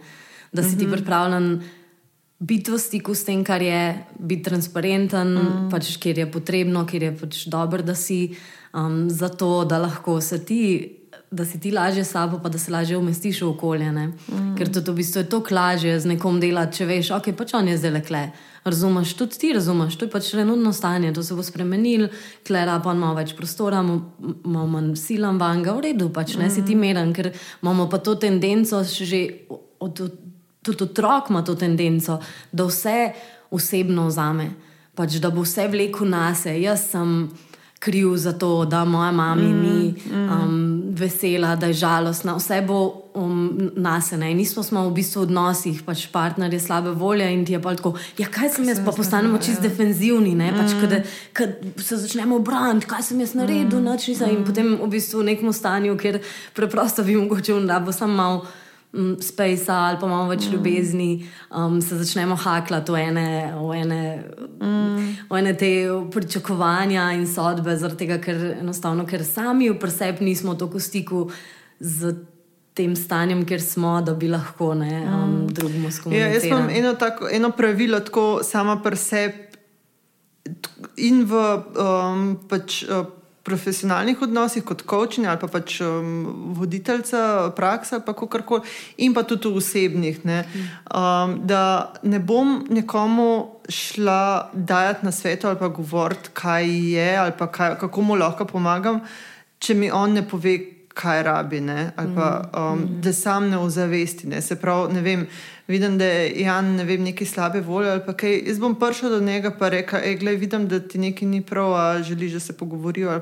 da 0.54 0.62
si 0.62 0.68
mm 0.68 0.72
-hmm. 0.74 0.80
ti 0.80 0.86
mhm. 0.86 0.94
pripravljen. 0.94 1.62
Biti 2.40 2.72
v 2.72 2.78
stiku 2.78 3.16
s 3.16 3.24
tem, 3.24 3.44
kar 3.44 3.62
je, 3.62 4.06
biti 4.20 4.44
transparenten, 4.44 5.28
mm. 5.28 5.70
pač, 5.72 5.98
kjer 5.98 6.18
je 6.18 6.32
potrebno, 6.32 6.86
kjer 6.86 7.04
je 7.04 7.12
pač 7.18 7.46
dobro, 7.48 7.82
da 7.82 7.96
si, 7.96 8.36
um, 8.74 9.10
zato 9.10 9.64
da 9.66 9.78
lahko 9.78 10.22
se 10.22 10.46
ti 10.46 11.03
da 11.34 11.46
si 11.46 11.60
ti 11.60 11.72
lažje 11.72 12.04
sabo, 12.06 12.40
pa 12.44 12.50
da 12.50 12.58
se 12.58 12.72
lažje 12.72 12.98
umestiš 12.98 13.42
v 13.42 13.50
okolje. 13.50 13.92
Mm. 13.92 14.54
Ker 14.58 14.70
to 14.70 14.84
v 14.92 14.96
bistvu 15.02 15.24
je 15.24 15.30
to 15.30 15.42
lažje 15.52 16.00
z 16.00 16.06
nekom 16.14 16.38
delati, 16.40 16.78
če 16.78 16.86
veš, 16.86 17.10
ok, 17.18 17.32
pač 17.38 17.56
on 17.58 17.68
je 17.68 17.78
zdaj 17.78 18.04
le. 18.14 18.24
Razumeš, 18.64 19.16
tudi 19.18 19.40
ti 19.42 19.50
razumeš, 19.54 19.98
to 19.98 20.06
je 20.06 20.12
pač 20.14 20.30
trenutno 20.32 20.72
stanje, 20.74 21.14
to 21.14 21.24
se 21.24 21.34
bo 21.36 21.44
spremenil, 21.44 22.08
klera 22.48 22.78
pa 22.84 22.94
ima 22.94 23.12
več 23.18 23.34
prostora, 23.36 23.82
ima 23.82 24.66
manj 24.70 24.94
silam 24.96 25.42
vanga, 25.42 25.74
v 25.74 25.90
redu, 25.90 26.12
pač 26.14 26.38
ne 26.38 26.48
mm. 26.48 26.54
si 26.54 26.66
ti 26.66 26.78
meren, 26.78 27.14
ker 27.18 27.34
imamo 27.64 27.90
pa 27.90 27.98
to 27.98 28.16
tendenco, 28.16 28.84
že 28.86 29.50
od, 29.50 30.06
od, 30.06 30.20
tudi 30.62 30.86
otrok 30.86 31.34
ima 31.34 31.42
to 31.44 31.58
tendenco, 31.58 32.20
da 32.52 32.70
vse 32.70 33.00
osebno 33.52 34.06
vzame, 34.08 34.52
pač 34.94 35.18
da 35.18 35.34
bo 35.34 35.42
vse 35.42 35.66
vleko 35.68 36.06
nase. 36.06 36.54
Jaz 36.62 36.92
sem 36.94 37.26
kriv 37.84 38.16
za 38.18 38.32
to, 38.34 38.66
da 38.66 38.86
moja 38.86 39.12
mama 39.12 39.36
mm, 39.36 39.62
ni 39.62 39.94
mm. 40.12 40.30
um, 40.32 40.84
vesela, 40.90 41.56
da 41.56 41.68
je 41.68 41.74
žalostna, 41.74 42.36
vse 42.36 42.62
bo 42.68 43.04
um, 43.14 43.72
nasene. 43.76 44.32
In 44.32 44.38
nismo 44.38 44.64
smo 44.64 44.86
v 44.88 44.94
bistvu 44.94 45.22
v 45.22 45.28
odnosih, 45.28 45.82
pač 45.84 46.06
partner 46.12 46.54
je 46.54 46.62
slabe 46.64 46.94
volje 46.96 47.28
in 47.34 47.44
ti 47.46 47.54
je 47.54 47.62
pa 47.62 47.76
tako, 47.76 47.94
ja, 48.18 48.30
kaj 48.32 48.54
sem 48.56 48.72
jaz, 48.72 48.80
pa 48.86 48.96
postanemo 48.96 49.38
čist 49.38 49.60
ja. 49.60 49.68
defenzivni, 49.68 50.32
pač, 50.56 50.72
mm. 50.80 51.14
kad 51.34 51.60
se 51.78 52.00
začnemo 52.06 52.40
braniti, 52.40 52.88
kaj 52.88 53.04
sem 53.12 53.20
jaz 53.20 53.36
naredil, 53.36 53.82
mm. 53.82 53.84
noč 53.84 54.08
nisem. 54.08 54.32
In 54.32 54.42
mm. 54.42 54.48
potem 54.48 54.76
v 54.80 54.92
bistvu 54.96 55.20
v 55.20 55.32
nekem 55.34 55.54
stanju, 55.54 56.00
kjer 56.00 56.22
preprosto 56.56 57.04
bi 57.04 57.20
mogoče, 57.20 57.60
da 57.68 57.84
bo 57.84 57.92
samo 57.92 58.16
malo 58.16 58.46
um, 58.94 59.16
space 59.22 59.72
ali 59.72 59.98
pa 60.00 60.08
imamo 60.08 60.30
več 60.30 60.48
mm. 60.48 60.54
ljubezni, 60.54 61.30
um, 61.52 61.82
se 61.82 61.98
začnemo 61.98 62.36
haklati 62.36 62.92
v 62.92 63.02
ene, 63.02 63.30
v 63.58 63.80
ene, 63.82 64.02
mm. 64.62 65.08
v 65.30 65.40
ene 65.40 65.56
te 65.58 65.72
pričakovanja 66.14 67.12
in 67.18 67.26
sodbe, 67.28 67.76
tega, 67.98 68.20
ker 68.22 68.44
enostavno, 68.60 69.06
ker 69.10 69.26
sami 69.26 69.72
v 69.72 69.80
presebi 69.80 70.26
nismo 70.26 70.56
tako 70.56 70.80
v 70.82 70.88
stiku 70.90 71.26
z. 71.80 72.16
Tem 72.74 72.96
stanjem, 72.98 73.44
kjer 73.46 73.62
smo, 73.62 74.00
da 74.02 74.16
bi 74.18 74.26
lahko 74.32 74.72
ne, 74.74 75.04
um, 75.06 75.20
mm. 75.22 75.50
drugemu 75.54 75.92
skupaj. 75.94 76.18
Ja, 76.18 76.32
jaz 76.34 76.48
imam 76.48 76.72
eno, 76.74 76.96
tako, 76.98 77.28
eno 77.30 77.52
pravilo, 77.54 78.00
tako 78.02 78.24
sama 78.42 78.80
pri 78.82 78.98
sebi 78.98 79.54
in 80.98 81.24
v 81.30 81.34
um, 81.78 82.24
pač, 82.50 82.84
uh, 82.90 83.06
profesionalnih 83.44 84.22
odnosih, 84.22 84.64
kot 84.64 84.86
coaching 84.88 85.28
ali 85.28 85.40
pa 85.40 85.48
pač 85.52 85.82
um, 85.84 86.54
voditeljca, 86.56 87.52
praksa, 87.56 88.00
pa 88.00 88.16
kako 88.16 88.62
in 88.98 89.14
pa 89.14 89.24
tudi 89.28 89.52
v 89.52 89.60
osebnih. 89.60 90.22
Ne? 90.26 90.44
Um, 90.88 91.42
da 91.44 91.94
ne 92.04 92.20
bom 92.20 92.62
nekomu 92.70 93.60
šla 93.70 94.52
dajati 94.54 95.06
na 95.06 95.12
svet 95.12 95.46
ali 95.46 95.60
pa 95.60 95.68
govoriti, 95.68 96.32
kaj 96.34 96.70
je 96.94 97.10
ali 97.18 97.34
kaj, 97.52 97.76
kako 97.80 98.02
mu 98.02 98.16
lahko 98.16 98.46
pomagam, 98.46 99.02
če 99.60 99.76
mi 99.76 99.92
on 99.92 100.14
ne 100.14 100.24
pove, 100.28 100.58
kaj 100.94 101.24
rabi, 101.24 101.60
ne? 101.62 101.92
ali 101.96 102.16
pa 102.16 102.30
um, 102.54 102.80
mm. 102.80 103.02
da 103.02 103.14
sam 103.14 103.50
ne 103.50 103.58
ozavesti. 103.58 104.28
Ne? 104.28 104.42
Se 104.42 104.56
pravi, 104.56 104.94
ne 104.94 105.02
vem 105.02 105.28
vidim, 105.68 105.98
da 105.98 106.06
je 106.06 106.42
Jan 106.42 106.76
ne 106.76 106.84
vem, 106.84 107.04
neki 107.04 107.26
slabe 107.26 107.62
volje. 107.62 108.02
Jaz 108.46 108.60
bom 108.60 108.76
prišel 108.80 109.10
do 109.10 109.20
njega 109.20 109.52
in 109.62 109.70
rekel: 109.70 110.00
Ej, 110.04 110.16
gled, 110.20 110.40
vidim, 110.40 110.68
da 110.68 110.80
ti 110.80 110.98
nekaj 110.98 111.28
ni 111.28 111.42
prav, 111.42 111.74
a 111.74 112.04
želiš, 112.04 112.34
da 112.34 112.40
se 112.40 112.58
pogovorijo. 112.58 113.22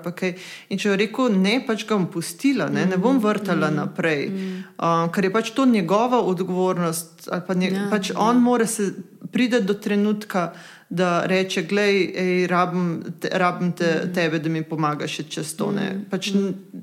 In 0.70 0.78
če 0.78 0.90
je 0.90 0.98
rekel 0.98 1.30
ne, 1.42 1.62
pač 1.68 1.86
ga 1.88 1.96
bom 1.96 2.08
pustila, 2.12 2.70
ne, 2.70 2.86
ne 2.86 2.98
bom 2.98 3.20
vrtala 3.20 3.70
mm. 3.70 3.76
naprej, 3.76 4.28
um, 4.28 5.12
ker 5.12 5.26
je 5.26 5.34
pač 5.34 5.52
to 5.52 5.66
njegova 5.66 6.22
odgovornost. 6.22 7.30
Pa 7.48 7.54
nje, 7.54 7.72
ja, 7.72 7.88
pač 7.92 8.12
on 8.16 8.36
ja. 8.36 8.42
mora 8.42 8.66
se 8.66 8.94
priti 9.32 9.62
do 9.62 9.74
trenutka 9.74 10.52
da 10.92 11.26
reče, 11.26 11.62
gledaj, 11.62 12.48
rabim, 12.48 13.04
te, 13.20 13.30
rabim 13.34 13.72
te, 13.72 14.02
mm. 14.06 14.14
tebe, 14.14 14.40
da 14.40 14.50
mi 14.50 14.64
pomagaš 14.64 15.22
čez 15.30 15.54
to. 15.56 15.70
Mm. 15.72 16.02
Pač, 16.12 16.34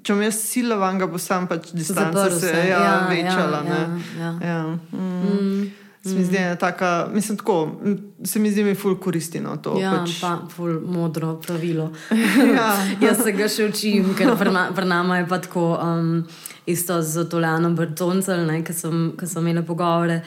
če 0.03 0.17
mi 0.17 0.25
je 0.25 0.33
sila 0.33 0.79
vanga, 0.81 1.07
bo 1.07 1.21
sam 1.21 1.49
pač 1.49 1.69
distanca 1.77 2.31
se, 2.31 2.41
se 2.41 2.55
ja, 2.71 2.81
ja, 2.85 2.95
večala. 3.11 3.61
Ja, 3.69 3.75
ja, 3.75 3.91
ja. 4.21 4.33
Ja. 4.49 4.63
Mm. 4.93 5.21
Mm. 5.29 5.69
Se 6.09 6.15
mi 6.15 6.25
zdi, 6.25 6.39
taka, 6.61 7.09
mislim, 7.13 7.37
tako, 7.37 7.81
se 8.25 8.41
mi 8.41 8.51
zdi, 8.51 8.65
mi 8.65 8.75
ful 8.75 8.97
koristino 8.97 9.57
to. 9.57 9.77
Ja, 9.81 9.93
pač. 9.99 10.21
pa 10.21 10.39
ful 10.57 10.81
modro 10.81 11.37
pravilo. 11.47 11.91
ja. 12.57 12.73
Jaz 13.05 13.25
se 13.27 13.37
ga 13.37 13.49
še 13.53 13.69
učim, 13.69 14.15
ker 14.17 14.33
pri 14.41 14.89
nama 14.89 15.21
je 15.21 15.29
pa 15.29 15.43
tako 15.45 15.75
um, 15.77 16.23
isto 16.67 17.03
z 17.03 17.29
Tolejanom 17.29 17.77
Brtoncem, 17.77 18.49
ki 18.65 18.73
sem 18.73 19.51
imela 19.51 19.67
pogovore. 19.69 20.23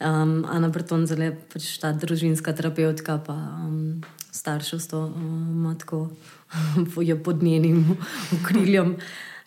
Um, 0.00 0.44
Ana 0.44 0.68
Breton 0.68 1.06
je 1.08 1.30
pač 1.52 1.78
ta 1.80 1.92
družinska 1.96 2.52
terapeutka, 2.52 3.16
pa 3.24 3.32
um, 3.64 4.02
starševstvo 4.28 4.98
um, 5.08 5.70
tako, 5.80 6.10
je 7.08 7.16
pod 7.16 7.42
njenim 7.42 7.96
okriljem. 8.36 8.96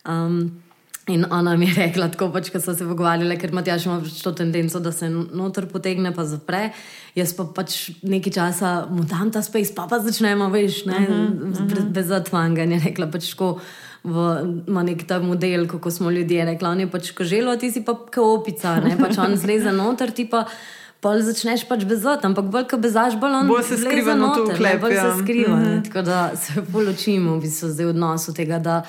Um, 0.10 0.62
in 1.10 1.26
ona 1.30 1.56
mi 1.58 1.68
je 1.70 1.76
rekla, 1.78 2.08
tako 2.10 2.32
pač, 2.34 2.50
ko 2.50 2.62
so 2.62 2.74
se 2.74 2.86
pogovarjali, 2.86 3.38
ker 3.38 3.54
ima 3.54 3.62
tjaš 3.66 3.86
pač 3.89 4.18
to 4.26 4.34
tendenco, 4.41 4.82
da 4.82 4.91
se 4.93 5.10
noter 5.10 5.68
potegne, 5.70 6.14
pa 6.16 6.26
zapre. 6.26 6.72
Jaz 7.18 7.36
pa 7.38 7.45
pač 7.45 7.91
nekaj 8.02 8.34
časa 8.34 8.72
mu 8.89 9.06
dam 9.06 9.30
ta 9.34 9.45
space, 9.45 9.76
pa 9.78 9.86
pa 9.89 10.02
začnemo, 10.02 10.50
veš, 10.54 10.86
ne, 10.89 10.97
uh 10.97 11.14
-huh, 11.14 11.52
uh 11.52 11.62
-huh. 11.62 11.89
brez 11.93 12.10
zatvanga. 12.10 12.66
Rekla 12.66 13.08
pač 13.12 13.30
tako 13.30 13.60
v 14.04 14.84
nek 14.84 15.04
ta 15.08 15.20
model, 15.20 15.68
kako 15.68 15.91
smo 15.91 16.12
ljudje 16.12 16.45
rekli. 16.45 16.68
On 16.68 16.80
je 16.80 16.89
pač 16.91 17.12
koželo, 17.12 17.56
ti 17.60 17.72
si 17.72 17.84
pa 17.86 17.95
kaopica, 18.12 18.80
ne 18.84 18.97
pač 18.97 19.18
on 19.20 19.36
zleze 19.36 19.72
noter, 19.76 20.12
ti 20.12 20.26
pa. 20.30 20.47
Pa 21.00 21.14
začneš 21.16 21.62
pač 21.64 21.86
bezot, 21.88 22.26
ampak 22.28 22.50
bolj 22.52 22.66
ko 22.68 22.76
bezaš, 22.76 23.14
bolj 23.16 23.38
on 23.38 23.47
bolj 23.47 23.62
se 23.70 23.78
skriva 23.80 24.18
na 24.20 24.34
to 24.36 24.50
klep. 24.52 24.82
Bolj 24.84 24.97
ja. 24.97 25.06
se 25.08 25.24
skriva. 25.24 25.56
Mm 25.56 25.64
-hmm. 25.64 25.84
Tako 25.86 26.02
da 26.02 26.36
se 26.36 26.62
bolj 26.62 26.89
učimo 26.89 27.38
v 27.38 27.41
bistvu 27.41 27.70
zdaj 27.70 27.86
v 27.86 27.89
odnosu 27.89 28.34
tega, 28.34 28.60
da 28.60 28.84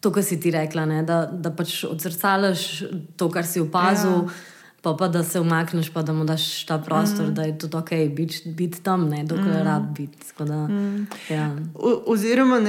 to, 0.00 0.10
kar 0.10 0.22
si 0.22 0.40
ti 0.40 0.50
rekla, 0.50 0.86
ne, 0.86 1.02
da, 1.02 1.30
da 1.32 1.50
pač 1.50 1.84
odzrcalaš 1.84 2.82
to, 3.16 3.30
kar 3.30 3.46
si 3.46 3.60
opazil. 3.60 4.10
Ja 4.10 4.53
pa, 4.84 4.96
pa 4.96 5.08
da 5.08 5.24
se 5.24 5.40
umakneš, 5.40 5.90
pa 5.90 6.02
da 6.02 6.12
mu 6.12 6.24
daš 6.24 6.64
ta 6.64 6.78
prostor, 6.78 7.26
mm. 7.26 7.34
da 7.34 7.42
je 7.42 7.58
to 7.58 7.78
ok, 7.78 7.90
biti 8.16 8.42
bit 8.44 8.82
tam, 8.82 9.08
ne, 9.08 9.24
dokler 9.24 9.62
mm. 9.62 9.64
rad 9.64 9.82
biti. 9.96 10.16
Mm. 10.38 11.06
Ja. 11.30 11.56
Oziroma, 12.06 12.60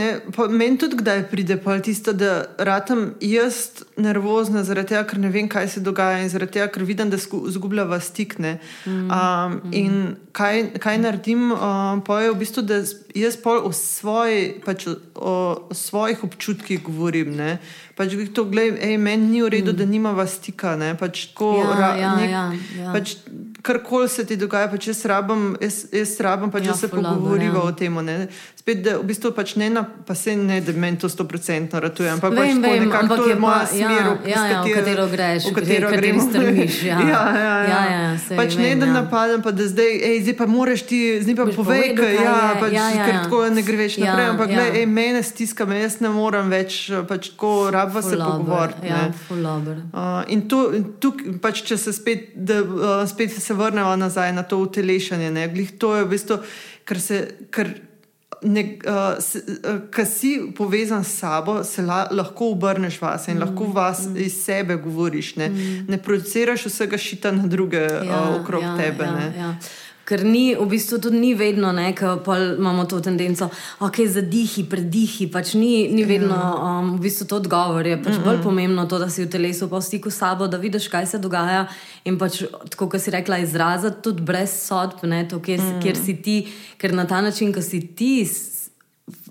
meni 0.49 0.77
tudi 0.77 0.95
kdaj 0.97 1.23
pride 1.29 1.57
pa 1.63 1.79
tisto, 1.79 2.13
da 2.13 2.45
ratam 2.57 3.13
jaz 3.21 3.83
nervozna 3.97 4.63
zaradi 4.63 4.93
tega, 4.93 5.03
ker 5.09 5.19
ne 5.19 5.29
vem, 5.29 5.49
kaj 5.49 5.67
se 5.67 5.83
dogaja 5.83 6.23
in 6.23 6.29
zaradi 6.29 6.57
tega, 6.57 6.69
ker 6.71 6.83
vidim, 6.83 7.09
da 7.09 7.17
zgubljava 7.19 7.99
stikne. 7.99 8.59
Mm. 8.85 9.11
Um, 9.11 9.59
in 9.73 10.15
kaj, 10.31 10.69
kaj 10.79 11.01
naredim, 11.03 11.51
um, 11.51 12.01
pa 12.05 12.21
je 12.21 12.31
v 12.31 12.39
bistvu, 12.39 12.63
da 12.63 12.79
jaz 13.15 13.37
pol 13.39 13.63
o, 13.63 13.71
svoj, 13.71 14.61
pač 14.65 14.87
o, 14.91 14.95
o 15.15 15.33
svojih 15.71 16.23
občutkih 16.27 16.83
govorim. 16.83 17.35
Ne 17.35 17.59
pač 17.95 18.15
to, 18.35 18.43
gledaj, 18.51 18.97
meni 18.99 19.31
ni 19.31 19.41
v 19.41 19.49
redu, 19.49 19.71
mm. 19.71 19.79
da 19.79 19.85
nimava 19.87 20.27
stika. 20.27 20.75
Pač 20.99 21.31
tako, 21.31 21.51
ja, 21.63 21.75
ra, 21.79 21.89
ja, 21.95 22.11
nek, 22.19 22.29
ja, 22.29 22.43
ja. 22.75 22.91
pač, 22.91 23.15
kar 23.65 23.79
koli 23.85 24.11
se 24.11 24.25
ti 24.27 24.35
dogaja, 24.39 24.67
pač 24.71 24.89
jaz 24.91 25.05
rabim, 25.07 25.55
jaz, 25.63 25.85
jaz 25.95 26.17
rabim 26.25 26.51
pač, 26.51 26.67
ja, 26.67 26.73
da 26.73 26.79
se 26.79 26.91
pogovoriva 26.91 27.63
ja. 27.63 27.69
o 27.69 27.71
tem. 27.71 27.95
Spet, 28.59 28.81
da, 28.83 28.97
v 28.99 29.07
bistvu 29.07 29.31
pač 29.37 29.53
ne, 29.61 29.69
na, 29.71 29.85
pa 29.85 30.15
se 30.17 30.33
ne, 30.35 30.57
da 30.65 30.73
meni 30.73 30.99
to 30.99 31.07
sto 31.07 31.23
procentno 31.29 31.79
ratuje, 31.79 32.09
ampak 32.11 32.33
pač 32.33 32.49
vem, 32.49 32.61
pač 32.65 32.79
nekako 32.83 33.17
to 33.21 33.27
je 33.29 33.35
moja 33.39 33.61
ja, 33.61 33.67
smer, 33.69 34.07
ja, 34.09 34.13
ja, 34.25 34.43
ja, 34.49 34.61
v 34.65 34.73
katero 34.73 35.05
greš, 35.11 35.47
v 35.47 35.55
katero 35.55 35.91
greš, 35.93 36.21
strmiš. 36.29 36.79
Ja, 36.89 36.97
ja, 36.99 37.07
ja. 37.07 37.21
ja. 37.39 37.53
ja, 37.69 37.81
ja 37.93 38.35
pač 38.35 38.57
vem, 38.57 38.75
ne, 38.75 38.81
da 38.81 38.89
ja. 38.89 38.95
napadem, 38.97 39.45
pa 39.45 39.53
da 39.55 39.69
zdaj, 39.69 39.93
ej, 40.09 40.17
zdaj 40.25 40.35
pa 40.41 40.49
moraš 40.49 40.83
ti, 40.89 40.99
zdaj 41.21 41.37
pa 41.37 41.45
povej, 41.53 41.93
kaj 41.93 42.17
ja, 42.17 42.35
pač, 42.59 42.73
ja, 42.73 42.87
ja, 42.89 43.04
ker 43.05 43.19
tako 43.23 43.41
ne 43.53 43.63
greš 43.65 43.97
ja, 43.97 44.09
naprej, 44.09 44.27
ampak 44.33 44.51
ja. 44.51 44.59
Gled, 44.59 44.77
ej, 44.81 44.85
mene 44.89 45.23
stiska, 45.23 45.65
me 45.69 45.79
jaz 45.79 45.99
ne 46.03 46.11
morem 46.13 46.51
več, 46.51 46.79
pač 47.09 47.31
tako 47.33 47.53
rabva 47.75 48.03
se 48.05 48.17
pogovoriti. 48.19 48.91
Ja, 48.91 49.07
uh, 49.31 50.21
in 50.33 50.45
tu, 50.51 50.61
tu 50.99 51.13
pač, 51.41 51.63
če 51.69 51.79
se 51.81 51.95
spet, 51.95 52.31
da, 52.35 52.61
uh, 52.61 52.93
spet 53.09 53.35
se 53.37 53.57
vrnemo 53.57 53.95
nazaj 53.99 54.33
na 54.35 54.45
to 54.47 54.61
utelešanje, 54.65 55.33
ne, 55.33 55.49
glih 55.53 55.75
to 55.79 55.95
je 55.97 56.07
v 56.07 56.13
bistvu, 56.15 56.39
ker 56.85 57.01
se, 57.01 57.21
ker 57.53 57.73
uh, 57.73 57.83
uh, 58.45 59.79
ki 59.91 60.05
si 60.05 60.31
povezan 60.57 61.03
s 61.03 61.19
sabo, 61.19 61.63
se 61.63 61.81
la, 61.81 62.07
lahko 62.11 62.51
obrneš 62.51 63.01
vas 63.01 63.27
in 63.27 63.37
mm. 63.37 63.41
lahko 63.41 63.71
vas 63.73 64.05
mm. 64.07 64.17
iz 64.17 64.43
sebe 64.43 64.75
govoriš. 64.75 65.35
Ne, 65.35 65.49
mm. 65.49 65.85
ne 65.89 66.01
projiciraš 66.01 66.65
vsega 66.65 66.97
šita 66.97 67.31
na 67.31 67.47
druge 67.47 67.77
ja, 67.77 68.21
uh, 68.21 68.41
okrog 68.41 68.63
ja, 68.63 68.77
tebe. 68.77 69.03
Ja, 69.03 69.31
ja. 69.37 69.55
Ker 70.05 70.21
ni, 70.21 70.53
v 70.53 70.65
bistvu 70.69 70.99
tudi 71.01 71.17
ni 71.17 71.33
vedno, 71.33 71.71
da 71.73 71.89
imamo 72.57 72.85
to 72.85 72.99
tendenco, 73.01 73.49
je 73.97 74.07
zadihi, 74.09 74.63
predihi. 74.69 75.27
Pač 75.33 75.53
ni, 75.53 75.87
ni 75.89 76.03
vedno 76.05 76.35
um, 76.37 76.91
v 76.97 77.01
bistvu 77.07 77.25
to 77.25 77.35
odgovor. 77.41 77.87
Je 77.87 77.97
pač 77.97 78.13
mm 78.13 78.17
-hmm. 78.17 78.23
bolj 78.23 78.43
pomembno 78.43 78.85
to, 78.85 78.99
da 78.99 79.09
si 79.09 79.25
v 79.25 79.29
telesu, 79.29 79.67
pa 79.69 79.77
v 79.77 79.81
stiku 79.81 80.09
s 80.09 80.17
sabo, 80.17 80.47
da 80.47 80.57
vidiš, 80.57 80.87
kaj 80.87 81.05
se 81.05 81.17
dogaja. 81.17 81.67
In 82.03 82.17
pač, 82.17 82.43
tako 82.69 82.89
kot 82.89 83.01
si 83.01 83.11
rekla, 83.11 83.37
izraziti 83.37 84.01
tudi 84.01 84.21
brez 84.21 84.49
sodb, 84.67 85.03
ne, 85.03 85.27
to, 85.27 85.39
kjer, 85.39 85.59
mm 85.59 85.81
kjer 85.81 85.97
si 85.97 86.13
ti, 86.21 86.47
ker 86.77 86.93
na 86.93 87.05
ta 87.05 87.21
način, 87.21 87.53
ko 87.53 87.61
si 87.61 87.95
ti 87.95 88.29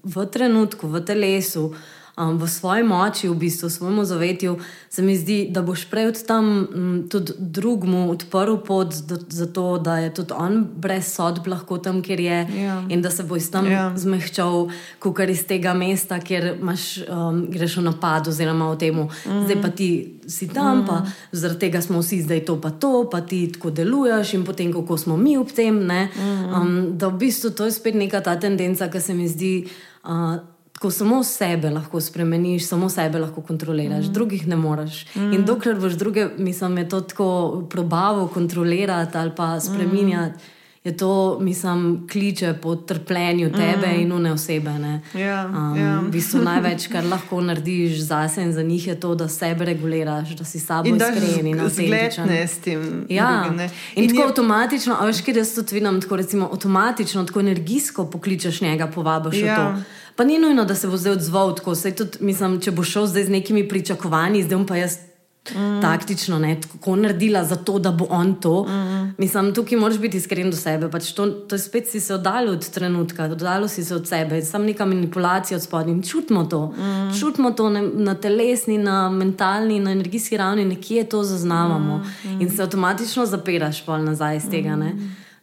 v 0.05 0.27
trenutku, 0.27 0.89
v 0.89 1.01
telesu 1.01 1.75
um, 2.17 2.39
v 2.39 2.49
svoji 2.49 2.83
moči, 2.83 3.29
v 3.29 3.35
bistvu 3.35 3.69
v 3.69 3.73
svojem 3.73 4.05
zavetju, 4.05 4.59
se 4.91 5.03
mi 5.03 5.17
zdi, 5.17 5.49
da 5.51 5.62
boš 5.62 5.91
prej 5.91 6.07
od 6.09 6.19
tam 6.27 6.45
um, 6.47 7.09
tudi 7.11 7.33
drugmu 7.39 8.11
odprl 8.11 8.57
pot 8.57 8.95
do, 9.09 9.19
za 9.29 9.47
to, 9.47 9.79
da 9.79 9.99
je 9.99 10.15
tudi 10.15 10.33
on 10.37 10.62
brez 10.77 11.11
sodb 11.11 11.47
lahko 11.47 11.79
tam, 11.79 12.03
kjer 12.03 12.21
je 12.21 12.39
ja. 12.65 12.83
in 12.89 13.03
da 13.03 13.11
se 13.11 13.23
boš 13.23 13.51
tam 13.51 13.67
ja. 13.71 13.91
zmehčal, 13.97 14.71
kar 15.01 15.31
iz 15.31 15.47
tega 15.47 15.75
mesta, 15.75 16.21
kjer 16.21 16.57
imaš, 16.61 17.03
um, 17.09 17.47
greš 17.51 17.79
v 17.83 17.87
napad, 17.91 18.29
oziroma 18.29 18.71
v 18.75 18.79
tem, 18.79 18.95
mm. 18.95 19.45
zdaj 19.45 19.59
pa 19.62 19.71
ti 19.75 19.91
si 20.27 20.49
tam, 20.49 20.83
mm. 20.83 20.87
pa 20.87 21.03
zaradi 21.33 21.67
tega 21.67 21.83
smo 21.83 21.99
vsi 21.99 22.23
zdaj 22.23 22.45
to, 22.47 22.61
pa 22.61 22.71
to, 22.71 23.09
pa 23.11 23.21
ti 23.21 23.47
tako 23.53 23.71
deluješ 23.71 24.35
in 24.39 24.45
potem, 24.47 24.73
kako 24.73 24.99
smo 24.99 25.17
mi 25.17 25.37
ob 25.39 25.51
tem. 25.51 25.75
Mm. 25.75 26.55
Um, 26.55 26.99
da 26.99 27.11
v 27.11 27.27
bistvu 27.27 27.51
to 27.51 27.67
je 27.67 27.75
spet 27.75 27.95
neka 27.95 28.23
ta 28.23 28.39
tendenca, 28.41 28.89
ki 28.89 29.01
se 29.01 29.15
mi 29.15 29.29
zdi. 29.29 29.67
Uh, 30.05 30.54
ko 30.85 30.91
samo 30.91 31.22
sebe 31.24 31.70
lahko 31.70 32.01
spremeniš, 32.01 32.66
samo 32.68 32.91
sebe 32.93 33.18
lahko 33.18 33.41
kontroliraš, 33.43 34.11
mm. 34.11 34.12
drugih 34.12 34.49
ne 34.49 34.57
moreš. 34.57 35.07
Mm. 35.14 35.32
In 35.32 35.45
dokler 35.49 35.78
boš 35.80 35.93
druge, 35.97 36.26
mislim, 36.39 36.78
je 36.78 36.89
to 36.89 37.01
tako 37.01 37.28
probavo 37.70 38.26
kontrolirati 38.28 39.18
ali 39.18 39.32
pa 39.37 39.61
spremenjati. 39.61 40.35
Mm. 40.35 40.51
Je 40.85 40.97
to, 40.97 41.39
mislim, 41.41 42.09
kliče 42.12 42.55
po 42.62 42.74
trpljenju 42.76 43.53
tebe 43.53 43.87
mm. 43.87 44.01
in 44.01 44.12
une 44.12 44.32
osebe. 44.32 44.70
Ja, 45.14 45.49
um, 45.49 45.76
ja. 45.76 46.01
V 46.01 46.11
bistvu 46.12 46.43
največ, 46.45 46.91
kar 46.93 47.07
lahko 47.09 47.41
narediš 47.41 48.03
zase 48.05 48.43
in 48.43 48.53
za 48.53 48.62
njih, 48.62 48.87
je 48.87 49.01
to, 49.01 49.14
da 49.14 49.28
sebe 49.28 49.64
reguliraš, 49.64 50.37
da 50.37 50.45
si 50.45 50.61
sabo 50.61 50.89
iskren 50.89 51.47
in 51.47 51.61
avtentičen. 51.61 52.28
S 52.30 52.59
tem, 52.59 53.07
ja. 53.09 53.45
drugim, 53.47 53.64
in, 53.97 54.05
in 54.05 54.11
tako 54.11 54.22
je... 54.22 54.28
avtomatično, 54.28 55.01
a 55.01 55.07
veš, 55.07 55.24
kaj 55.24 55.41
jaz 55.41 55.55
to 55.55 55.64
vidim, 55.72 56.01
tako 56.01 56.16
recimo 56.16 56.53
avtomatično, 56.53 57.24
tako 57.24 57.41
energijsko 57.41 58.11
pokličeš 58.11 58.61
njega, 58.61 58.87
povabiš 58.87 59.41
ja. 59.41 59.55
v 59.55 59.57
to. 59.57 60.04
Pa 60.17 60.25
ni 60.25 60.39
nujno, 60.39 60.65
da 60.65 60.75
se 60.75 60.89
bo 60.89 60.97
zdaj 60.97 61.12
odzval 61.12 61.55
tako. 61.55 61.75
Tudi, 61.75 62.19
mislim, 62.21 62.61
če 62.61 62.71
bo 62.71 62.85
šel 62.85 63.07
zdaj 63.07 63.25
z 63.25 63.35
nekimi 63.35 63.69
pričakovanji, 63.69 64.43
zdaj 64.43 64.67
pa 64.69 64.77
jaz. 64.77 64.99
Mm. 65.45 65.83
Taktično, 65.83 66.39
ne, 66.39 66.55
tako 66.61 66.95
naredila, 66.97 67.43
zato 67.45 67.79
da 67.79 67.91
bo 67.93 68.07
on 68.11 68.35
to. 68.41 68.62
Mm. 68.65 69.15
Mislim, 69.19 69.51
tukaj 69.55 69.79
moraš 69.79 69.99
biti 69.99 70.17
iskren 70.17 70.51
do 70.51 70.57
sebe. 70.57 70.89
Pač 70.91 71.11
to, 71.12 71.27
to 71.27 71.59
spet 71.59 71.91
si 71.91 72.01
se 72.01 72.15
oddaljil 72.15 72.53
od 72.53 72.69
trenutka, 72.71 73.25
oddaljil 73.25 73.69
si 73.69 73.85
se 73.85 73.95
od 73.95 74.09
sebe, 74.09 74.41
samo 74.43 74.65
neka 74.65 74.87
manipulacija 74.87 75.57
od 75.57 75.62
spodnjim. 75.62 76.03
Čutimo 76.03 76.45
to, 76.45 76.67
mm. 76.67 77.19
čutimo 77.21 77.51
to 77.51 77.69
ne, 77.71 77.83
na 77.83 78.15
telesni, 78.15 78.79
na 78.79 79.11
mentalni, 79.11 79.81
na 79.81 79.93
energijski 79.93 80.37
ravni, 80.37 80.65
nekje 80.65 81.05
to 81.05 81.23
zaznavamo 81.23 81.99
mm. 81.99 82.41
in 82.41 82.51
se 82.51 82.62
avtomatično 82.62 83.27
zapiraš 83.27 83.85
pol 83.85 84.01
nazaj 84.05 84.37
iz 84.37 84.49
tega. 84.51 84.79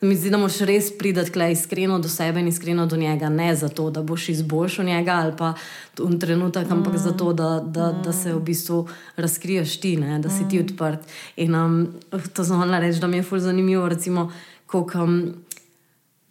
Mm. 0.01 0.07
Mi 0.07 0.15
zdi, 0.15 0.29
da 0.29 0.37
moraš 0.37 0.59
res 0.65 0.89
priti 0.97 1.23
tle 1.31 1.51
iskreno 1.51 1.99
do 1.99 2.09
sebe 2.09 2.39
in 2.39 2.47
iskreno 2.47 2.85
do 2.85 2.97
njega, 2.97 3.29
ne 3.29 3.55
zato, 3.55 3.89
da 3.91 4.01
boš 4.01 4.29
izboljšal 4.29 4.85
njega 4.85 5.11
ali 5.11 5.33
pa 5.37 5.53
v 5.97 6.19
trenutek, 6.19 6.71
ampak 6.71 6.93
mm. 6.93 6.97
zato, 6.97 7.33
da, 7.33 7.49
da, 7.65 7.91
da 7.91 8.13
se 8.13 8.33
v 8.33 8.39
bistvu 8.39 8.87
razkriješ 9.15 9.79
ti, 9.79 9.97
ne? 9.97 10.19
da 10.19 10.29
si 10.29 10.47
ti 10.49 10.57
mm. 10.57 10.65
odprt. 10.65 10.99
In 11.35 11.55
um, 11.55 11.87
to 12.33 12.43
znam 12.43 12.73
reči, 12.73 12.99
da 12.99 13.07
mi 13.07 13.17
je 13.17 13.23
fully 13.23 13.39
zanimivo, 13.39 13.89
recimo, 13.89 14.31
koliko. 14.65 15.03
Um, 15.03 15.33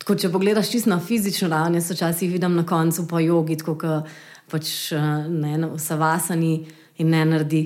Tako, 0.00 0.14
če 0.16 0.30
pogledaš 0.32 0.70
čisto 0.72 0.90
na 0.90 0.96
fizično 1.00 1.48
raven, 1.48 1.82
se 1.82 1.94
včasih 1.94 2.30
vidim 2.32 2.54
na 2.56 2.62
koncu 2.66 3.04
po 3.08 3.18
jogi, 3.20 3.58
kot 3.60 3.82
pač, 4.48 4.70
ne, 5.28 5.58
no, 5.60 5.74
savasani 5.78 6.54
in 6.98 7.10
ne 7.12 7.20
naredi 7.24 7.60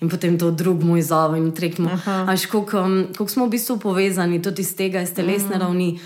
in 0.00 0.08
potem 0.08 0.38
to 0.38 0.50
drug 0.50 0.82
moj 0.82 1.02
zove 1.02 1.38
in 1.38 1.52
trekmo. 1.52 1.90
Až 2.06 2.46
koliko 2.46 2.80
um, 2.80 3.28
smo 3.28 3.46
v 3.46 3.56
bistvu 3.56 3.78
povezani 3.78 4.42
tudi 4.42 4.62
iz 4.62 4.74
tega, 4.76 5.02
iz 5.02 5.12
telesne 5.12 5.56
mm. 5.56 5.60
ravni. 5.60 6.00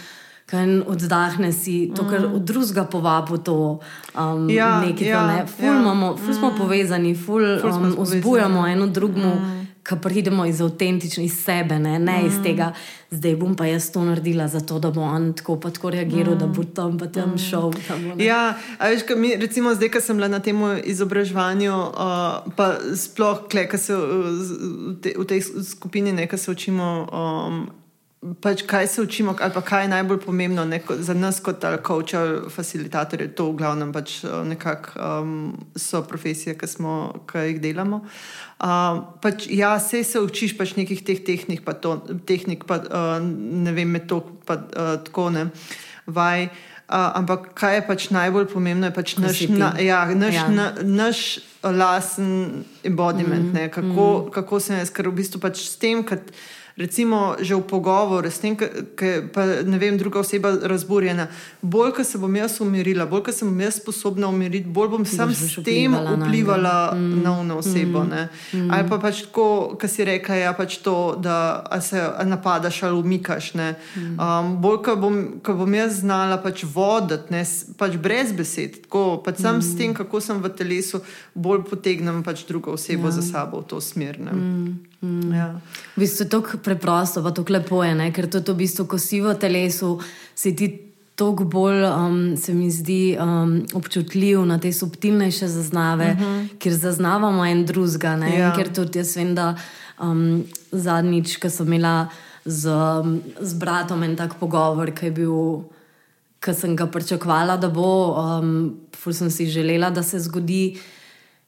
Kaj 0.44 0.84
oddahne 0.92 1.56
si, 1.56 1.88
to, 1.96 2.04
kar 2.04 2.20
mm. 2.20 2.34
od 2.36 2.42
drugega 2.44 2.84
povabi, 2.84 3.38
to 3.40 3.80
um, 4.12 4.50
ja, 4.52 4.84
nekaj, 4.84 5.08
ja, 5.08 5.22
ne. 5.26 5.38
Ful, 5.48 5.64
ja. 5.64 5.80
Imamo, 5.80 6.16
ful 6.20 6.34
smo 6.36 6.50
mm. 6.52 6.58
povezani, 6.58 7.14
ful, 7.16 7.46
ful 7.62 7.72
um, 7.72 7.94
vzbujamo 7.96 8.66
eno 8.68 8.86
drugemu. 8.86 9.34
Mm 9.34 9.63
ki 9.84 9.96
pridemo 10.02 10.46
iz 10.46 10.60
avtentičnosti, 10.60 11.24
iz 11.24 11.44
sebe, 11.44 11.78
ne, 11.78 11.98
ne 11.98 12.22
mm. 12.22 12.26
iz 12.26 12.38
tega, 12.42 12.72
zdaj 13.10 13.36
bom 13.36 13.52
pa 13.56 13.66
jaz 13.68 13.90
to 13.92 14.04
naredila, 14.04 14.48
zato 14.48 14.78
da 14.78 14.90
bo 14.90 15.02
on 15.04 15.32
tako 15.36 15.58
pa 15.60 15.70
tako 15.70 15.90
reagiral, 15.90 16.34
mm. 16.34 16.38
da 16.38 16.46
bo 16.46 16.64
tam 16.64 16.98
pa 16.98 17.06
tam 17.06 17.34
mm. 17.34 17.38
šel. 17.38 17.72
Tam, 17.88 18.06
ja, 18.20 18.54
veš, 18.80 19.04
mi, 19.16 19.36
recimo 19.36 19.74
zdaj, 19.74 19.92
ko 19.92 20.00
sem 20.00 20.16
bila 20.16 20.28
na 20.32 20.40
tem 20.40 20.60
izobraževanju, 20.84 21.76
uh, 21.76 22.52
pa 22.56 22.72
sploh, 22.96 23.44
kle, 23.52 23.68
se, 23.78 23.96
v, 23.96 24.96
te, 25.04 25.14
v 25.18 25.28
tej 25.28 25.44
skupini 25.68 26.12
nekaj 26.12 26.38
se 26.38 26.50
učimo. 26.50 26.92
Um, 27.12 27.83
pač 28.40 28.62
kaj 28.66 28.86
se 28.88 29.02
učimo, 29.02 29.36
ali 29.40 29.52
pa 29.52 29.60
kaj 29.60 29.84
je 29.84 29.88
najbolj 29.88 30.20
pomembno 30.20 30.64
neko, 30.64 30.96
za 30.96 31.14
nas, 31.14 31.40
kot 31.40 31.64
coach 31.86 32.14
ali 32.14 32.50
facilitator, 32.50 33.20
je 33.20 33.28
to 33.34 33.50
v 33.50 33.56
glavnem 33.60 33.92
pač 33.92 34.24
eh, 34.24 34.44
nekako 34.44 34.90
um, 34.96 35.32
so 35.76 36.02
profesije, 36.08 36.56
ki, 36.58 36.66
smo, 36.66 36.94
ki 37.28 37.48
jih 37.48 37.60
delamo. 37.60 38.00
Uh, 38.64 39.02
pač, 39.20 39.48
ja, 39.50 39.76
se 39.80 40.04
se 40.04 40.20
učiš 40.20 40.56
pač 40.56 40.76
nekih 40.76 41.04
teh 41.04 41.20
tehnik, 41.24 41.64
pa 41.64 41.74
to, 41.74 41.98
tehnik, 42.26 42.64
pa 42.64 42.80
uh, 42.80 43.18
ne 43.20 43.72
vem, 43.76 43.90
metod, 43.90 44.30
pa 44.48 44.56
uh, 44.56 44.94
tako 45.04 45.28
ne. 45.34 45.48
Vaj, 46.06 46.48
uh, 46.48 47.10
ampak 47.20 47.52
kaj 47.58 47.76
je 47.76 47.86
pač 47.88 48.08
najbolj 48.14 48.48
pomembno, 48.54 48.88
je 48.88 48.96
pač 48.96 49.16
naš, 49.20 49.44
na, 49.52 49.74
ja, 49.76 50.04
naš, 50.14 50.40
ja. 50.40 50.48
Na, 50.48 50.72
naš 50.80 51.44
lasen 51.64 52.64
embodiment, 52.84 53.52
mm, 53.52 53.68
kako, 53.74 54.04
mm. 54.26 54.30
kako 54.32 54.60
se 54.60 54.80
je, 54.80 54.92
ker 54.96 55.12
v 55.12 55.18
bistvu 55.20 55.40
pač 55.44 55.64
s 55.66 55.76
tem, 55.80 56.04
kad, 56.06 56.24
recimo, 56.76 57.36
že 57.38 57.54
v 57.54 57.62
pogovoru, 57.62 58.26
s 58.26 58.42
tem, 58.42 58.58
ki 58.58 59.30
pa 59.30 59.62
ne 59.62 59.78
vem, 59.78 59.94
druga 59.98 60.18
oseba 60.20 60.50
razburjena. 60.62 61.28
Bolj, 61.62 61.92
ko 61.94 62.04
se 62.04 62.18
bom 62.18 62.34
jaz 62.36 62.58
umirila, 62.60 63.06
bolj, 63.06 63.30
ko 63.30 63.32
sem 63.32 63.60
jaz 63.60 63.78
sposobna 63.78 64.28
umiriti, 64.28 64.66
bolj 64.66 64.88
bom 64.90 65.04
sam 65.06 65.30
s 65.30 65.62
tem 65.62 65.94
vplivala 65.94 66.94
mm. 66.94 67.22
na 67.22 67.32
uno 67.38 67.58
osebo. 67.62 68.02
Mm. 68.02 68.26
Mm. 68.52 68.70
Ali 68.74 68.88
pa 68.90 68.98
pač 68.98 69.22
tako, 69.28 69.78
ki 69.78 69.88
si 69.88 70.04
reka, 70.04 70.34
ja, 70.34 70.50
pač 70.52 70.80
to, 70.82 71.14
da 71.14 71.62
se 71.80 72.02
napadaš 72.26 72.82
ali 72.82 72.98
umikaš. 72.98 73.54
Mm. 73.54 74.18
Um, 74.18 74.56
bolj, 74.58 74.82
ko 74.82 74.96
bom, 74.98 75.20
ko 75.46 75.54
bom 75.54 75.74
jaz 75.74 76.02
znala 76.02 76.40
pač 76.42 76.66
voditi, 76.66 77.30
ne, 77.30 77.44
pač 77.78 77.94
brez 78.02 78.34
besed, 78.34 78.82
tako 78.88 79.22
pač 79.22 79.38
sam 79.46 79.62
mm. 79.62 79.62
s 79.62 79.78
tem, 79.78 79.94
kako 79.94 80.18
sem 80.18 80.42
v 80.42 80.50
telesu, 80.50 81.04
bolj 81.34 81.62
potegnem 81.70 82.24
pač 82.26 82.42
drugo 82.48 82.74
osebo 82.74 83.14
ja. 83.14 83.14
za 83.14 83.22
sabo 83.22 83.62
v 83.62 83.70
to 83.70 83.78
smer. 83.78 84.18
Mm. 84.18 84.93
Ja. 85.34 85.60
V 85.96 86.00
bistvu 86.00 86.24
je 86.24 86.30
to 86.30 86.42
preprosto, 86.62 87.22
pa 87.22 87.30
to 87.30 87.44
lepo 87.48 87.84
je, 87.84 87.94
ne? 87.94 88.10
ker 88.12 88.26
to 88.26 88.38
je 88.38 88.44
to 88.44 88.54
v 88.54 88.64
bistvu, 88.64 88.86
ko 88.86 88.98
si 88.98 89.20
v 89.20 89.34
telesu, 89.38 89.98
si 90.34 90.52
ti 90.56 90.94
toliko 91.14 91.44
bolj, 91.44 91.84
um, 91.84 92.36
se 92.36 92.54
mi 92.54 92.70
zdi, 92.70 93.16
um, 93.20 93.66
občutljiv 93.74 94.44
na 94.46 94.58
te 94.58 94.72
subtilnejše 94.72 95.48
zaznave, 95.48 96.12
uh 96.12 96.20
mhm. 96.20 96.24
-huh. 96.24 96.58
ker 96.58 96.72
zaznavamo 96.72 97.44
en 97.46 97.64
drugega. 97.64 98.18
Ja. 98.26 98.52
Ker 98.56 98.72
tudi 98.72 98.98
jaz 98.98 99.16
vem, 99.16 99.34
da 99.34 99.54
um, 100.02 100.44
zadnjič, 100.72 101.36
ko 101.36 101.50
sem 101.50 101.66
imela 101.66 102.08
z, 102.44 102.70
z 103.40 103.54
bratom 103.54 104.02
en 104.02 104.16
tak 104.16 104.34
pogovor, 104.40 104.90
ki 104.90 105.06
je 105.06 105.10
bil. 105.10 105.64
Ker 106.40 106.54
sem 106.54 106.76
ga 106.76 106.86
pričakovala, 106.86 107.56
da 107.56 107.68
bo, 107.68 108.14
um, 108.20 108.74
sem 109.12 109.30
si 109.30 109.46
želela, 109.46 109.90
da 109.90 110.02
se 110.02 110.18
zgodi, 110.18 110.76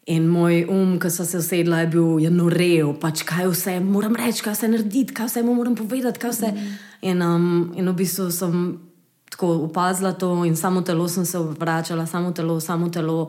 In 0.07 0.29
moj 0.31 0.61
um, 0.71 0.99
ki 1.03 1.11
so 1.11 1.25
se 1.27 1.41
usedla, 1.43 1.81
je 1.83 1.87
bil 1.91 2.21
je 2.23 2.31
norel, 2.31 2.93
pač 3.03 3.25
kaj 3.27 3.49
vse 3.51 3.73
moram 3.83 4.15
reči, 4.15 4.45
kaj 4.45 4.55
vse 4.55 4.69
narediti, 4.71 5.15
kaj 5.15 5.27
vse 5.27 5.43
moram 5.43 5.75
povedati. 5.75 6.23
Vse. 6.23 6.53
In, 7.03 7.23
um, 7.27 7.73
in 7.75 7.91
v 7.91 7.95
bistvu 7.99 8.29
sem 8.31 8.61
tako 9.35 9.67
opazila 9.67 10.15
to, 10.15 10.31
in 10.47 10.55
samo 10.57 10.85
telo 10.87 11.09
sem 11.11 11.27
se 11.27 11.39
vračala, 11.39 12.07
samo 12.07 12.31
telo, 12.33 12.61
samo 12.61 12.89
telo. 12.89 13.29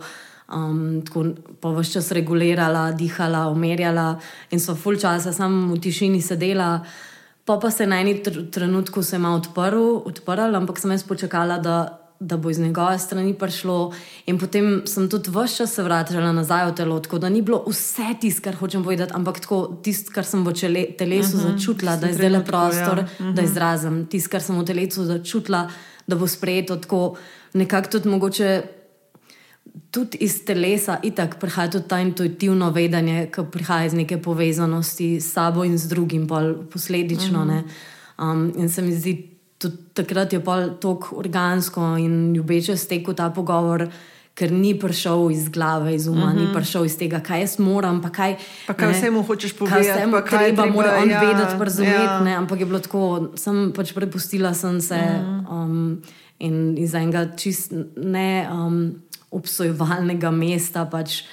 Um, 0.53 1.01
tako 1.01 1.25
pa 1.59 1.73
vse 1.73 1.97
čas 1.97 2.11
regulirala, 2.13 2.91
dihala, 2.93 3.47
umirjala, 3.49 4.19
in 4.53 4.61
so 4.61 4.77
full 4.77 5.01
časa 5.01 5.33
sam 5.33 5.71
v 5.73 5.81
tišini 5.81 6.21
sedela. 6.21 6.85
Pa 7.43 7.57
pa 7.57 7.71
se 7.71 7.87
na 7.87 8.03
tr 8.23 8.51
trenutku 8.51 9.03
se 9.03 9.15
je 9.15 9.19
malo 9.19 9.41
odprl, 9.41 10.03
odprl, 10.05 10.55
ampak 10.55 10.77
sem 10.77 10.91
jaz 10.91 11.03
počakala, 11.03 11.57
da 11.57 12.06
da 12.19 12.37
bo 12.37 12.49
iz 12.49 12.59
njegove 12.59 12.99
strani 12.99 13.33
prišlo. 13.33 13.93
In 14.25 14.39
potem 14.39 14.81
sem 14.85 15.09
tudi 15.09 15.29
vse 15.29 15.57
čas 15.57 15.73
se 15.73 15.83
vračala 15.83 16.31
nazaj 16.31 16.71
v 16.71 16.75
telo, 16.75 16.99
tako 16.99 17.19
da 17.19 17.29
ni 17.29 17.41
bilo 17.41 17.63
vse 17.67 18.15
tisto, 18.21 18.41
kar 18.41 18.55
hočem 18.55 18.83
povedati, 18.83 19.13
ampak 19.15 19.39
tisto, 19.83 20.11
kar 20.13 20.25
sem 20.25 20.45
v 20.45 20.53
telesu 20.97 21.37
uh 21.37 21.43
mhm. 21.43 21.49
-huh. 21.49 21.57
začutila, 21.57 21.95
da 21.95 22.07
je 22.07 22.13
zdaj 22.13 22.29
le 22.29 22.45
prostor, 22.45 22.97
ja. 22.97 23.03
uh 23.03 23.09
-huh. 23.25 23.33
da 23.33 23.41
mhm. 23.41 23.51
izrazim. 23.51 24.05
Tisto, 24.05 24.29
kar 24.29 24.41
sem 24.41 24.59
v 24.59 24.65
telesu 24.65 25.05
začutila, 25.05 25.69
da 26.07 26.15
bo 26.15 26.27
sprejeto 26.27 26.75
tako, 26.75 27.15
nekako 27.53 27.89
tudi 27.89 28.09
mogoče. 28.09 28.61
Tudi 29.91 30.17
iz 30.21 30.45
telesa, 30.45 30.99
itak 31.03 31.39
prihaja 31.39 31.69
tudi 31.69 31.87
ta 31.87 31.99
intuitivno 31.99 32.69
vedenje, 32.69 33.29
ki 33.31 33.41
prihaja 33.51 33.85
iz 33.85 33.93
neke 33.93 34.17
povezanosti 34.17 35.21
s 35.21 35.33
sabo 35.33 35.63
in 35.63 35.77
z 35.77 35.87
drugim, 35.87 36.27
posledično. 36.73 37.45
Mm 37.45 37.49
-hmm. 37.49 37.63
um, 38.31 38.53
in 38.57 38.69
se 38.69 38.81
mi 38.81 38.91
zdi, 38.95 39.36
tudi 39.57 39.77
takrat 39.93 40.33
je 40.33 40.43
pa 40.43 40.67
tako 40.81 41.15
organsko 41.15 41.97
in 41.97 42.33
ljubeče 42.33 42.77
stekel 42.77 43.13
ta 43.13 43.29
pogovor 43.29 43.87
ker 44.37 44.53
ni 44.53 44.75
prišel 44.77 45.31
iz 45.33 45.49
glave, 45.49 45.95
iz 45.95 46.07
uma, 46.07 46.29
uh 46.29 46.29
-huh. 46.29 46.35
ni 46.35 46.43
mhm. 46.43 46.53
prišel 46.53 46.85
iz 46.85 46.97
tega, 46.97 47.19
kaj 47.19 47.39
jaz 47.41 47.59
moram. 47.59 48.01
Pa 48.01 48.09
kaj, 48.09 48.35
pa 48.67 48.73
kaj 48.73 48.93
vse 48.93 49.11
mu 49.11 49.23
hočeš 49.23 49.57
povedati? 49.57 49.87
Kaj 49.87 49.97
vse 49.97 50.05
mu 50.05 50.11
treba, 50.11 50.27
treba, 50.29 50.65
mora 50.65 50.97
on 51.01 51.09
ja, 51.09 51.21
vedeti, 51.21 51.57
razumeti. 51.59 52.29
Ja. 52.29 52.37
Ampak 52.37 52.59
je 52.59 52.65
bilo 52.65 52.79
tako, 52.79 53.31
sem 53.35 53.73
pač 53.75 53.93
prepustila 53.93 54.53
sem 54.53 54.81
se 54.81 54.95
uh 54.95 55.25
mhm. 55.25 55.45
-huh. 55.45 55.63
um, 55.63 56.01
in 56.39 56.77
iz 56.77 56.93
enega 56.93 57.25
čist 57.35 57.73
ne 57.97 58.49
um, 58.51 58.93
obsojevalnega 59.31 60.31
mesta 60.31 60.85
pač 60.85 61.23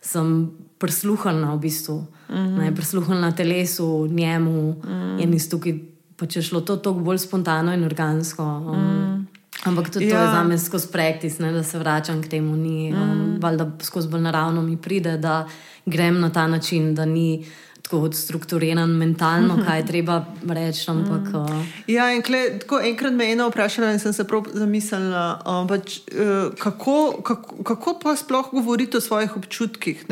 sem 0.00 0.50
prisluhnila 0.78 1.54
v 1.54 1.58
bistvu. 1.58 2.06
Uh 2.28 2.36
mhm. 2.36 2.60
-huh. 2.60 2.74
Prisluhnila 2.74 3.20
na 3.20 3.32
telesu, 3.32 4.06
njemu 4.06 4.68
uh 4.68 4.84
-huh. 4.84 5.22
in 5.22 5.34
iz 5.34 5.48
tukaj 5.48 5.93
pač 6.16 6.36
je 6.36 6.42
šlo 6.42 6.60
to 6.60 6.76
tako 6.76 7.00
bolj 7.00 7.18
spontano 7.18 7.74
in 7.74 7.84
organsko. 7.84 8.42
Um, 8.42 8.74
-huh. 8.74 9.24
Ampak 9.64 9.90
tudi 9.90 10.08
ja. 10.08 10.18
to 10.18 10.24
je 10.24 10.30
za 10.30 10.42
me 10.42 10.58
skozi 10.58 10.88
praktis, 10.92 11.38
da 11.38 11.62
se 11.62 11.78
vračam 11.78 12.22
k 12.22 12.28
temu. 12.28 12.56
Ni, 12.56 12.92
um, 12.92 12.98
mm. 12.98 13.44
um, 13.44 13.56
da 13.56 13.70
skozi 13.80 14.08
bolj 14.08 14.20
naravno 14.20 14.62
mi 14.62 14.76
pride, 14.76 15.16
da 15.18 15.48
grem 15.86 16.20
na 16.20 16.32
ta 16.32 16.46
način, 16.46 16.94
da 16.94 17.04
ni 17.04 17.46
tako 17.82 18.12
strukturiran 18.12 18.90
mentalno, 18.90 19.58
kaj 19.66 19.78
je 19.78 19.86
treba 19.86 20.24
reči. 20.48 20.90
Ampak, 20.90 21.32
mm. 21.32 21.36
uh, 21.36 21.66
ja, 21.86 22.12
in 22.12 22.22
kle, 22.22 22.58
tako 22.58 22.80
enkrat 22.80 23.12
me 23.12 23.24
je 23.24 23.32
ena 23.32 23.46
vprašala 23.48 23.92
in 23.92 23.98
sem 23.98 24.12
se 24.12 24.24
prav 24.24 24.44
zamislila, 24.52 25.42
um, 25.46 25.68
pač, 25.68 26.00
uh, 26.12 26.52
kako, 26.58 27.22
kako, 27.22 27.62
kako 27.64 27.98
pa 28.02 28.16
sploh 28.16 28.50
govoriti 28.52 28.96
o 28.96 29.00
svojih 29.00 29.36
občutkih. 29.36 30.04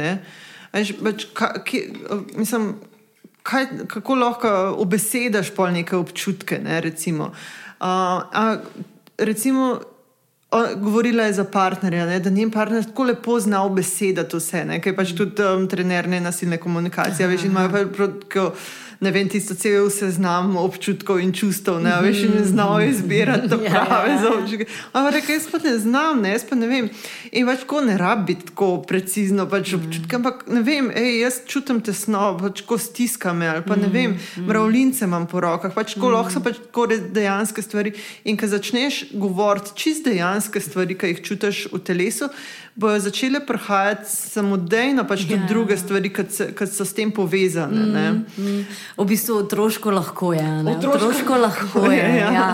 Pač, 0.72 0.94
pač, 1.02 1.26
ka, 1.34 1.52
ki, 1.64 1.84
uh, 2.10 2.24
mislim, 2.36 2.74
kaj, 3.42 3.66
kako 3.88 4.14
lahko 4.14 4.50
obesedaš 4.78 5.50
pol 5.54 5.72
neke 5.72 5.96
občutke. 5.96 6.58
Ne, 6.58 6.80
recimo, 6.80 7.24
uh, 7.24 7.86
a, 7.86 8.56
recimo, 9.18 9.80
o, 10.50 10.62
govorila 10.76 11.24
je 11.24 11.32
za 11.32 11.44
partnerja, 11.44 12.06
ne, 12.06 12.20
da 12.20 12.30
njen 12.30 12.50
partner 12.50 12.84
tako 12.84 13.04
lepo 13.04 13.40
zna 13.40 13.68
besedati 13.68 14.36
vse, 14.36 14.64
ne, 14.64 14.80
kaj 14.82 14.96
pač 14.96 15.14
tudi 15.16 15.42
um, 15.42 15.68
trener 15.68 16.08
ne 16.08 16.20
nasilne 16.20 16.58
komunikacije, 16.60 17.28
veš, 17.28 17.44
imajo 17.48 17.86
prav 17.96 18.52
ne 19.02 19.10
vem, 19.10 19.28
tisto 19.28 19.54
cel 19.58 19.90
seznam 19.90 20.54
občutkov 20.56 21.18
in 21.18 21.32
čustev, 21.34 21.80
ne 21.82 21.94
veš, 22.04 22.22
ne 22.30 22.44
znajo 22.46 22.86
izbirati 22.86 23.48
to 23.50 23.58
ja, 23.64 23.82
prave 23.84 24.10
ja, 24.10 24.18
za 24.22 24.30
občutke. 24.30 24.66
Ampak 24.92 25.14
rekel, 25.14 25.34
jaz 25.34 25.48
pa 25.50 25.58
ne 25.64 25.74
znam, 25.78 26.22
ne, 26.22 26.34
jaz 26.36 26.44
pa 26.46 26.58
ne 26.58 26.68
vem. 26.70 26.90
In 27.32 27.48
pač 27.50 27.64
ko 27.66 27.80
ne 27.82 27.96
rabi 27.98 28.36
tako 28.38 28.68
precizno 28.86 29.48
pač 29.50 29.74
občutke, 29.74 30.20
ampak 30.20 30.46
ne 30.54 30.62
vem, 30.62 30.92
ej, 30.94 31.18
jaz 31.24 31.40
čutim 31.50 31.82
tesno, 31.82 32.28
pač 32.38 32.62
ko 32.68 32.78
stiska 32.78 33.34
me 33.34 33.50
ali 33.50 33.66
pa 33.66 33.76
ne 33.76 33.90
vem, 33.90 34.14
mravljince 34.46 35.04
imam 35.10 35.26
po 35.26 35.42
rokah, 35.42 35.74
pač 35.74 35.96
ko 35.98 36.12
lahko 36.14 36.36
so 36.36 36.44
pač 36.44 36.62
tako 36.62 36.86
dejanske 36.94 37.62
stvari. 37.62 37.96
In 38.30 38.38
ko 38.38 38.46
začneš 38.46 39.02
govoriti 39.18 39.74
čist 39.82 40.06
dejanske 40.06 40.62
stvari, 40.62 40.94
ki 40.94 41.10
jih 41.10 41.24
čutiš 41.26 41.66
v 41.74 41.82
telesu, 41.82 42.30
bojo 42.74 43.00
začele 43.00 43.40
prihajati 43.46 44.08
samodejno, 44.08 45.04
pač 45.04 45.26
tudi 45.26 45.34
yeah. 45.34 45.44
Ja. 45.44 45.48
druge 45.48 45.76
stvari, 45.76 46.08
ki 46.08 46.66
so 46.66 46.84
s 46.84 46.96
tem 46.96 47.12
povezane. 47.12 47.76
Mm, 48.12 48.24
mm. 48.38 48.64
V 48.96 49.04
bistvu 49.04 49.36
otroško 49.44 49.90
lahko 49.90 50.32
je. 50.32 50.46
Otroško, 50.76 50.96
otroško 50.96 51.36
lahko 51.36 51.84
je. 51.92 52.08
Ja. 52.16 52.32
Ja. 52.32 52.48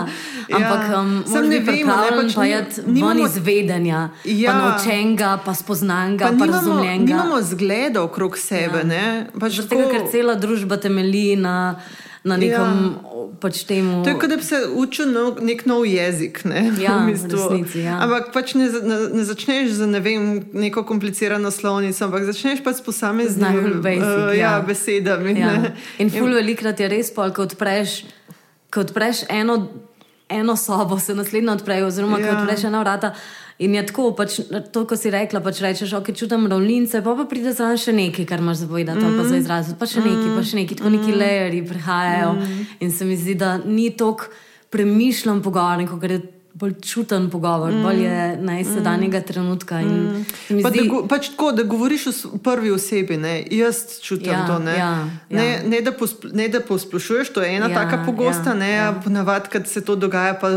Ampak 0.49 0.83
ja. 0.89 0.99
um, 0.99 1.23
sam 1.27 1.47
ne 1.47 1.59
vem, 1.59 1.87
kaj 1.87 2.11
pač 2.17 2.35
je 2.49 2.59
nimamo 2.87 3.25
izvedenja, 3.25 4.09
ja. 4.25 4.57
naučenega, 4.57 5.37
pa 5.45 5.53
spoznanga, 5.55 6.25
pa, 6.25 6.35
pa 6.35 6.45
nimamo, 6.45 6.51
razumljenega. 6.51 7.13
Nimamo 7.13 7.41
zgleda 7.41 8.03
okrog 8.03 8.37
sebe. 8.37 8.83
Ja. 8.91 9.23
Pač 9.39 9.61
Zato, 9.63 9.79
ker 9.87 10.09
cela 10.11 10.35
družba 10.35 10.81
temelji 10.81 11.39
na 11.39 11.79
na 12.23 12.37
nekem 12.37 12.99
ja. 12.99 13.25
pač 13.39 13.63
temu. 13.63 14.03
To 14.03 14.11
je 14.11 14.17
kot 14.19 14.29
da 14.29 14.37
bi 14.37 14.43
se 14.43 14.59
učil 14.75 15.11
nov, 15.11 15.39
nek 15.43 15.63
nov 15.65 15.85
jezik. 15.87 16.43
Ne? 16.45 16.65
Ja, 16.81 16.99
v 17.07 17.15
resnici, 17.15 17.83
ja. 17.85 17.99
Ampak 18.03 18.33
pač 18.35 18.53
ne, 18.59 18.67
ne, 18.67 18.97
ne 19.15 19.23
začneš 19.23 19.79
z 19.79 19.87
ne 19.87 20.03
vem, 20.03 20.43
neko 20.51 20.83
komplicirano 20.83 21.51
slovnico, 21.51 22.03
ampak 22.05 22.27
začneš 22.27 22.63
pač 22.65 22.81
s 22.81 22.83
posameznimi 22.83 23.79
uh, 23.79 24.35
ja, 24.35 24.35
ja. 24.35 24.53
besedami. 24.59 25.37
Ja. 25.39 25.71
In 26.03 26.11
ful 26.11 26.35
velikrat 26.35 26.79
je 26.83 26.91
res 26.91 27.13
pol, 27.15 27.31
ko 27.31 27.47
odpreš, 27.47 28.03
ko 28.67 28.83
odpreš 28.83 29.23
eno, 29.31 29.69
eno 30.27 30.59
sobo, 30.59 30.99
se 30.99 31.15
naslednjo 31.15 31.55
odprejo, 31.55 31.87
oziroma 31.87 32.19
ja. 32.19 32.27
ko 32.27 32.41
odpreš 32.43 32.67
ena 32.67 32.83
vrata. 32.83 33.15
In 33.59 33.75
je 33.75 33.81
tako, 33.89 34.13
pač, 34.15 34.37
to, 34.71 34.85
ko 34.87 34.95
si 34.95 35.11
rekla, 35.11 35.41
pač 35.43 35.59
rečeš, 35.59 35.91
ok, 35.99 36.13
čutim 36.15 36.47
ravnince, 36.47 37.01
pa, 37.03 37.11
pa 37.17 37.25
pride 37.27 37.51
za 37.51 37.73
še 37.75 37.91
nekaj, 37.91 38.23
kar 38.29 38.39
imaš 38.39 38.61
zapovedati, 38.63 39.03
mm. 39.03 39.17
pa 39.19 39.25
za 39.27 39.35
izraziti, 39.35 39.75
pa 39.75 39.87
še 39.91 40.03
nekaj, 40.05 40.29
pa 40.31 40.43
še 40.47 40.59
nekaj, 40.61 40.79
tako 40.79 40.91
neki 40.93 41.11
mm. 41.11 41.19
layeri 41.19 41.59
prihajajo. 41.67 42.29
Mm. 42.37 42.61
In 42.87 42.93
se 42.95 43.07
mi 43.09 43.19
zdi, 43.19 43.35
da 43.35 43.57
ni 43.59 43.89
tako 43.99 44.31
premišljen 44.71 45.41
pogovor, 45.43 45.83
kot 45.91 46.07
je 46.07 46.21
bolj 46.59 46.73
čuten 46.81 47.29
pogovor, 47.29 47.71
mm. 47.71 47.83
bolj 47.83 48.03
je 48.03 48.37
najsedanjega 48.41 49.19
mm. 49.19 49.23
trenutka. 49.23 49.81
Mm. 49.81 50.25
Zdi... 50.49 50.63
Pa 50.63 50.69
da, 50.69 50.83
go, 50.89 51.01
pač 51.07 51.29
tako, 51.29 51.51
da 51.51 51.63
govoriš 51.63 52.05
v 52.23 52.39
prvi 52.43 52.71
osebi, 52.71 53.17
ne? 53.17 53.43
jaz 53.51 53.99
čutim 54.01 54.33
ja, 54.33 54.45
to. 54.47 54.59
Ne, 54.59 54.75
ja, 54.77 54.91
ne, 55.29 55.45
ja. 55.47 55.61
ne, 55.63 55.81
da 55.81 55.91
pospl 55.91 56.33
ne 56.33 56.49
da 56.51 56.59
posplošuješ, 56.59 57.33
to 57.33 57.41
je 57.41 57.55
ena 57.55 57.69
ja, 57.69 57.75
taka 57.75 58.03
pogosta, 58.05 58.51
ja, 58.51 58.59
ne, 58.59 58.71
ja. 58.71 58.89
ponavadi, 59.03 59.49
kad 59.49 59.67
se 59.67 59.85
to 59.85 59.95
dogaja, 59.95 60.33
pa 60.33 60.49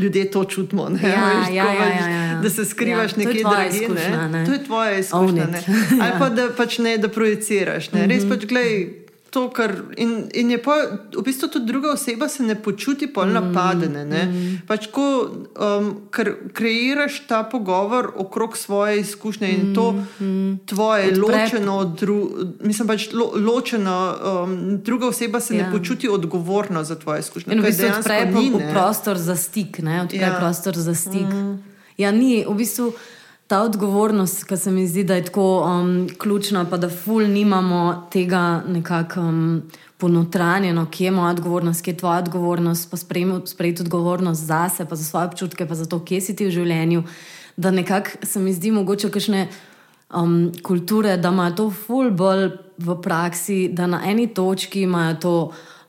ljudje 0.00 0.30
to 0.30 0.44
čutimo. 0.44 0.88
Ne, 0.88 1.08
ja, 1.08 1.26
veš, 1.26 1.54
ja, 1.54 1.72
ja, 1.72 1.88
ja, 1.88 2.08
ja. 2.08 2.40
Da 2.42 2.50
se 2.50 2.64
skrivaš 2.64 3.12
ja, 3.12 3.24
nekje 3.24 3.44
drugje. 3.44 4.28
Ne? 4.28 4.46
To 4.46 4.52
je 4.52 4.64
tvoja 4.64 4.98
izkušnja. 4.98 5.46
Ali 6.02 6.12
pa 6.18 6.28
da 6.28 6.48
pač 6.56 6.78
ne, 6.78 6.98
da 6.98 7.08
projiciraš. 7.08 7.92
Ne? 7.92 8.00
-hmm. 8.00 8.08
Res 8.08 8.28
pač 8.28 8.46
gledaj 8.46 8.99
to, 9.30 9.50
kar. 9.50 9.72
In, 9.96 10.28
in 10.34 10.50
je 10.50 10.58
pa 10.62 10.76
v 11.16 11.22
bistvu 11.24 11.48
tudi 11.48 11.66
druga 11.66 11.92
oseba, 11.92 12.28
se 12.28 12.42
ne 12.42 12.54
počuti 12.54 13.06
pol 13.06 13.30
napadene. 13.30 14.04
Mm. 14.04 14.56
Pač 14.68 14.88
ko 14.90 15.06
um, 15.30 15.90
kreiraš 16.52 17.20
ta 17.30 17.42
pogovor 17.42 18.10
okrog 18.16 18.56
svoje 18.58 19.00
izkušnje 19.00 19.48
in 19.48 19.70
mm. 19.70 19.74
to 19.74 19.92
mm. 19.92 20.58
tvoje 20.66 21.12
Odpre... 21.12 21.20
ločeno 21.20 21.84
drugega, 21.84 22.50
mislim 22.60 22.88
pač 22.88 23.08
lo, 23.12 23.30
ločeno, 23.36 23.98
um, 24.44 24.58
druga 24.82 25.08
oseba 25.08 25.40
se 25.40 25.56
ja. 25.56 25.66
ne 25.66 25.78
počuti 25.78 26.08
odgovorna 26.08 26.84
za 26.84 26.98
tvoje 26.98 27.20
izkušnje. 27.20 27.54
In 27.54 27.60
v 27.60 27.70
bistvu 27.70 27.86
odpre 27.98 28.72
prostor 28.72 29.18
za 29.18 29.36
stik, 29.36 29.78
ne 29.78 30.02
odpre 30.02 30.26
ja. 30.26 30.36
prostor 30.38 30.76
za 30.76 30.94
stik. 30.94 31.30
Mm. 31.30 31.62
Ja, 31.96 32.12
ni 32.12 32.44
v 32.48 32.54
bistvu 32.54 32.92
ta 33.50 33.62
odgovornost, 33.66 34.44
ki 34.46 34.56
se 34.56 34.70
mi 34.70 34.84
zdi, 34.86 35.02
da 35.04 35.16
je 35.18 35.24
tako 35.26 35.44
um, 35.66 36.08
ključna, 36.18 36.64
pa 36.70 36.76
da 36.78 36.88
ful 36.88 37.26
nimamo 37.26 38.06
tega 38.12 38.62
nekako 38.68 39.20
um, 39.20 39.62
ponotranjeno, 39.98 40.86
kje 40.90 41.04
je 41.04 41.10
moja 41.10 41.30
odgovornost, 41.30 41.82
kje 41.82 41.92
je 41.92 41.96
tvoja 41.96 42.18
odgovornost, 42.18 42.90
pa 42.90 42.96
sprejeti 42.96 43.82
odgovornost 43.82 44.44
za 44.46 44.68
sebe, 44.68 44.88
pa 44.90 44.96
za 44.96 45.04
svoje 45.04 45.26
občutke, 45.26 45.66
pa 45.66 45.74
za 45.74 45.86
to, 45.86 45.98
kje 46.04 46.20
si 46.20 46.36
ti 46.36 46.46
v 46.46 46.54
življenju. 46.54 47.02
Da 47.56 47.74
nekako 47.74 48.22
se 48.22 48.38
mi 48.38 48.54
zdi 48.54 48.70
mogoče 48.70 49.10
kakšne 49.10 49.48
um, 50.14 50.52
kulture, 50.62 51.16
da 51.16 51.34
imajo 51.34 51.56
to 51.56 51.68
ful 51.70 52.14
bolj 52.14 52.52
v 52.78 53.00
praksi, 53.02 53.58
da 53.74 53.90
na 53.90 54.04
eni 54.06 54.28
točki 54.34 54.86
imajo 54.86 55.18
to 55.26 55.34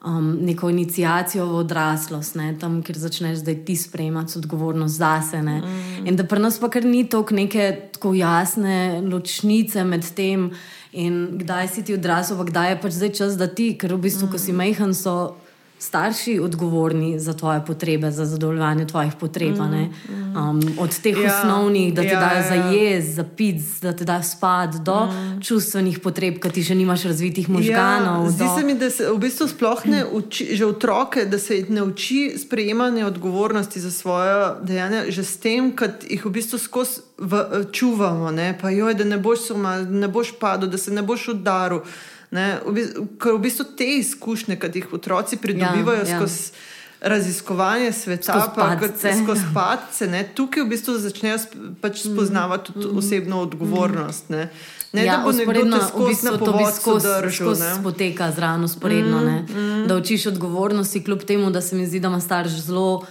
um, 0.06 0.38
neko 0.41 0.70
inicijacijo 0.70 1.45
v 1.45 1.56
odraslost, 1.56 2.36
ne, 2.36 2.56
tam, 2.60 2.82
kjer 2.84 2.97
začneš 2.97 3.38
zdaj 3.43 3.58
ti 3.66 3.76
sprejemati 3.76 4.38
odgovornost 4.38 4.97
za 4.97 5.22
sebe. 5.32 5.62
Mm. 5.62 6.08
In 6.08 6.16
da 6.16 6.24
pri 6.24 6.39
nas 6.39 6.60
pa 6.60 6.70
kar 6.70 6.86
ni 6.86 7.06
toliko 7.10 7.36
neke 7.36 7.89
tako 7.93 8.14
jasne 8.14 9.02
ločnice 9.02 9.84
med 9.84 10.06
tem, 10.16 10.52
in 10.91 11.38
kdaj 11.39 11.68
si 11.68 11.84
ti 11.84 11.93
odrasel, 11.93 12.38
pa 12.38 12.43
kdaj 12.49 12.70
je 12.70 12.82
pač 12.82 12.97
zdaj 12.97 13.14
čas, 13.16 13.38
da 13.38 13.47
ti, 13.47 13.74
ker 13.78 13.93
v 13.95 14.02
bistvu, 14.08 14.28
mm. 14.28 14.32
ko 14.32 14.41
si 14.41 14.52
majhen, 14.52 14.93
so 14.93 15.36
starši 15.82 16.39
odgovorni 16.39 17.19
za 17.19 17.34
tvoje 17.34 17.65
potrebe, 17.65 18.11
za 18.11 18.25
zadovoljevanje 18.25 18.86
tvojih 18.88 19.13
potreb. 19.19 19.57
Mm, 19.57 19.89
mm. 20.09 20.38
Um, 20.38 20.61
od 20.79 20.99
teh 21.01 21.17
ja, 21.17 21.41
osnovnih, 21.41 21.93
da 21.93 22.01
ti 22.01 22.07
ja, 22.07 22.19
dajo 22.19 22.43
za 22.49 22.55
ja. 22.55 22.71
jez, 22.71 23.15
za 23.15 23.23
pic, 23.38 23.79
da 23.82 23.93
ti 23.93 24.05
dajo 24.05 24.23
spad, 24.23 24.75
do 24.75 25.05
mm. 25.05 25.41
čustvenih 25.41 25.99
potreb, 25.99 26.38
ki 26.39 26.51
ti 26.53 26.63
še 26.63 26.77
nimaš 26.77 27.07
razvitih 27.09 27.49
možganov. 27.49 28.25
Ja, 28.25 28.32
zdi 28.32 28.45
do... 28.45 28.55
se 28.59 28.65
mi, 28.65 28.75
da 28.77 28.89
se 28.89 29.09
v 29.09 29.17
bistvu 29.17 29.47
sploh 29.47 29.86
ne 29.86 30.05
uči, 30.05 30.51
že 30.55 30.69
otroke, 30.69 31.25
da 31.25 31.39
se 31.41 31.63
ne 31.69 31.82
uči 31.84 32.38
sprejemanje 32.38 33.05
odgovornosti 33.05 33.82
za 33.82 33.91
svoje 33.91 34.38
dejanja, 34.61 35.07
že 35.09 35.25
s 35.25 35.41
tem, 35.41 35.73
da 35.73 35.89
jih 36.05 36.25
v 36.25 36.36
bistvu 36.38 36.61
skozi 36.61 37.01
čuvamo, 37.71 38.32
ne? 38.32 38.57
pa 38.61 38.69
joj, 38.69 38.93
da 38.93 39.03
ne 39.03 39.17
boš, 39.17 39.47
suma, 39.49 39.82
ne 39.82 40.07
boš 40.07 40.34
padel, 40.39 40.69
da 40.69 40.77
se 40.77 40.93
ne 40.93 41.01
boš 41.01 41.27
udaril. 41.34 41.82
Ne, 42.32 42.59
v 42.65 42.73
bistvu, 42.77 43.07
ker 43.19 43.36
v 43.36 43.39
bistvu 43.43 43.65
te 43.77 43.88
izkušnje, 43.99 44.55
ki 44.59 44.69
jih 44.75 44.93
otroci 44.95 45.38
pridobivajo 45.38 46.05
ja, 46.05 46.07
ja. 46.07 46.19
skozi 46.19 46.69
raziskovanje 47.01 47.91
sveta, 47.91 48.53
skozi 49.23 49.45
padce, 49.53 50.07
ne, 50.07 50.21
tukaj 50.36 50.63
v 50.63 50.69
bistvu 50.69 50.99
začnejo 51.01 51.39
pač 51.82 52.05
mhm, 52.05 52.13
spoznavati 52.13 52.75
mm, 52.75 52.97
osebno 52.97 53.41
odgovornost. 53.41 54.29
Ne. 54.29 54.49
Ne, 54.93 55.05
ja, 55.05 55.17
da 55.17 55.23
bo 55.23 55.32
nekdo 55.32 55.79
v 55.95 56.07
bistvu 56.07 56.38
to 56.38 56.59
skozi 56.75 57.65
poteka 57.84 58.32
zraven, 58.32 58.63
usporedno. 58.63 59.21
Mm, 59.21 59.57
mm. 59.57 59.88
Da 59.88 59.97
učiš 59.97 60.25
odgovornosti, 60.36 61.03
kljub 61.03 61.23
temu, 61.23 61.51
da 61.51 61.61
se 61.61 61.75
mi 61.75 61.88
zdi, 61.88 61.99
da 61.99 62.07
ima 62.07 62.19
starš 62.19 62.51
zelo 62.67 63.05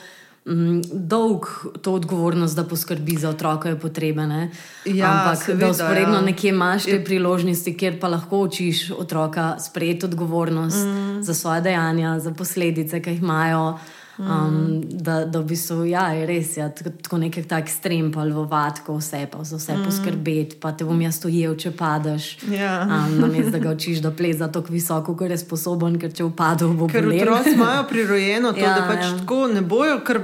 mm, 0.51 0.82
dolg 0.92 1.46
to 1.82 1.92
odgovornost, 1.92 2.57
da 2.57 2.64
poskrbi 2.64 3.16
za 3.16 3.30
otroke 3.30 3.74
potrebe. 3.78 4.26
Ne? 4.26 4.51
Ja, 4.84 5.12
Ampak 5.12 5.44
seveda, 5.44 5.66
da 5.66 5.70
usporedno 5.70 6.14
ja. 6.14 6.20
nekje 6.20 6.51
imaš 6.51 6.84
te 6.84 7.05
priložnosti, 7.05 7.76
kjer 7.76 8.01
pa 8.01 8.09
lahko 8.09 8.38
učiš 8.38 8.90
otroka 8.90 9.57
sprejeti 9.59 10.07
odgovornost 10.07 10.86
mm. 10.86 11.22
za 11.22 11.34
svoje 11.34 11.61
dejanja, 11.61 12.18
za 12.20 12.34
posledice, 12.34 13.03
ki 13.03 13.11
jih 13.11 13.22
imajo. 13.22 13.78
Um, 14.20 14.56
da, 14.84 15.24
da 15.24 15.40
v 15.40 15.46
bistvu 15.46 15.84
ja, 15.86 16.10
je 16.10 16.26
res, 16.26 16.56
ja, 16.56 16.66
tako, 16.68 17.16
nek 17.16 17.38
tak 17.48 17.62
ekstrem, 17.62 18.12
pa 18.12 18.20
lvovat, 18.20 18.82
ko 18.84 18.98
vse 18.98 19.24
pa 19.26 19.40
za 19.40 19.56
vse 19.56 19.72
mm. 19.72 19.84
poskrbeti, 19.84 20.56
pa 20.56 20.72
te 20.72 20.84
bom 20.84 21.00
jaz 21.00 21.24
ujel, 21.24 21.56
če 21.56 21.70
padeš. 21.72 22.26
Ja. 22.50 22.84
Um, 22.84 23.16
Namesto 23.18 23.50
da 23.50 23.58
ga 23.58 23.70
učiš, 23.70 23.98
da 23.98 24.10
pleza 24.10 24.48
tako 24.48 24.68
visoko, 24.70 25.16
ker 25.16 25.30
je 25.30 25.38
sposoben, 25.38 25.96
ker 25.96 26.12
če 26.12 26.24
upadel, 26.24 26.74
bo 26.74 26.84
Ker 26.86 27.02
bolel. 27.02 27.22
otroci 27.22 27.54
imajo 27.56 27.86
prirojeno 27.86 28.52
to, 28.52 28.60
Ja, 28.60 28.74
da 28.74 28.84
pač 28.86 29.00
ja. 29.00 29.10
tako 29.16 29.46
ne 29.48 29.62
bojo 29.62 30.00
kar 30.00 30.20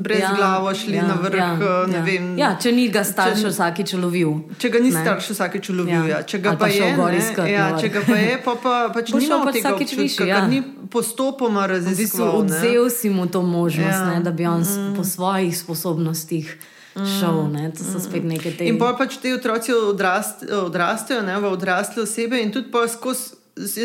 brez 0.00 0.20
Ja, 0.20 0.34
glave 0.36 0.74
šli 0.74 0.94
ja, 0.94 1.06
na 1.06 1.14
vrh. 1.14 1.34
ja, 1.34 1.48
eh, 1.54 1.94
ja. 1.94 2.02
vem, 2.02 2.28
ja, 2.38 2.56
če 2.56 2.72
ni 2.72 2.88
ga 2.88 3.04
starš 3.04 3.40
če- 3.40 3.48
vsakič 3.48 3.92
lovil. 3.94 4.36
Če 4.58 4.68
ga 4.68 4.78
ni 4.78 4.90
Ne. 4.90 5.00
starš 5.00 5.30
vsakeč 5.30 5.70
ulovil, 5.70 6.04
Ja. 6.04 6.06
ja. 6.06 6.22
če 6.22 6.38
ga 6.38 6.50
pa, 6.52 6.56
pa 6.56 6.68
je, 6.68 6.92
ne, 6.92 7.16
iskat 7.16 7.48
ja, 7.48 7.72
če 7.74 7.88
ga 7.88 8.00
pa 8.02 8.16
je, 8.16 8.36
pa, 8.44 8.52
pa 8.56 8.74
pač 8.94 9.12
ni 9.12 9.20
šel 9.22 9.40
pač 9.42 9.56
vsakič 9.56 9.90
ker 10.18 10.28
ja. 10.28 10.44
ni 10.46 10.60
postopoma 10.90 11.64
V 11.64 11.80
bistvu 11.80 11.90
raziskoval. 11.90 12.36
odzel 12.38 12.90
si 12.90 13.08
mu 13.14 13.26
to 13.26 13.42
možnost, 13.42 14.00
Ja. 14.00 14.10
ne, 14.10 14.20
da 14.20 14.30
bi 14.30 14.46
on 14.46 14.60
mm. 14.60 14.94
po 14.94 15.04
svojih 15.04 15.54
sposobnostih 15.54 16.56
šel. 16.94 17.48
Ne, 17.48 17.70
to 17.70 17.82
so 17.84 17.98
spet 18.00 18.24
neke 18.24 18.50
te 18.50 18.64
In 18.64 18.78
pa 18.78 18.92
pač 18.92 19.16
ti 19.16 19.32
otroci 19.32 19.72
odrast, 19.72 20.44
odrastejo 20.46 21.22
ne, 21.22 21.34
v 21.36 21.48
odrasle 21.48 22.02
osebe, 22.02 22.38
in 22.38 22.50
tudi 22.50 22.70
pa 22.70 22.84
skozi 22.86 23.34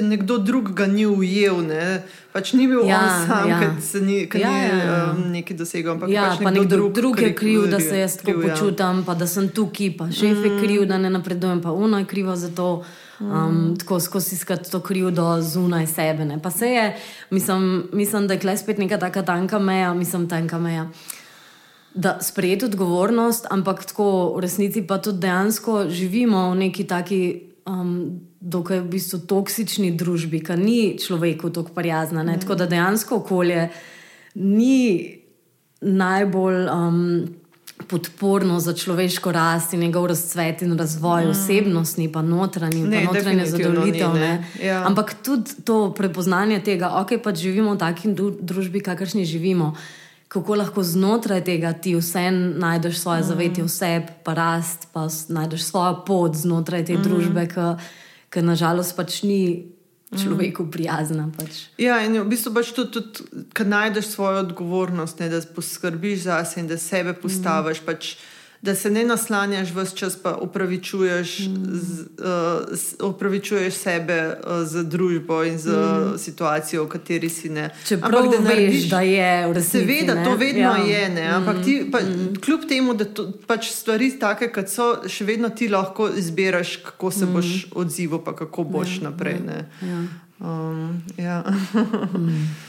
nekdo 0.02 0.38
drug 0.40 0.74
ga 0.74 0.86
ni 0.88 1.06
ujel. 1.06 1.62
Ne. 1.64 2.02
Pač 2.32 2.54
ni 2.54 2.68
bil 2.68 2.82
Ja, 2.84 3.00
on 3.00 3.28
sam, 3.28 3.50
ja. 3.50 3.60
ker 3.60 3.72
se 3.80 4.00
ni, 4.00 4.20
Ja, 4.32 4.50
ni 4.50 4.60
ja, 4.60 4.76
ja. 4.76 4.98
um, 5.12 5.32
nekaj 5.32 5.58
dosegel. 5.58 5.92
Ampak 5.92 6.10
Ja, 6.10 6.24
pač 6.28 6.44
pa 6.44 6.50
nekdo 6.52 6.66
drug, 6.68 6.94
drug 6.94 7.20
je 7.20 7.26
kri- 7.28 7.36
kriv, 7.36 7.68
da 7.68 7.80
se 7.80 8.00
jaz 8.00 8.18
tako 8.18 8.26
kriv, 8.32 8.40
ja. 8.42 8.48
počutim, 8.52 9.04
pa 9.04 9.14
da 9.14 9.28
sem 9.28 9.50
tukaj, 9.50 9.94
pa 9.96 10.10
šef 10.12 10.38
je 10.40 10.52
kriv, 10.60 10.86
da 10.86 10.98
ne 10.98 11.10
napredujem, 11.12 11.62
pa 11.62 11.72
uno 11.72 11.98
je 11.98 12.06
krivo 12.06 12.36
za 12.36 12.50
to. 12.50 12.84
Um, 13.20 13.76
tako 13.80 14.00
skozi 14.00 14.36
iskati 14.36 14.72
to 14.72 14.80
krivdo 14.80 15.42
zunaj 15.42 15.88
sebe. 15.88 16.26
Ne. 16.26 16.42
Pa 16.42 16.52
se 16.52 16.68
je, 16.68 16.98
mislim, 17.30 17.90
mislim, 17.94 18.28
da 18.28 18.34
je 18.34 18.40
klej 18.40 18.58
spet 18.58 18.78
neka 18.78 18.98
taka 18.98 19.24
tanka 19.24 19.60
meja, 19.60 19.94
mislim, 19.94 20.30
tanka 20.30 20.60
meja. 20.60 20.90
Da 21.94 22.18
sprejeti 22.22 22.66
odgovornost, 22.66 23.46
ampak 23.50 23.86
tako 23.86 24.34
v 24.38 24.40
resnici 24.40 24.88
pa 24.88 25.02
tudi 25.02 25.20
dejansko 25.20 25.90
živimo 25.90 26.50
v 26.52 26.56
neki 26.56 26.88
taki. 26.88 27.42
Um, 27.66 28.20
Dokaj 28.42 28.80
v 28.80 28.88
bistvu 28.88 29.18
toksični 29.28 29.90
družbi, 30.00 30.40
ki 30.40 30.56
ni 30.56 30.98
človeku 30.98 31.50
tako 31.52 31.74
prijazna. 31.76 32.24
Ne? 32.24 32.38
Tako 32.40 32.56
da 32.56 32.66
dejansko 32.72 33.18
okolje 33.20 33.66
ni 34.36 35.20
najbolj 35.82 36.70
um, 36.72 37.28
podporno 37.88 38.60
za 38.60 38.74
človeško 38.74 39.32
rast 39.32 39.74
in 39.74 39.80
njegov 39.80 40.06
razcvet 40.06 40.62
in 40.62 40.78
razvoj, 40.78 41.26
mm. 41.26 41.30
osebnostni, 41.30 42.12
pa 42.12 42.22
notranji, 42.22 42.84
Ne, 42.84 43.06
pa 43.06 43.14
notranje 43.14 43.46
zadovoljitev. 43.46 44.14
ni, 44.14 44.20
Ne? 44.20 44.46
ne. 44.60 44.68
Ja. 44.68 44.84
Ampak 44.88 45.14
tudi 45.24 45.52
to 45.64 45.94
prepoznanje 45.94 46.60
tega, 46.60 46.90
ok, 47.02 47.24
pač 47.24 47.38
živimo 47.38 47.74
v 47.74 47.78
taki 47.78 48.08
dru- 48.08 48.38
družbi, 48.42 48.82
kakršni 48.82 49.26
živimo. 49.26 49.76
Kako 50.28 50.56
lahko 50.56 50.84
znotraj 50.84 51.44
tega 51.44 51.74
ti 51.74 51.96
vse 51.96 52.32
najdeš 52.32 52.98
svoje 53.00 53.22
mm. 53.22 53.24
zavetje 53.26 53.64
v 53.64 53.70
sebi, 53.70 54.06
pa 54.24 54.34
rast, 54.34 54.88
pa 54.94 55.08
najdeš 55.30 55.64
svojo 55.64 56.04
pot 56.06 56.36
znotraj 56.36 56.86
te 56.86 56.94
mm. 56.94 57.04
družbe, 57.04 57.48
ki 58.30 58.42
nažalost 58.42 58.96
pač 58.96 59.24
ni 59.24 59.66
človeku 60.18 60.66
prijazna. 60.72 61.30
Pač. 61.38 61.70
Ja, 61.78 62.02
in 62.02 62.18
v 62.18 62.26
bistvu 62.30 62.54
pač 62.56 62.74
tudi, 62.74 62.98
tudi 62.98 63.46
ko 63.54 63.64
najdeš 63.64 64.16
svojo 64.16 64.42
odgovornost, 64.48 65.22
ne, 65.22 65.30
da 65.30 65.42
poskrbiš 65.56 66.26
za 66.26 66.42
sebe 66.46 66.66
in 66.66 66.68
da 66.72 66.78
sebe 66.78 67.14
postaviš. 67.14 67.84
Mm. 67.84 67.86
Pač, 67.86 68.16
Da 68.62 68.76
se 68.76 68.90
ne 68.90 69.06
naslanjaš 69.06 69.70
vse 69.72 69.96
čas, 69.96 70.16
pa 70.24 70.36
upravičuješ, 70.36 71.40
mm. 71.40 71.66
z, 71.72 72.02
uh, 73.00 73.10
upravičuješ 73.10 73.74
sebe 73.74 74.36
uh, 74.36 74.68
z 74.68 74.84
družbo 74.84 75.44
in 75.44 75.58
z 75.58 75.70
mm. 75.70 76.18
situacijo, 76.18 76.84
v 76.84 76.90
kateri 76.90 77.30
si 77.30 77.50
ne. 77.50 77.70
Čeprav 77.88 78.26
Ampak 78.26 78.42
da 78.42 78.50
veš, 78.50 78.90
da 78.90 79.02
je 79.02 79.48
v 79.48 79.54
resnici. 79.54 79.86
Seveda, 79.86 80.16
ne? 80.16 80.26
to 80.26 80.36
vedno 80.36 80.62
ja. 80.62 80.78
ja. 80.78 80.86
je, 80.86 81.10
ne? 81.10 81.28
ampak 81.28 81.64
ti, 81.64 81.90
pa, 81.92 82.00
mm. 82.00 82.36
kljub 82.46 82.68
temu, 82.70 82.94
da 82.94 83.06
to, 83.06 83.32
pač 83.48 83.72
stvari 83.72 84.12
take, 84.20 84.52
kot 84.52 84.68
so, 84.68 84.90
še 85.08 85.26
vedno 85.26 85.50
ti 85.50 85.72
lahko 85.72 86.10
izbiraš, 86.12 86.76
kako 86.84 87.12
se 87.12 87.26
mm. 87.26 87.34
boš 87.34 87.54
odzival, 87.72 88.24
pa 88.24 88.36
kako 88.36 88.64
boš 88.64 88.98
ja, 89.00 89.04
naprej. 89.08 89.40
Ne? 89.46 89.70
Ja. 89.82 90.02
Um, 90.40 91.00
ja. 91.18 91.44
mm. 92.18 92.69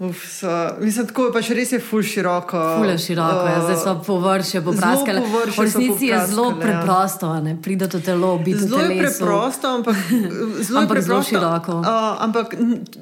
Uf, 0.00 0.16
so, 0.30 0.48
mislim, 0.80 1.06
tako 1.06 1.24
je 1.24 1.32
pač 1.32 1.48
res 1.50 1.72
je 1.72 1.78
ful 1.78 2.00
široko. 2.00 2.56
Ful 2.78 2.88
je 2.88 2.98
široko, 2.98 3.42
ja. 3.44 3.58
zdaj 3.60 3.76
so 3.76 3.92
površje 4.00 4.60
popraskale. 4.60 5.20
površje 5.20 5.52
V 5.52 5.56
so 5.56 5.62
resnici 5.62 6.06
je 6.06 6.20
zelo 6.26 6.46
ja. 6.46 6.56
preprosto, 6.56 7.40
ne 7.40 7.52
pride 7.54 7.84
to 7.84 8.00
telo, 8.00 8.38
biti 8.38 8.58
Zelo 8.60 8.78
je 8.78 8.88
telesu. 8.88 9.18
preprosto, 9.18 9.68
ampak 9.68 9.96
zelo, 10.66 10.80
Ampak 10.80 10.96
je 10.96 11.02
zelo 11.02 11.20
preprosto, 11.20 11.28
široko. 11.28 11.72
Uh, 11.74 11.86
ampak 12.18 12.54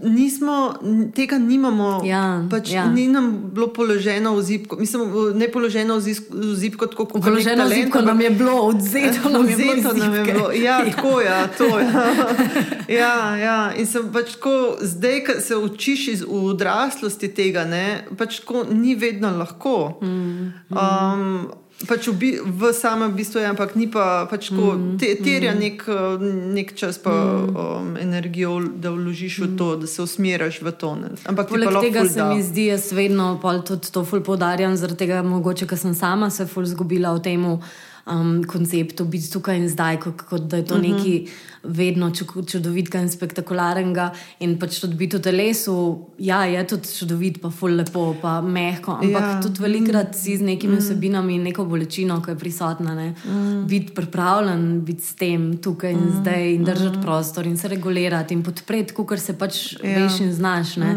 nismo, 0.03 0.74
tega 1.14 1.38
nimamo. 1.38 2.03
Ja, 2.03 2.42
pač 2.51 2.72
ja. 2.72 2.88
Ni 2.88 3.07
nam 3.07 3.30
bilo 3.53 3.68
položeno 3.68 4.34
v 4.34 4.42
zipko. 4.42 4.76
Mislim, 4.76 5.07
v- 5.07 5.34
ne 5.36 5.46
položeno 5.49 5.96
v 5.96 6.03
zis- 6.03 6.26
v 6.26 6.55
zipko, 6.57 6.86
tako 6.88 7.07
kot 7.07 7.22
Položeno 7.22 7.68
zipko 7.68 8.03
nam 8.03 8.18
je 8.20 8.30
bilo 8.32 8.57
odzeto, 8.64 9.30
nam 9.30 9.46
je 9.46 9.55
bilo 9.57 9.74
iz 9.76 9.84
nam 9.84 10.14
je 10.14 10.24
bilo. 10.24 10.51
Ja, 10.66 10.82
tako 10.84 11.20
je. 11.20 11.26
Ja, 11.26 11.46
to, 11.49 11.70
ja. 11.78 12.03
ja, 13.01 13.14
ja. 13.36 13.59
In 13.72 13.86
sem 13.86 14.11
pač 14.11 14.34
tako, 14.34 14.57
zdaj, 14.82 15.16
ko 15.20 15.32
se 15.40 15.55
učiš 15.57 16.09
iz 16.09 16.20
v 16.22 16.59
odraslosti 16.89 17.28
tega, 17.34 17.64
ne, 17.64 18.05
pač 18.18 18.43
tako 18.43 18.64
ni 18.70 18.97
vedno 18.99 19.30
lahko. 19.36 19.99
Um, 20.01 21.49
Pač 21.78 22.09
v, 22.11 22.12
bi, 22.18 22.28
v 22.43 22.72
samem 22.74 23.12
bistvu 23.14 23.39
je, 23.39 23.47
ampak 23.47 23.76
ni 23.78 23.86
pa 23.86 24.26
pač 24.26 24.49
tako, 24.51 24.72
te, 24.99 25.12
terja 25.22 25.53
nek, 25.55 25.84
eh, 25.86 26.24
nek 26.51 26.72
čas, 26.74 26.99
pa 26.99 27.12
um, 27.14 27.93
energijo, 27.95 28.57
da 28.59 28.91
vložiš 28.91 29.36
v 29.45 29.49
to, 29.55 29.68
da 29.78 29.86
se 29.86 30.03
usmeriš 30.03 30.59
v 30.59 30.72
to. 30.74 30.91
Ne. 30.99 31.14
Ampak 31.30 31.55
Poleg 31.55 31.70
tega 31.78 32.03
se 32.03 32.18
da. 32.18 32.34
mi 32.34 32.43
zdi, 32.43 32.66
jaz 32.72 32.91
vedno 32.91 33.39
tudi 33.62 33.95
to 33.95 34.03
ful 34.03 34.26
poudarjam, 34.26 34.74
zaradi 34.74 35.07
tega 35.07 35.22
mogoče, 35.22 35.70
ker 35.70 35.78
sem 35.78 35.95
sama 35.95 36.34
se 36.34 36.51
ful 36.51 36.66
zgubila 36.66 37.14
v 37.14 37.22
tem 37.22 37.47
um, 37.47 38.43
konceptu 38.43 39.07
biti 39.07 39.30
tukaj 39.30 39.62
in 39.62 39.70
zdaj, 39.70 40.03
kot, 40.03 40.26
kot 40.26 40.51
da 40.51 40.59
je 40.59 40.66
to 40.66 40.74
uh 40.74 40.82
-huh. 40.82 40.99
nekaj 40.99 41.30
vedno 41.63 42.11
ču- 42.11 42.45
čudovitega 42.47 43.01
in 43.03 43.09
spektakularnega 43.09 44.11
in 44.41 44.59
pač 44.59 44.81
tudi 44.81 44.95
biti 44.95 45.17
v 45.17 45.21
telesu, 45.21 45.77
ja, 46.19 46.45
je 46.45 46.67
tudi 46.67 46.89
čudovit, 46.99 47.41
pa 47.43 47.51
ful 47.51 47.77
lepo, 47.77 48.17
pa 48.23 48.41
mehko, 48.41 48.99
ampak 49.03 49.23
Ja. 49.23 49.41
tudi 49.43 49.63
velikrat 49.63 50.15
si 50.17 50.37
z 50.37 50.43
nekimi 50.43 50.77
mm. 50.77 50.81
vsebinami 50.81 51.35
in 51.35 51.43
neko 51.43 51.65
bolečino, 51.65 52.21
ki 52.23 52.31
je 52.31 52.39
prisotna, 52.39 52.95
ne, 52.95 53.15
mm. 53.25 53.67
biti 53.67 53.95
pripravljen 53.95 54.81
biti 54.85 55.03
s 55.03 55.15
tem 55.15 55.57
tukaj 55.57 55.93
in 55.93 55.99
mm. 55.99 56.21
zdaj 56.21 56.55
in 56.55 56.65
držati 56.65 56.99
mm. 56.99 57.03
prostor 57.03 57.47
in 57.47 57.57
se 57.59 57.69
regulirati 57.69 58.35
in 58.35 58.43
podpreti, 58.43 58.95
kot 58.95 59.19
se 59.19 59.39
pač 59.39 59.59
Ja. 59.83 59.91
ja. 59.91 60.05
veš 60.05 60.21
in 60.21 60.33
znaš. 60.33 60.77
Ne. 60.77 60.97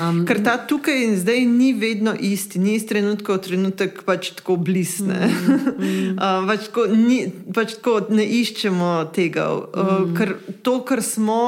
Um, 0.00 0.24
Ker 0.26 0.42
ta 0.44 0.56
tukaj 0.66 1.04
in 1.04 1.16
zdaj 1.18 1.44
ni 1.46 1.72
vedno 1.72 2.14
isti, 2.14 2.58
ni 2.58 2.74
iz 2.74 2.86
trenutka 2.88 3.34
v 3.36 3.42
trenutek 3.44 4.02
pač 4.06 4.32
tako 4.38 4.56
blisne. 4.56 5.18
Mm, 5.30 5.54
mm. 5.78 6.18
uh, 6.24 6.46
pač 6.50 6.68
tako, 6.68 6.86
ni, 6.94 7.20
pač 7.54 7.76
tako 7.78 7.96
ne 8.14 8.26
iščemo 8.40 8.92
tega. 9.14 9.48
Uh, 9.54 9.92
mm. 10.06 10.09
Ker 10.12 10.34
to, 10.62 10.80
kar 10.82 11.02
smo. 11.02 11.42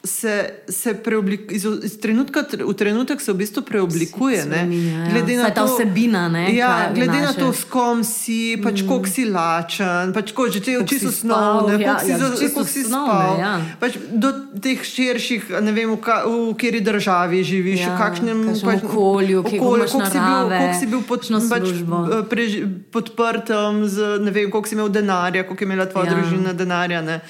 Se, 0.00 0.32
se 0.66 0.94
preoblik, 0.96 1.52
iz, 1.52 1.60
iz 1.84 2.00
trenutka 2.00 2.40
tr- 2.42 2.64
v 2.64 2.72
trenutek 2.72 3.20
se 3.20 3.28
v 3.28 3.36
bistvu 3.36 3.60
preoblikuje. 3.62 4.46
ne. 4.46 4.64
Ja. 4.64 5.04
Glede 5.06 5.36
na 5.36 5.42
Saj 5.42 5.54
ta 5.54 5.60
to- 5.60 5.74
vsebina, 5.76 6.22
ne, 6.26 6.44
Ja, 6.50 6.68
kaj 6.86 6.94
glede 6.94 7.18
na 7.18 7.26
naše- 7.26 7.38
to, 7.38 7.52
s 7.52 7.64
kom 7.66 8.00
si, 8.02 8.38
pač 8.56 8.80
mm. 8.80 8.88
koliko 8.88 9.06
si 9.06 9.24
lačen, 9.26 10.06
pač 10.10 10.32
koliko 10.32 10.52
že 10.54 10.60
te 10.60 10.72
Koliko 10.72 10.84
oči 10.86 10.96
si 10.96 11.04
so 11.04 11.12
spal, 11.12 11.36
osnovne, 11.36 11.74
ja, 11.74 11.92
koliko 11.92 12.00
si, 12.00 12.10
ja, 12.10 12.16
za- 12.18 12.32
čisto 12.32 12.54
koliko 12.56 12.64
si 12.66 12.80
osnovne, 12.80 13.12
spal. 13.12 13.38
ja. 13.38 13.52
Pač 13.76 13.92
do 14.10 14.28
teh 14.58 14.78
širših, 14.82 15.42
ne 15.60 15.72
vem, 15.74 15.88
v, 15.90 15.96
ka, 15.98 16.16
v 16.24 16.32
kateri 16.54 16.80
državi 16.82 17.36
živiš, 17.44 17.80
Ja, 17.82 17.88
v 17.90 17.98
kakšnem 17.98 18.38
pač, 18.56 18.80
okolju, 18.82 19.36
okolju, 19.38 19.60
koliko 19.60 20.00
si 20.00 20.16
bil, 20.18 20.40
koliko 20.48 20.74
si 20.74 20.86
bil 20.88 21.02
pod, 21.02 21.20
pač, 21.46 21.66
eh, 21.68 22.24
prež, 22.24 22.50
podprtem, 22.90 23.84
z, 23.84 23.96
ne 24.18 24.30
vem, 24.30 24.48
koliko 24.48 24.64
si 24.64 24.74
imel 24.74 24.88
denarja, 24.88 25.44
koliko 25.44 25.60
je 25.60 25.68
imela 25.68 25.84
tvoja 25.84 26.06
Ja. 26.06 26.10
ja. 26.10 26.16
družina 26.16 26.52
denarja. 26.54 27.02
ne. 27.02 27.20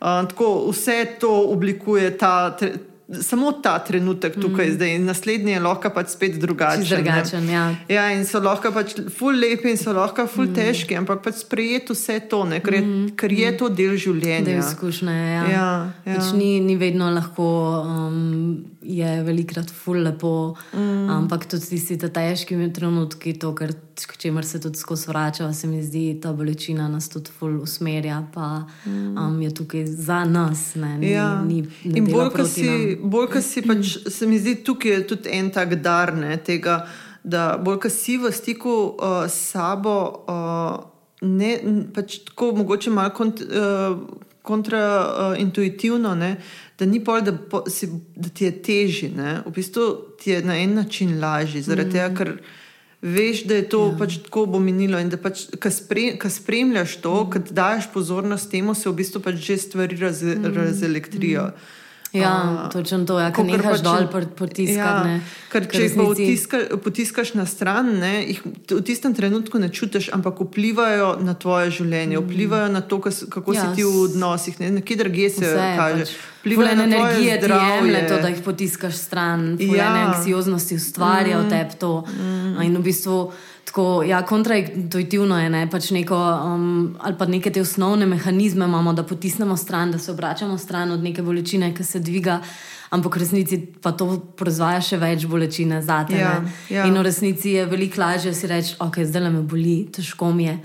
Uh, 0.00 0.28
tako, 0.28 0.70
vse 0.70 1.04
to 1.20 1.42
oblikuje 1.52 2.18
ta. 2.18 2.56
Samo 3.20 3.52
ta 3.52 3.78
trenutek 3.82 4.36
tukaj, 4.38 4.68
mm. 4.68 4.72
zdaj, 4.72 4.92
in 4.94 5.04
naslednji 5.04 5.52
je 5.52 5.60
lahko 5.60 5.90
pač 5.90 6.12
spet 6.14 6.36
drugačen. 6.38 6.84
Čisto 6.84 6.96
ne. 6.96 7.02
drugačen, 7.02 7.48
ja. 7.50 7.64
Ja, 7.90 8.04
in 8.14 8.22
so 8.22 8.38
lahko 8.38 8.70
pač 8.70 8.94
ful 9.10 9.34
lepi 9.34 9.72
in 9.72 9.80
so 9.80 9.90
lahko 9.90 10.28
ful 10.30 10.46
mm. 10.46 10.54
težki, 10.54 10.94
ampak 10.94 11.24
pač 11.24 11.40
sprejeti 11.42 11.90
vse 11.90 12.20
to, 12.30 12.44
ne, 12.46 12.60
ker, 12.62 12.76
je, 12.78 12.84
mm. 12.86 13.08
ker 13.18 13.34
je 13.34 13.50
to 13.58 13.72
del 13.74 13.98
življenja. 13.98 14.46
Del 14.46 14.62
izkušnje. 14.62 15.16
Ja. 15.26 15.42
Ja, 15.50 15.66
ja. 16.06 16.14
Pač 16.20 16.30
ni, 16.38 16.52
ni 16.62 16.78
vedno 16.78 17.10
lahko, 17.10 17.50
um, 17.82 18.22
je 18.86 19.18
velikrat 19.26 19.74
ful 19.74 20.04
lepo, 20.06 20.54
mm. 20.70 21.10
ampak 21.18 21.50
tudi 21.50 21.66
tisti 21.74 21.98
ta 21.98 22.14
težki 22.14 22.62
trenutki, 22.78 23.34
to, 23.42 23.50
kar, 23.58 23.74
k 24.06 24.16
čemer 24.16 24.46
se 24.46 24.60
tudi 24.60 24.78
skozi 24.78 25.08
vrača, 25.08 25.52
se 25.52 25.66
mi 25.66 25.82
zdi, 25.82 26.20
ta 26.22 26.32
bolečina 26.32 26.88
nas 26.88 27.08
tudi 27.08 27.30
ful 27.38 27.60
usmerja, 27.62 28.22
pa 28.34 28.66
mm. 28.86 29.18
um, 29.18 29.42
je 29.42 29.54
tukaj 29.54 29.86
za 29.86 30.24
nas. 30.24 30.74
Ne, 30.74 30.98
ni, 30.98 31.10
Ja. 31.10 31.42
ni, 31.42 31.62
ne 31.84 31.98
In 31.98 32.04
dela 32.04 32.24
bolj, 32.24 32.32
proti 32.32 32.50
si, 32.50 32.98
bolj, 33.02 33.28
pač, 33.66 33.96
se 34.08 34.26
mi 34.26 34.38
zdi, 34.38 34.54
tukaj 34.64 34.92
je 34.92 35.06
tudi 35.06 35.30
en 35.32 35.50
tak 35.50 35.74
dar 35.74 36.14
ne, 36.16 36.36
tega, 36.36 36.86
da 37.24 37.58
bolj 37.58 37.80
kot 37.84 37.92
si 37.92 38.16
v 38.18 38.32
stiku 38.32 38.76
uh, 38.94 39.24
s 39.28 39.52
sabo, 39.52 39.96
uh, 40.28 40.80
ne, 41.22 41.54
pač 41.94 42.22
tako 42.30 42.54
mogoče 42.62 42.90
malo 42.90 43.14
kont, 43.16 43.44
uh, 43.44 44.00
kontraintuitivno, 44.42 46.16
uh, 46.16 46.58
da 46.80 46.86
ni 46.86 47.04
pol, 47.04 47.20
da, 47.20 47.32
po, 47.36 47.62
si, 47.68 47.88
da 48.16 48.28
ti 48.28 48.44
je 48.44 48.62
teži. 48.62 49.10
Ne? 49.16 49.40
V 49.46 49.52
bistvu 49.52 49.90
ti 50.20 50.30
je 50.30 50.42
na 50.44 50.56
en 50.56 50.74
način 50.74 51.20
lažje, 51.20 51.62
zaradi 51.62 51.88
mm. 51.88 51.92
tega, 51.92 52.14
ker 52.16 52.32
veš, 53.02 53.44
da 53.48 53.54
je 53.54 53.68
to 53.68 53.82
ja. 53.88 53.96
pač 53.98 54.18
tako 54.24 54.46
bo 54.46 54.60
minilo. 54.60 55.00
In 55.00 55.10
da 55.12 55.18
pač, 55.20 55.46
ki 55.50 55.72
spre, 55.72 56.06
spremljaš 56.30 57.00
to, 57.04 57.14
mm. 57.24 57.30
ki 57.32 57.54
daš 57.56 57.90
pozornost 57.94 58.50
temu, 58.52 58.74
se 58.74 58.88
v 58.90 58.96
bistvu 59.00 59.22
pač 59.24 59.40
že 59.40 59.58
stvari 59.58 59.96
raz, 60.00 60.22
mm. 60.22 60.50
razelektrijo. 60.56 61.50
Mm. 61.50 61.79
Ja, 62.12 62.62
uh, 62.64 62.72
točno 62.72 63.04
to, 63.06 63.20
ja, 63.20 63.28
kar 63.30 63.44
nekaj 63.46 63.76
pač, 63.76 63.82
dol 63.86 64.06
potiskati. 64.34 65.10
Ja, 65.14 65.18
ker 65.52 65.66
če 65.70 65.84
jih 65.84 65.92
potiska, 65.94 66.58
potiskaš 66.82 67.36
na 67.38 67.44
stran, 67.46 67.92
ne, 68.02 68.24
jih 68.24 68.40
v 68.42 68.80
tistem 68.86 69.14
trenutku 69.14 69.60
ne 69.62 69.68
čutiš, 69.70 70.08
ampak 70.16 70.42
vplivajo 70.42 71.12
na 71.22 71.36
tvoje 71.38 71.70
življenje, 71.78 72.18
mm. 72.18 72.24
vplivajo 72.26 72.72
na 72.74 72.82
to, 72.82 72.98
kako 73.04 73.54
ja, 73.54 73.62
si 73.62 73.78
ti 73.78 73.86
v 73.86 74.02
odnosih, 74.08 74.58
ne, 74.58 74.72
nekje 74.80 74.98
drugje 75.04 75.30
se 75.38 75.52
kaže. 75.54 76.08
Pač. 76.08 76.16
Vplivajo 76.40 76.76
na 76.80 76.88
energije, 76.88 77.36
zdravje, 77.44 78.02
to, 78.08 78.18
da 78.24 78.32
jih 78.32 78.42
potiskaš 78.42 78.98
stran, 78.98 79.46
ja. 79.60 79.92
anksioznosti 80.08 80.80
ustvarja 80.82 81.38
mm. 81.38 81.46
v 81.46 81.50
tebi 81.54 81.78
to. 81.78 81.94
Mm. 82.10 82.66
In 82.66 82.78
v 82.80 82.84
bistvu 82.90 83.18
tako, 83.70 84.02
ja, 84.02 84.22
kontraintuitivno 84.26 85.36
je, 85.38 85.50
ne, 85.50 85.60
pač 85.70 85.92
neko, 85.94 86.16
um, 86.44 86.96
ali 86.98 87.14
pa 87.18 87.26
neke 87.30 87.52
te 87.54 87.60
osnovne 87.62 88.06
mehanizme 88.06 88.66
imamo, 88.66 88.92
da 88.92 89.04
potisnemo 89.06 89.56
stran, 89.56 89.92
da 89.92 89.98
se 89.98 90.10
obračamo 90.10 90.58
stran 90.58 90.90
od 90.90 91.02
neke 91.02 91.22
bolečine, 91.22 91.68
ki 91.74 91.84
se 91.84 92.00
dviga. 92.00 92.40
Ampak 92.90 93.16
v 93.16 93.20
resnici 93.22 93.58
pa 93.82 93.92
to 93.94 94.08
proizvaja 94.36 94.80
še 94.82 94.98
več 94.98 95.26
bolečine 95.30 95.78
za 95.86 96.00
te. 96.08 96.18
Ja, 96.18 96.32
ja. 96.70 96.88
In 96.90 96.98
v 96.98 97.04
resnici 97.06 97.52
je 97.54 97.66
veliko 97.70 98.02
lažje 98.02 98.32
si 98.34 98.50
reči, 98.50 98.74
ok, 98.82 99.04
zdaj 99.06 99.30
me 99.30 99.44
boli, 99.46 99.84
težko 99.94 100.32
mi 100.34 100.48
je 100.48 100.56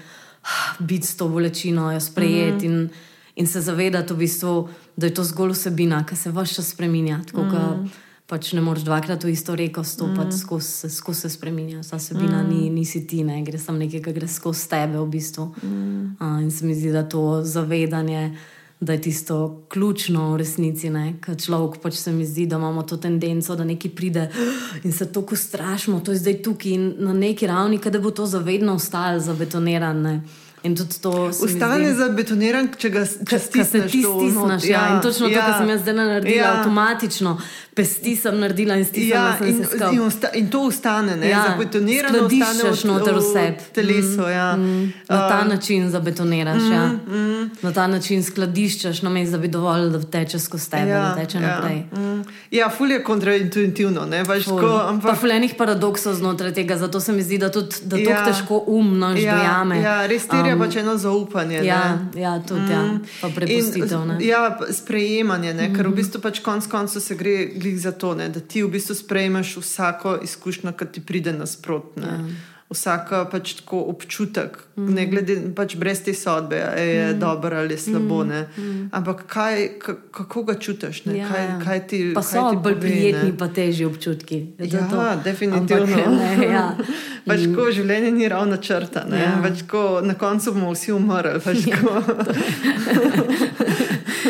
biti 0.79 1.05
s 1.05 1.13
to 1.19 1.27
bolečino, 1.29 1.91
jo 1.93 1.99
sprejeti 2.01 2.67
mm 2.67 2.73
in, 2.73 2.89
in 3.35 3.47
se 3.47 3.61
zavedati, 3.61 4.13
v 4.13 4.17
bistvu, 4.17 4.55
da 4.97 5.05
je 5.05 5.13
to 5.13 5.23
zgolj 5.23 5.53
vsebina, 5.53 6.01
ki 6.09 6.15
se 6.15 6.33
vse 6.33 6.55
čas 6.55 6.73
spremenja. 6.73 7.21
Tako, 7.29 7.43
mm 7.43 7.53
-hmm 7.53 8.04
pač 8.25 8.53
ne 8.57 8.61
moreš 8.61 8.83
dvakrat 8.87 9.23
v 9.23 9.33
isto 9.37 9.55
reko 9.55 9.83
stopiti, 9.83 10.33
mm. 10.33 10.39
skozi 10.39 10.89
skoz 10.89 11.21
se 11.21 11.29
spremenja. 11.29 11.83
Ta 11.89 11.99
sebina 11.99 12.43
mm. 12.43 12.49
ni, 12.49 12.69
nisi 12.69 13.05
ti, 13.07 13.23
ne 13.23 13.41
gre 13.45 13.59
samo 13.61 13.77
nekaj, 13.77 14.01
kar 14.01 14.17
gre 14.17 14.27
skozi 14.27 14.69
tebe 14.69 14.99
v 14.99 15.07
bistvu. 15.07 15.51
Mm. 15.61 16.17
Uh, 16.19 16.41
in 16.41 16.51
se 16.51 16.65
mi 16.65 16.75
zdi, 16.75 16.91
da 16.91 17.05
to 17.09 17.41
zavedanje. 17.43 18.35
Da 18.79 18.93
je 18.93 19.01
tisto 19.01 19.63
ključno 19.71 20.33
v 20.33 20.41
resnici, 20.41 20.89
ker 21.23 21.37
človek 21.39 21.77
pač 21.81 21.95
se 21.95 22.11
mi 22.11 22.25
zdi, 22.27 22.43
da 22.45 22.57
imamo 22.59 22.83
to 22.83 22.97
tendenco, 22.99 23.55
da 23.55 23.63
nekaj 23.63 23.91
pride 23.95 24.25
in 24.83 24.91
se 24.91 25.07
tako 25.15 25.35
strašimo, 25.35 26.01
to 26.03 26.11
je 26.11 26.19
zdaj 26.19 26.41
tukaj 26.43 26.71
in 26.75 26.83
na 26.99 27.13
neki 27.13 27.47
ravni, 27.47 27.79
da 27.79 27.99
bo 28.03 28.11
to 28.11 28.25
zavedno 28.27 28.75
ostalo 28.75 29.19
zabetonirano. 29.19 30.19
In 30.65 30.75
tudi 30.75 30.97
to 31.01 31.11
ostane 31.29 31.91
zabetoniran, 31.93 32.71
če 32.73 32.89
ga 32.89 33.03
če 33.05 33.37
stisneš. 33.39 33.91
Ti 33.91 33.99
stisneš, 34.01 34.63
ja. 34.65 34.79
ja. 34.79 34.95
In 34.95 35.01
točno 35.03 35.29
ja. 35.29 35.37
to, 35.37 35.43
kar 35.45 35.59
sem 35.59 35.69
jaz 35.69 35.83
zdaj 35.83 35.95
naredila, 35.99 36.37
ja. 36.39 36.53
avtomatično. 36.57 37.33
Pesti 37.75 38.15
sem 38.15 38.39
naredila 38.39 38.75
in 38.79 38.85
stisnila 38.85 39.19
ja, 39.19 39.37
sem 39.37 39.47
in, 39.47 39.65
se 39.65 39.77
in, 39.91 40.01
osta, 40.01 40.29
in 40.33 40.47
to 40.47 40.61
ostane, 40.67 41.17
ne? 41.19 41.27
Ja. 41.29 41.41
zabetonirano. 41.51 42.21
Skladiščeš 42.21 42.83
noter 42.87 43.17
vse. 43.19 43.43
Teleso, 43.75 44.21
mm, 44.21 44.31
ja. 44.31 44.45
mm, 44.55 44.93
na 45.09 45.17
ta 45.29 45.41
uh, 45.41 45.49
način 45.49 45.89
zabetoniraš. 45.91 46.61
Mm, 46.61 46.71
ja. 46.71 46.85
mm. 46.87 47.49
Na 47.61 47.73
ta 47.73 47.87
način 47.87 48.23
skladiščeš, 48.23 49.01
no 49.01 49.11
meni, 49.11 49.27
da 49.31 49.37
bi 49.37 49.51
dovolj, 49.51 49.89
da 49.91 49.99
teče 50.11 50.39
skozi 50.39 50.69
tebe, 50.71 50.93
ja, 50.93 51.01
da 51.01 51.15
teče 51.15 51.37
ja. 51.37 51.49
naprej. 51.49 51.81
Mm. 51.91 52.21
Ja, 52.51 52.69
ful 52.69 52.91
je 52.91 53.01
kontraintuitivno. 53.03 54.01
Ampak... 54.01 55.03
Pa 55.03 55.17
ful 55.19 55.35
enih 55.35 55.57
paradoksov 55.57 56.15
znotraj 56.15 56.53
tega, 56.55 56.77
zato 56.77 56.99
se 56.99 57.11
mi 57.11 57.23
zdi, 57.27 57.41
da 57.43 57.51
tudi 57.51 57.83
da 57.83 57.99
ja. 57.99 58.23
težko 58.25 58.61
um 58.67 58.99
naš 58.99 59.19
ja, 59.19 59.35
dojame. 59.35 59.81
Ja, 59.81 59.97
res 60.07 60.29
terja 60.31 60.55
um, 60.55 60.63
pač 60.63 60.79
eno 60.79 60.95
zaupanje. 60.97 61.59
Ja, 61.67 61.99
ja, 62.15 62.39
tudi, 62.47 62.71
ja. 62.71 62.81
mm. 62.87 63.03
ja. 63.03 63.19
pa 63.21 63.33
prepustitev. 63.35 64.07
In, 64.15 64.15
ja, 64.23 64.57
sprejemanje, 64.71 65.53
-hmm. 65.53 65.75
ker 65.75 65.87
v 65.87 65.89
mhm. 65.89 65.99
bistvu 65.99 66.21
pač 66.21 66.39
konc 66.39 66.71
koncev 66.71 67.01
se 67.01 67.15
gre 67.15 67.35
glih 67.65 67.79
za 67.81 67.91
to, 67.91 68.13
ne? 68.15 68.29
da 68.29 68.39
ti 68.39 68.63
v 68.63 68.69
bistvu 68.77 68.95
sprejmeš 68.95 69.57
vsako 69.57 70.19
izkušnjo, 70.23 70.71
ki 70.77 70.85
ti 70.91 71.01
pride 71.05 71.33
nasprotno. 71.33 72.05
Ja. 72.05 72.19
Vsaka 72.65 73.25
pač 73.29 73.51
tako 73.59 73.77
občutek, 73.91 74.57
mm. 74.73 74.93
ne 74.93 75.03
glede 75.05 75.35
pač 75.53 75.75
brez 75.77 75.99
te 76.01 76.15
sodbe, 76.17 76.57
ali 76.65 76.81
je 76.81 77.03
mm. 77.13 77.19
dobro 77.19 77.59
ali 77.61 77.77
slabo. 77.77 78.23
Mm. 78.25 78.89
Ampak 78.91 79.21
kaj, 79.29 79.69
kako 80.11 80.43
ga 80.43 80.55
čutiš? 80.57 81.03
Ja, 81.05 81.29
kaj, 81.29 81.45
kaj 81.61 81.87
ti, 81.87 81.99
pa 82.15 82.23
so 82.25 82.47
bolj 82.57 82.79
prijetni, 82.81 83.37
pa 83.37 83.47
težji 83.53 83.85
občutki. 83.85 84.57
Ja, 84.57 84.87
to. 84.89 84.97
definitivno. 85.23 85.85
Ampak, 85.85 86.39
ne, 86.39 86.47
ja. 86.49 86.65
pač 87.29 87.45
ko 87.53 87.69
življenje 87.69 88.11
ni 88.17 88.25
ravno 88.33 88.57
črta, 88.57 89.05
ja. 89.13 89.37
pač 89.45 89.61
ko, 89.69 90.01
na 90.01 90.17
koncu 90.17 90.57
bomo 90.57 90.73
vsi 90.73 90.89
umrli. 90.97 91.37
Pač 91.45 91.69
ja. 91.69 91.77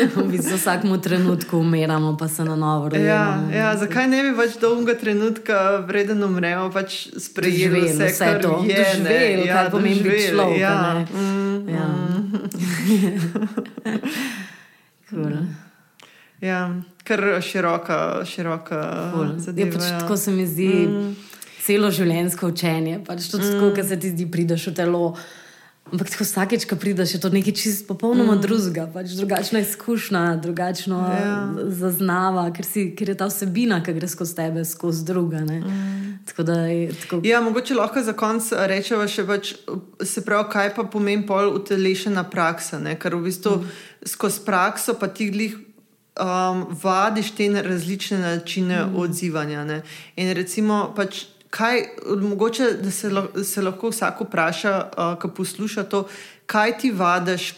v 0.16 0.28
bistvu 0.28 0.56
vsakmu 0.56 0.98
trenutku 1.00 1.58
umiramo, 1.58 2.16
pa 2.16 2.28
se 2.28 2.44
na 2.44 2.56
novo 2.56 2.88
rodimo. 2.88 3.04
Ja, 3.04 3.40
ja, 3.52 3.76
zakaj 3.76 4.08
ne 4.08 4.22
bi 4.22 4.32
več 4.36 4.58
dolgega 4.60 4.98
trenutka 5.00 5.60
vreden 5.88 6.24
umremo, 6.24 6.68
pač 6.72 7.06
sprejeli 7.20 7.86
vse, 7.88 8.10
vse 8.12 8.25
kar 8.26 8.42
to. 8.42 8.52
je 8.66 8.84
živel, 8.94 9.44
ja, 9.46 9.54
kar 9.54 9.70
pomeni 9.70 10.02
biti 10.02 10.28
človek. 10.30 10.58
Ja. 10.60 11.04
Mm, 11.12 11.68
ja. 11.68 11.86
cool. 15.10 15.32
ja, 16.40 16.60
kar 17.04 17.24
široka, 17.42 18.00
široka 18.26 18.82
cool. 19.14 19.32
zadeva. 19.38 19.66
Ja, 19.66 19.72
pač 19.78 19.88
ja. 19.90 20.00
Tako 20.00 20.16
se 20.16 20.34
mi 20.34 20.46
zdi 20.46 20.68
mm. 20.86 21.16
celo 21.64 21.90
življenjsko 21.90 22.52
učenje. 22.52 23.00
Pač 23.06 23.30
to, 23.32 23.42
mm. 23.42 23.74
kar 23.76 23.86
se 23.86 24.00
ti 24.00 24.12
zdi, 24.14 24.28
prideš 24.30 24.70
v 24.72 24.76
telo. 24.82 25.04
Ampak 25.92 26.10
tako 26.10 26.24
vsakeč, 26.24 26.64
ko 26.66 26.74
prideš, 26.76 27.12
je 27.14 27.20
to 27.22 27.28
nekaj 27.30 27.54
čist 27.54 27.84
popolnoma 27.86 28.34
mm. 28.34 28.40
drugega, 28.42 28.86
pač 28.90 29.12
drugačna 29.14 29.60
izkušnja, 29.62 30.22
drugačno 30.42 30.98
ja. 30.98 31.34
zaznava, 31.70 32.48
ker, 32.50 32.66
si, 32.66 32.88
ker 32.98 33.12
je 33.12 33.14
ta 33.20 33.28
vsebina, 33.30 33.78
ki 33.86 33.94
gre 33.94 34.08
skozi 34.10 34.34
tebe, 34.34 34.64
skozi 34.66 35.04
druga. 35.06 35.44
Mm. 35.46 36.16
Tako 36.26 36.42
je, 36.42 36.88
tako... 37.04 37.20
Ja, 37.22 37.38
mogoče 37.40 37.78
lahko 37.78 38.02
za 38.02 38.16
konec 38.18 38.50
rečemo 38.66 39.06
še 39.06 39.26
več, 39.28 39.52
se 40.02 40.24
pravi, 40.26 40.48
kaj 40.56 40.72
pa 40.74 40.88
pomeni 40.90 41.22
pol 41.28 41.52
utelešena 41.60 42.26
praksa, 42.34 42.82
ne? 42.82 42.96
ker 42.98 43.14
v 43.14 43.28
bistvu 43.28 43.54
mm. 43.60 43.78
skozi 44.10 44.42
prakso 44.48 44.98
pa 44.98 45.06
ti 45.06 45.30
glih. 45.30 45.54
Um, 46.16 46.62
vadiš 46.80 47.34
te 47.36 47.46
različne 47.62 48.18
načine 48.18 48.78
mm. 48.86 48.94
odzivanja. 48.96 49.64
Ne? 49.68 49.82
In 50.16 50.32
recimo, 50.34 50.86
pač 50.96 51.26
kaj, 51.56 51.82
mogoče 52.20 52.70
da 52.82 52.90
se, 52.90 53.10
se 53.44 53.62
lahko 53.62 53.88
vsak 53.88 54.20
vpraša, 54.20 54.74
uh, 54.98 55.18
ko 55.20 55.28
posluša 55.28 55.84
to, 55.88 56.06
kaj 56.46 56.78
ti 56.78 56.90
vadiš, 56.92 57.54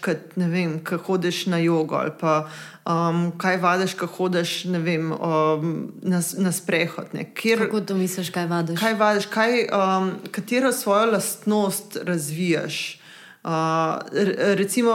ko 0.88 0.98
hodiš 1.06 1.46
na 1.46 1.58
jogo 1.58 1.96
ali 1.96 2.10
pa 2.20 2.48
um, 2.88 3.32
kaj 3.38 3.56
vadiš, 3.56 3.94
ko 3.94 4.06
hodiš 4.06 4.64
vem, 4.64 5.12
um, 5.12 5.92
na, 6.02 6.22
na 6.38 6.52
sprehod. 6.52 7.12
Kjer, 7.34 7.66
Kako 7.66 7.80
to 7.80 7.94
misliš, 7.94 8.30
kaj 8.30 8.46
vadiš? 8.46 8.80
Kaj 8.80 8.94
vadiš, 8.94 9.26
kaj, 9.26 9.66
um, 9.72 10.12
katero 10.30 10.72
svojo 10.72 11.10
lastnost 11.12 11.98
razvijaš? 12.02 13.00
Recimo, 14.58 14.94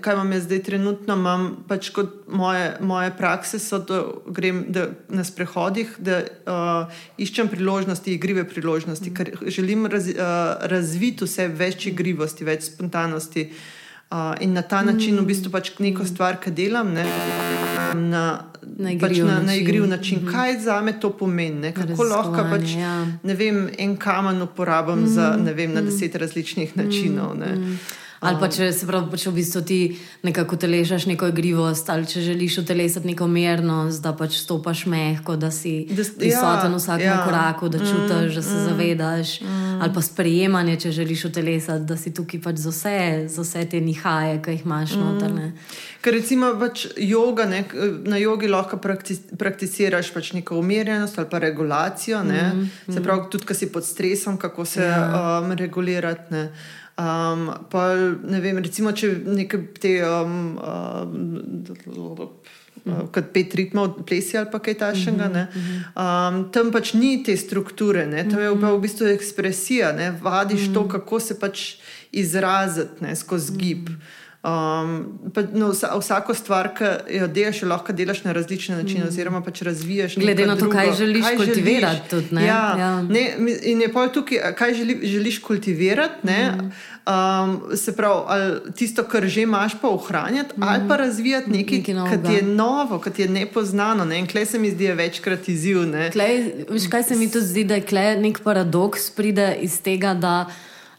kaj 0.00 0.14
imam 0.14 0.32
jaz 0.32 0.42
zdaj 0.44 0.62
trenutno, 0.62 1.14
imam 1.14 1.46
pač 1.68 1.88
kot 1.94 2.26
moje, 2.28 2.76
moje 2.80 3.12
prakse, 3.18 3.58
so, 3.58 3.78
da 3.78 4.02
grem 4.26 4.64
da 4.68 4.88
na 5.08 5.24
sprehodih, 5.24 5.94
da 5.98 6.20
uh, 6.24 7.04
iščem 7.18 7.48
priložnosti, 7.52 8.12
igrive 8.12 8.44
priložnosti, 8.48 9.14
ker 9.14 9.32
želim 9.46 9.86
raz, 9.86 10.10
uh, 10.12 10.66
razviti 10.70 11.24
vse 11.24 11.48
več 11.48 11.88
igrivosti, 11.92 12.44
več 12.44 12.68
spontanosti. 12.72 13.48
Uh, 13.48 13.83
in 14.40 14.52
na 14.52 14.62
ta 14.62 14.82
način, 14.82 15.18
v 15.18 15.26
bistvu, 15.26 15.50
pač 15.50 15.72
neko 15.78 16.04
stvar, 16.06 16.38
ki 16.40 16.50
delam, 16.50 16.92
ne, 16.94 17.04
na, 17.94 18.44
na 18.62 18.92
igriv 18.92 19.08
pač 19.08 19.18
na, 19.18 19.24
način. 19.24 19.46
Na 19.46 19.54
način. 19.86 20.18
Mm 20.18 20.26
-hmm. 20.26 20.32
Kaj 20.32 20.58
za 20.60 20.80
me 20.80 21.00
to 21.00 21.10
pomeni? 21.10 21.72
Kako 21.72 22.02
lahko 22.02 22.46
pač, 22.50 22.76
ja. 22.78 23.06
vem, 23.22 23.70
en 23.78 23.96
kamen 23.96 24.42
uporabim 24.42 24.94
mm 24.94 25.06
-hmm. 25.06 25.14
za, 25.14 25.52
vem, 25.52 25.72
na 25.74 25.80
deset 25.80 26.14
različnih 26.14 26.76
načinov. 26.76 27.34
Mm 27.34 27.42
-hmm. 27.42 27.76
Ali 28.24 28.40
pa 28.40 28.48
če 28.48 28.70
se 28.72 28.86
pravi, 28.88 29.18
če 29.20 29.30
v 29.30 29.34
bistvu 29.36 29.60
ti 29.68 29.78
nekako 30.24 30.56
telešaš 30.60 31.06
neko 31.10 31.28
igrivost, 31.28 31.90
ali 31.92 32.08
če 32.08 32.22
želiš 32.24 32.58
utelesati 32.62 33.08
neko 33.10 33.26
mernost, 33.28 34.02
da 34.04 34.14
pač 34.16 34.38
stopaš 34.40 34.86
mehko, 34.90 35.36
da 35.40 35.50
si 35.52 35.74
ja, 35.84 36.06
prisoten 36.18 36.72
v 36.72 36.80
vsakem 36.80 37.10
ja. 37.10 37.18
koraku, 37.26 37.68
da 37.68 37.80
čutiš, 37.82 38.30
mm, 38.30 38.34
da 38.34 38.42
se 38.42 38.54
mm, 38.54 38.64
zavedaš, 38.68 39.34
mm. 39.40 39.80
ali 39.84 39.94
pa 39.94 40.02
sprejemanje, 40.02 40.76
če 40.84 40.92
želiš 41.00 41.24
utelesati, 41.30 41.84
da 41.88 41.98
si 42.00 42.14
tukaj 42.16 42.40
pač 42.46 42.62
za 42.64 42.72
vse, 42.72 42.98
za 43.28 43.44
vse 43.44 43.66
te 43.70 43.80
nihaje, 43.84 44.38
ki 44.44 44.56
jih 44.56 44.64
imaš 44.64 44.96
mm. 44.96 45.04
noter. 45.04 45.34
Ker 46.04 46.16
recimo 46.16 46.52
pač 46.60 46.86
yoga, 47.00 47.48
ne, 47.48 47.64
na 48.08 48.20
jogi 48.20 48.48
lahko 48.48 48.80
prakticiraš 48.80 50.12
pač 50.14 50.32
neko 50.36 50.58
umirjenost 50.60 51.18
ali 51.18 51.28
pa 51.30 51.42
regulacijo, 51.44 52.22
mm, 52.24 52.70
se 52.88 52.98
mm. 53.00 53.04
pravi, 53.04 53.28
tudi, 53.32 53.48
ko 53.48 53.56
si 53.56 53.70
pod 53.72 53.84
stresom, 53.84 54.40
kako 54.40 54.64
se 54.64 54.88
ja. 54.88 55.42
um, 55.44 55.52
regulirati. 55.52 56.46
Um, 56.94 57.50
pa, 57.70 57.94
ne 58.22 58.40
vem, 58.40 58.58
recimo, 58.62 58.92
če 58.94 59.10
nekaj 59.26 59.62
te. 59.82 59.96
Um, 60.06 60.58
uh, 60.62 62.28
uh, 62.84 63.00
kot 63.10 63.32
pet 63.34 63.54
ritmov, 63.58 64.04
plesi 64.06 64.38
ali 64.38 64.50
pa 64.52 64.60
kaj 64.62 64.78
takšnega. 64.78 65.26
Uh 65.26 65.34
-huh. 65.34 65.80
um, 65.98 66.50
tam 66.52 66.70
pač 66.72 66.94
ni 66.94 67.22
te 67.24 67.36
strukture, 67.36 68.06
ne? 68.06 68.28
tam 68.28 68.40
je 68.40 68.50
uh 68.50 68.58
-huh. 68.58 68.76
v 68.76 68.80
bistvu 68.80 69.06
ekspresija, 69.06 69.92
ne? 69.92 70.14
vadiš 70.22 70.60
uh 70.60 70.68
-huh. 70.68 70.74
to, 70.74 70.88
kako 70.88 71.20
se 71.20 71.40
pač 71.40 71.74
izraziti 72.12 73.16
skozi 73.16 73.52
gib. 73.56 73.88
Uh 73.88 73.94
-huh. 73.94 74.23
Um, 74.44 75.06
pa, 75.34 75.40
no, 75.52 75.70
vsa, 75.72 75.94
vsako 76.00 76.34
stvar, 76.34 76.66
ki 76.76 76.84
jo 77.16 77.26
delaš, 77.32 77.62
lahko 77.64 77.94
delaš 77.96 78.18
na 78.26 78.32
različne 78.36 78.76
načine, 78.76 79.04
mm. 79.04 79.08
oziroma 79.08 79.40
pač 79.40 79.62
razvijaš. 79.64 80.18
Glede 80.20 80.46
na 80.46 80.52
to, 80.54 80.66
drugo. 80.66 80.76
kaj 80.76 80.92
želiš 80.98 81.24
kaj 81.24 81.36
kultivirati. 81.36 81.96
Želiš, 81.96 82.10
tudi, 82.10 82.34
ne? 82.34 82.44
Ja, 82.44 82.74
ja. 82.78 82.90
Ne, 83.02 83.22
in 83.62 83.80
je 83.80 83.88
pa 83.92 84.04
tukaj, 84.12 84.52
kaj 84.58 84.74
želi, 84.74 84.98
želiš 85.08 85.38
kultivirati. 85.38 86.26
Mm. 86.26 86.70
Um, 87.08 87.76
se 87.76 87.96
pravi, 87.96 88.60
tisto, 88.76 89.04
kar 89.08 89.24
že 89.26 89.42
imaš, 89.42 89.80
pa 89.80 89.88
ohranjati, 89.88 90.60
mm. 90.60 90.62
ali 90.62 90.88
pa 90.88 90.96
razvijati 90.96 91.50
nekaj, 91.50 91.82
kar 92.10 92.32
je 92.32 92.42
novo, 92.42 92.98
kar 92.98 93.12
je 93.16 93.28
nepoznano. 93.28 94.04
Ne? 94.04 94.18
In 94.18 94.26
klej 94.26 94.46
se 94.46 94.58
mi 94.58 94.70
zdi 94.70 94.92
večkrat 94.92 95.48
izziv. 95.48 95.86
Klej, 96.12 96.66
veš, 96.68 96.90
kaj 96.90 97.02
se 97.02 97.16
mi 97.16 97.30
tudi 97.30 97.46
zdi, 97.46 97.64
da 97.64 97.74
je 97.74 98.16
nek 98.20 98.44
paradoks, 98.44 99.10
pride 99.10 99.56
iz 99.60 99.80
tega, 99.80 100.14
da. 100.14 100.46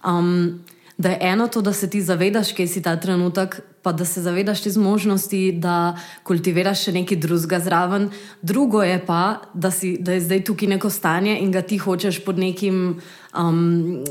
Um, 0.06 0.66
da 0.98 1.10
je 1.10 1.18
eno 1.22 1.48
to, 1.48 1.62
da 1.62 1.74
se 1.74 1.90
ti 1.90 2.02
zavedaš, 2.02 2.52
kje 2.54 2.68
si 2.68 2.82
ta 2.82 2.96
trenutek, 2.96 3.62
pa 3.82 3.92
da 3.92 4.06
se 4.06 4.22
zavedaš 4.22 4.62
te 4.62 4.72
zmožnosti, 4.72 5.52
da 5.52 5.98
kultiviraš 6.24 6.88
še 6.88 6.94
nekaj 6.96 7.20
drugega 7.22 7.60
zraven. 7.60 8.10
Drugo 8.42 8.84
je 8.84 8.98
pa, 9.06 9.42
da, 9.54 9.72
si, 9.72 9.98
da 10.00 10.16
je 10.16 10.24
zdaj 10.26 10.44
tukaj 10.48 10.72
neko 10.76 10.90
stanje 10.90 11.38
in 11.42 11.52
ga 11.52 11.62
ti 11.62 11.78
hočeš 11.78 12.24
pod 12.26 12.40
nekim. 12.40 13.00
Um, 13.38 14.04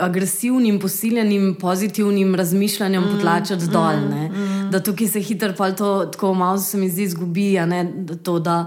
Agresivnim, 0.00 0.76
posiljenim, 0.78 1.56
pozitivnim 1.58 2.34
razmišljanjem 2.38 3.02
mm, 3.02 3.14
potlačati 3.16 3.64
mm, 3.64 3.72
dol. 3.72 3.96
Mm. 4.06 4.68
Da 4.70 4.78
tukaj 4.86 5.08
se 5.10 5.20
hitro, 5.20 5.50
pa 5.58 5.72
to 5.74 5.88
tako 6.12 6.30
malo 6.34 6.60
se 6.62 6.78
mi 6.78 6.86
zdi, 6.90 7.08
izgubi. 7.10 7.48
To, 8.22 8.38
da, 8.38 8.60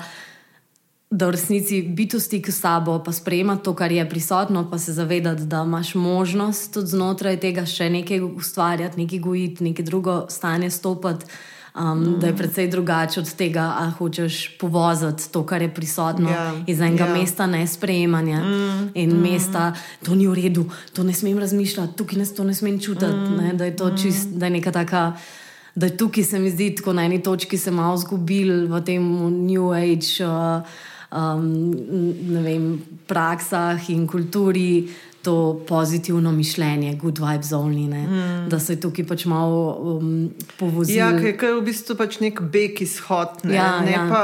da 1.11 1.27
v 1.27 1.31
resnici 1.35 1.81
biti 1.83 2.15
v 2.17 2.23
stiku 2.23 2.51
s 2.51 2.63
sabo, 2.63 2.95
pa 3.03 3.11
sprejemati 3.11 3.63
to, 3.63 3.75
kar 3.75 3.91
je 3.91 4.09
prisotno, 4.09 4.69
pa 4.71 4.77
se 4.77 4.93
zavedati, 4.93 5.43
da 5.43 5.63
imaš 5.67 5.95
možnost 5.95 6.73
tudi 6.73 6.87
znotraj 6.87 7.39
tega 7.39 7.65
še 7.67 7.89
nekaj 7.89 8.21
ustvarjati, 8.21 8.99
nekaj 9.03 9.19
gojiti, 9.19 9.63
nekaj 9.63 9.85
drugo 9.85 10.25
stanje 10.29 10.71
stopiti. 10.71 11.25
Um, 11.71 11.99
mm. 11.99 12.19
Da 12.19 12.27
je 12.27 12.35
precej 12.35 12.67
drugače 12.67 13.19
od 13.19 13.29
tega, 13.35 13.63
da 13.79 13.91
hočeš 13.97 14.57
povoziti 14.59 15.29
to, 15.31 15.45
kar 15.47 15.61
je 15.61 15.69
prisotno 15.73 16.27
yeah. 16.27 16.57
Ja, 16.57 16.63
iz 16.67 16.81
enega 16.81 17.05
yeah. 17.05 17.15
Ja. 17.15 17.15
mesta, 17.15 17.47
ne 17.47 17.67
sprejemanja 17.67 18.39
mm. 18.43 18.89
in 18.93 19.13
mm. 19.15 19.21
mesta, 19.21 19.73
to 20.03 20.15
ni 20.15 20.27
v 20.27 20.35
redu, 20.35 20.65
to 20.93 21.03
ne 21.03 21.13
smem 21.13 21.39
razmišljati, 21.39 21.95
tukaj 21.95 22.19
ne, 22.19 22.25
to 22.25 22.43
ne 22.43 22.53
smem 22.53 22.79
čutiti. 22.79 23.11
Mm. 23.11 23.37
Ne, 23.39 23.53
da 23.53 23.65
je 23.65 23.75
to 23.75 23.91
čist, 23.95 24.35
da 24.35 24.45
je 24.45 24.57
neka 24.59 24.71
taka, 24.71 25.13
da 25.75 25.87
je 25.87 25.97
tukaj 25.97 26.23
se 26.23 26.39
mi 26.39 26.51
zdi, 26.51 26.75
tako 26.75 26.93
na 26.93 27.07
eni 27.07 27.23
točki 27.23 27.57
se 27.57 27.71
malo 27.71 27.97
zgubil 27.97 28.67
v 28.67 28.83
tem 28.83 29.03
New 29.47 29.71
Age. 29.71 30.27
Uh, 30.27 30.67
um, 31.11 31.73
vem, 32.43 32.81
praksah 33.07 33.89
in 33.89 34.07
kulturi 34.07 34.89
to 35.21 35.61
pozitivno 35.67 36.31
mišljenje, 36.31 36.95
good 36.95 37.19
vibes 37.19 37.51
only, 37.51 37.85
mm. 37.87 38.49
da 38.49 38.59
se 38.59 38.79
tukaj 38.79 39.05
pač 39.05 39.25
malo 39.25 39.77
um, 39.81 40.31
povozi. 40.57 40.95
Ja, 40.97 41.11
ker 41.13 41.45
je 41.45 41.53
v 41.59 41.61
bistvu 41.65 41.95
pač 41.99 42.17
nek 42.23 42.41
beg 42.41 42.81
izhod, 42.81 43.43
ne, 43.45 43.53
ja, 43.53 43.69
ne, 43.85 43.93
ja. 43.93 44.07
Pa, 44.09 44.23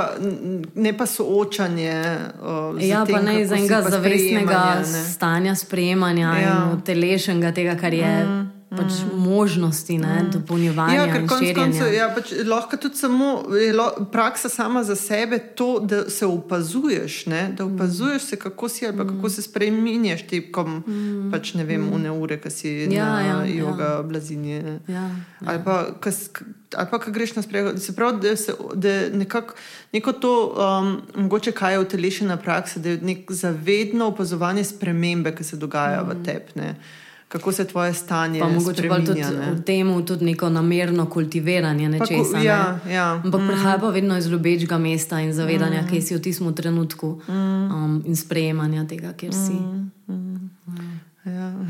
ne 0.75 0.95
pa 0.97 1.05
soočanje. 1.05 1.93
Uh, 2.41 2.81
ja, 2.81 3.05
tem, 3.05 3.13
pa 3.13 3.21
ne 3.21 3.41
iz 3.43 3.53
enega 3.53 3.83
zavestnega 3.85 4.65
stanja 4.89 5.55
sprejemanja 5.55 6.35
ja. 6.41 6.59
in 6.73 6.85
telešenega 6.87 7.53
tega, 7.53 7.77
kar 7.77 7.93
je. 7.93 8.13
Mm 8.25 8.56
pač 8.69 8.99
mm. 8.99 9.19
možnosti 9.19 9.97
ne, 9.97 10.23
mm. 10.23 10.31
dopolnjevanja. 10.31 10.95
Ja, 10.95 11.05
ker 11.13 11.27
konec 11.27 11.55
koncev 11.55 11.93
ja, 11.93 12.09
pač 12.11 12.33
lahko 12.43 12.75
tudi 12.81 12.99
samo 12.99 13.29
lo, 13.47 13.85
praksa 14.11 14.49
sama 14.51 14.83
za 14.83 14.95
sebe 14.95 15.39
to, 15.39 15.79
da 15.79 16.09
se 16.09 16.27
opazuješ, 16.27 17.25
ne, 17.31 17.53
da 17.57 17.65
mm. 17.65 17.75
opazuješ 17.75 18.23
se, 18.23 18.35
kako 18.35 18.69
si 18.69 18.87
ali 18.87 18.95
mm. 18.95 19.07
kako 19.07 19.29
se 19.29 19.41
spremenjaš 19.41 20.25
tekom 20.27 20.83
mm. 20.87 21.31
pač, 21.31 21.53
ne 21.53 21.63
vem, 21.63 21.81
mm. 21.81 21.93
une 21.95 22.11
ure, 22.11 22.39
ki 22.43 22.51
si 22.51 22.73
ja, 22.91 23.05
na 23.05 23.21
ja, 23.21 23.39
joga, 23.55 23.93
ja. 23.93 24.03
blazinje. 24.03 24.59
Ja, 24.87 24.95
ja. 24.95 25.07
Ali 25.45 25.63
pa, 25.63 25.77
kas, 26.03 26.27
ali 26.75 26.91
pa, 26.91 26.99
kaj 26.99 27.15
greš 27.15 27.37
na 27.39 27.47
sprehod. 27.47 27.79
Se 27.81 27.95
pravi, 27.95 28.19
da, 28.27 28.35
se, 28.35 28.55
da 28.75 28.99
nekako 29.15 29.55
neko 29.95 30.11
to, 30.13 30.35
um, 30.59 30.93
mogoče 31.15 31.55
kaj 31.55 31.73
je 31.73 31.87
utelešena 31.87 32.37
praksa, 32.37 32.83
da 32.83 32.89
je 32.89 32.99
nek 33.01 33.31
zavedno 33.31 34.11
opazovanje 34.11 34.63
spremembe, 34.63 35.35
ki 35.35 35.43
se 35.43 35.55
dogajajo 35.55 36.03
mm. 36.03 36.09
v 36.09 36.23
tebi 36.25 36.73
kako 37.27 37.51
se 37.51 37.67
tvoje 37.67 37.93
stanje 37.93 38.39
zgodi. 38.39 38.55
Mogoče 38.55 38.89
pa 38.89 38.95
tudi 38.95 39.21
ne? 39.21 39.51
v 39.51 39.63
tem 39.63 40.05
tudi 40.05 40.25
neko 40.25 40.49
namerno 40.49 41.05
kultiviranje 41.05 41.89
nečesa. 41.89 42.37
Ja, 42.37 42.79
ne? 42.85 42.93
ja. 42.93 43.21
Ampak 43.23 43.41
mm. 43.41 43.47
prihaja 43.47 43.77
pa 43.77 43.89
vedno 43.89 44.17
iz 44.17 44.27
ljubečega 44.27 44.77
mesta 44.77 45.19
in 45.19 45.33
zavedanja, 45.33 45.81
mm. 45.81 45.87
kje 45.89 46.01
si 46.01 46.15
v 46.15 46.21
tistem 46.21 46.53
trenutku 46.55 47.21
mm. 47.27 47.33
um, 47.33 48.03
in 48.05 48.15
sprejemanja 48.15 48.87
tega, 48.87 49.13
kjer 49.13 49.33
si. 49.33 49.53
Mm. 49.53 49.91
Mm. 50.07 50.51
Ja. 51.25 51.53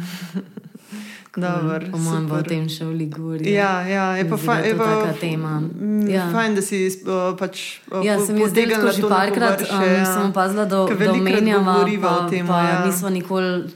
Po 1.91 1.97
mojem, 1.97 2.25
bo 2.25 2.35
o 2.35 2.41
tem 2.41 2.65
še 2.65 2.81
v 2.89 2.93
Liguri. 2.97 3.51
Ja, 3.53 3.85
ja, 3.85 4.17
je 4.17 4.25
pa 4.25 4.37
fajn, 4.41 4.63
je 4.65 4.73
to 4.73 5.11
tema. 5.21 5.59
Mm, 5.61 6.07
ja. 6.09 6.23
Fajn, 6.33 6.55
da 6.57 6.63
si 6.65 6.79
uh, 7.05 7.37
pač. 7.37 7.77
Uh, 7.93 8.01
ja, 8.01 8.15
sem 8.17 8.39
jih 8.41 8.49
zdaj 8.49 8.73
že 8.97 9.05
parkrat, 9.05 9.61
um, 9.69 9.83
ja. 9.85 10.05
sem 10.09 10.31
opazila, 10.31 10.65
da, 10.65 10.87
da 10.89 11.11
omenjamo, 11.13 11.75
pa, 12.01 12.15
pa 12.25 12.57
ja. 12.65 12.79
nismo 12.89 13.13
nikoli 13.13 13.69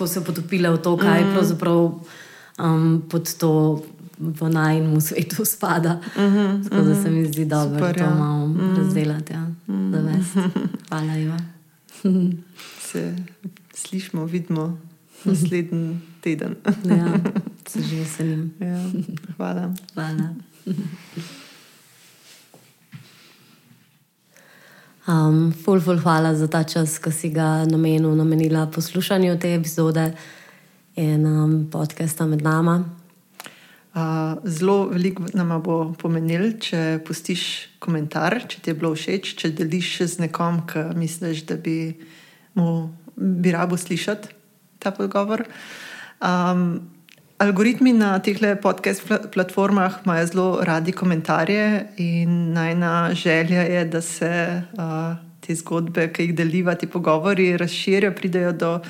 tako 0.00 0.08
se 0.08 0.24
potopile 0.24 0.70
v 0.70 0.78
to, 0.80 0.96
kaj 0.96 1.24
mm. 1.24 1.32
pravzaprav 1.32 1.80
um, 2.56 3.02
pod 3.04 3.34
to 3.36 3.84
v 4.16 4.48
najmenjem 4.48 5.00
svetu 5.00 5.44
spada. 5.44 6.00
Mm 6.16 6.20
-hmm, 6.20 6.68
tako 6.68 6.82
da 6.82 7.02
se 7.02 7.10
mi 7.10 7.26
zdi 7.26 7.44
dobro, 7.44 7.80
da 7.80 7.92
to 7.92 8.00
ja. 8.00 8.14
malo 8.14 8.46
mm. 8.46 8.76
razdelate. 8.76 9.32
Ja, 9.32 9.46
mm. 9.68 9.92
Hvala, 10.88 11.16
Iva. 11.16 11.38
se 12.80 13.16
slišmo, 13.74 14.24
vidimo 14.24 14.78
naslednji 15.24 15.98
teden. 16.20 16.56
ja, 16.84 17.20
se 17.70 17.82
že 17.82 17.96
veselim. 17.96 18.52
Ja, 18.60 18.90
hvala. 19.36 19.74
hvala. 19.94 20.34
Um, 25.10 25.52
ful, 25.52 25.80
ful, 25.80 25.98
hvala 25.98 26.34
za 26.38 26.46
ta 26.46 26.62
čas, 26.62 26.98
ki 27.02 27.10
si 27.10 27.28
ga 27.34 27.64
namenil, 27.66 28.12
namenila 28.14 28.68
poslušanju 28.70 29.38
te 29.42 29.54
epizode 29.56 30.04
in 30.94 31.26
um, 31.26 31.54
podcasta 31.72 32.26
med 32.30 32.42
nama. 32.42 32.84
Uh, 33.90 34.38
zelo 34.44 34.84
veliko 34.92 35.26
nam 35.34 35.56
bo 35.64 35.78
pomenil, 35.98 36.52
če 36.62 37.00
pustiš 37.02 37.42
komentar, 37.82 38.44
če 38.46 38.60
ti 38.62 38.70
je 38.70 38.76
bilo 38.78 38.92
všeč, 38.94 39.32
če 39.40 39.50
deliš 39.58 39.90
z 40.12 40.28
nekom, 40.28 40.62
ki 40.70 40.84
misliš, 40.94 41.42
da 41.48 41.58
bi 41.58 41.96
mu 42.54 42.92
bi 43.16 43.50
rabo 43.50 43.80
slišati 43.80 44.30
ta 44.78 44.94
pogovor. 44.94 45.42
Um, 46.22 46.86
Algoritmi 47.40 47.94
na 47.96 48.18
teh 48.20 48.36
podcast 48.60 49.00
platformah 49.32 50.04
imajo 50.04 50.26
zelo 50.26 50.48
radi 50.60 50.92
komentarje, 50.92 51.86
in 51.96 52.52
najna 52.52 53.14
želja 53.14 53.62
je, 53.62 53.84
da 53.84 54.00
se 54.00 54.62
uh, 54.72 55.16
te 55.40 55.54
zgodbe, 55.54 56.10
ki 56.12 56.22
jih 56.22 56.34
deliva, 56.36 56.74
ti 56.74 56.86
pogovori, 56.86 57.56
razširijo, 57.56 58.12
pridejo 58.12 58.52
do 58.52 58.80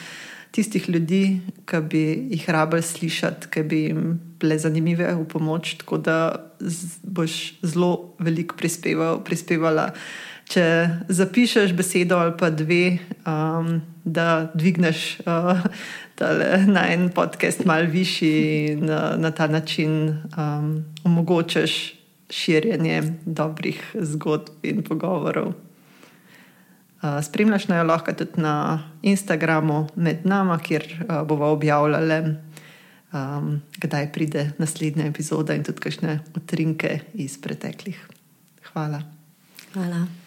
tistih 0.50 0.88
ljudi, 0.90 1.40
ki 1.62 1.80
bi 1.90 2.02
jih 2.30 2.50
rabili 2.50 2.82
slišati, 2.82 3.46
ki 3.54 3.62
bi 3.62 3.84
jim 3.84 4.18
bile 4.40 4.58
zanimive 4.58 5.14
v 5.14 5.28
pomoč. 5.30 5.76
Tako 5.84 5.98
da 5.98 6.16
boš 7.02 7.54
zelo 7.62 8.16
veliko 8.18 8.58
prispeval, 8.58 9.22
prispevala. 9.24 9.92
Če 10.50 10.64
zapišeš 11.06 11.70
besedo 11.78 12.18
ali 12.18 12.34
pa 12.34 12.50
dve, 12.50 12.98
um, 13.22 13.76
da 14.04 14.50
dvigneš 14.54 15.20
uh, 15.22 15.62
na 16.74 16.92
en 16.92 17.08
podcast 17.08 17.64
malo 17.64 17.86
višji 17.90 18.66
in 18.66 18.86
na, 18.86 19.16
na 19.16 19.30
ta 19.30 19.46
način 19.46 20.08
um, 20.36 20.84
omogočaš 21.04 21.94
širjenje 22.30 23.02
dobrih 23.24 23.94
zgodb 23.94 24.48
in 24.62 24.82
pogovorov. 24.82 25.52
Uh, 27.02 27.24
spremljaš 27.24 27.68
naj 27.68 27.84
lahko 27.84 28.12
tudi 28.12 28.40
na 28.40 28.82
Instagramu 29.02 29.88
med 29.96 30.26
nami, 30.26 30.58
kjer 30.62 30.84
uh, 31.08 31.26
bomo 31.26 31.46
objavljali, 31.46 32.36
um, 33.12 33.60
kdaj 33.78 34.12
pride 34.12 34.50
naslednja 34.58 35.08
epizoda 35.08 35.54
in 35.54 35.64
tudi 35.64 35.80
kakšne 35.80 36.20
utrinke 36.36 36.98
iz 37.14 37.40
preteklih. 37.40 38.08
Hvala. 38.72 39.02
Hvala. 39.72 40.19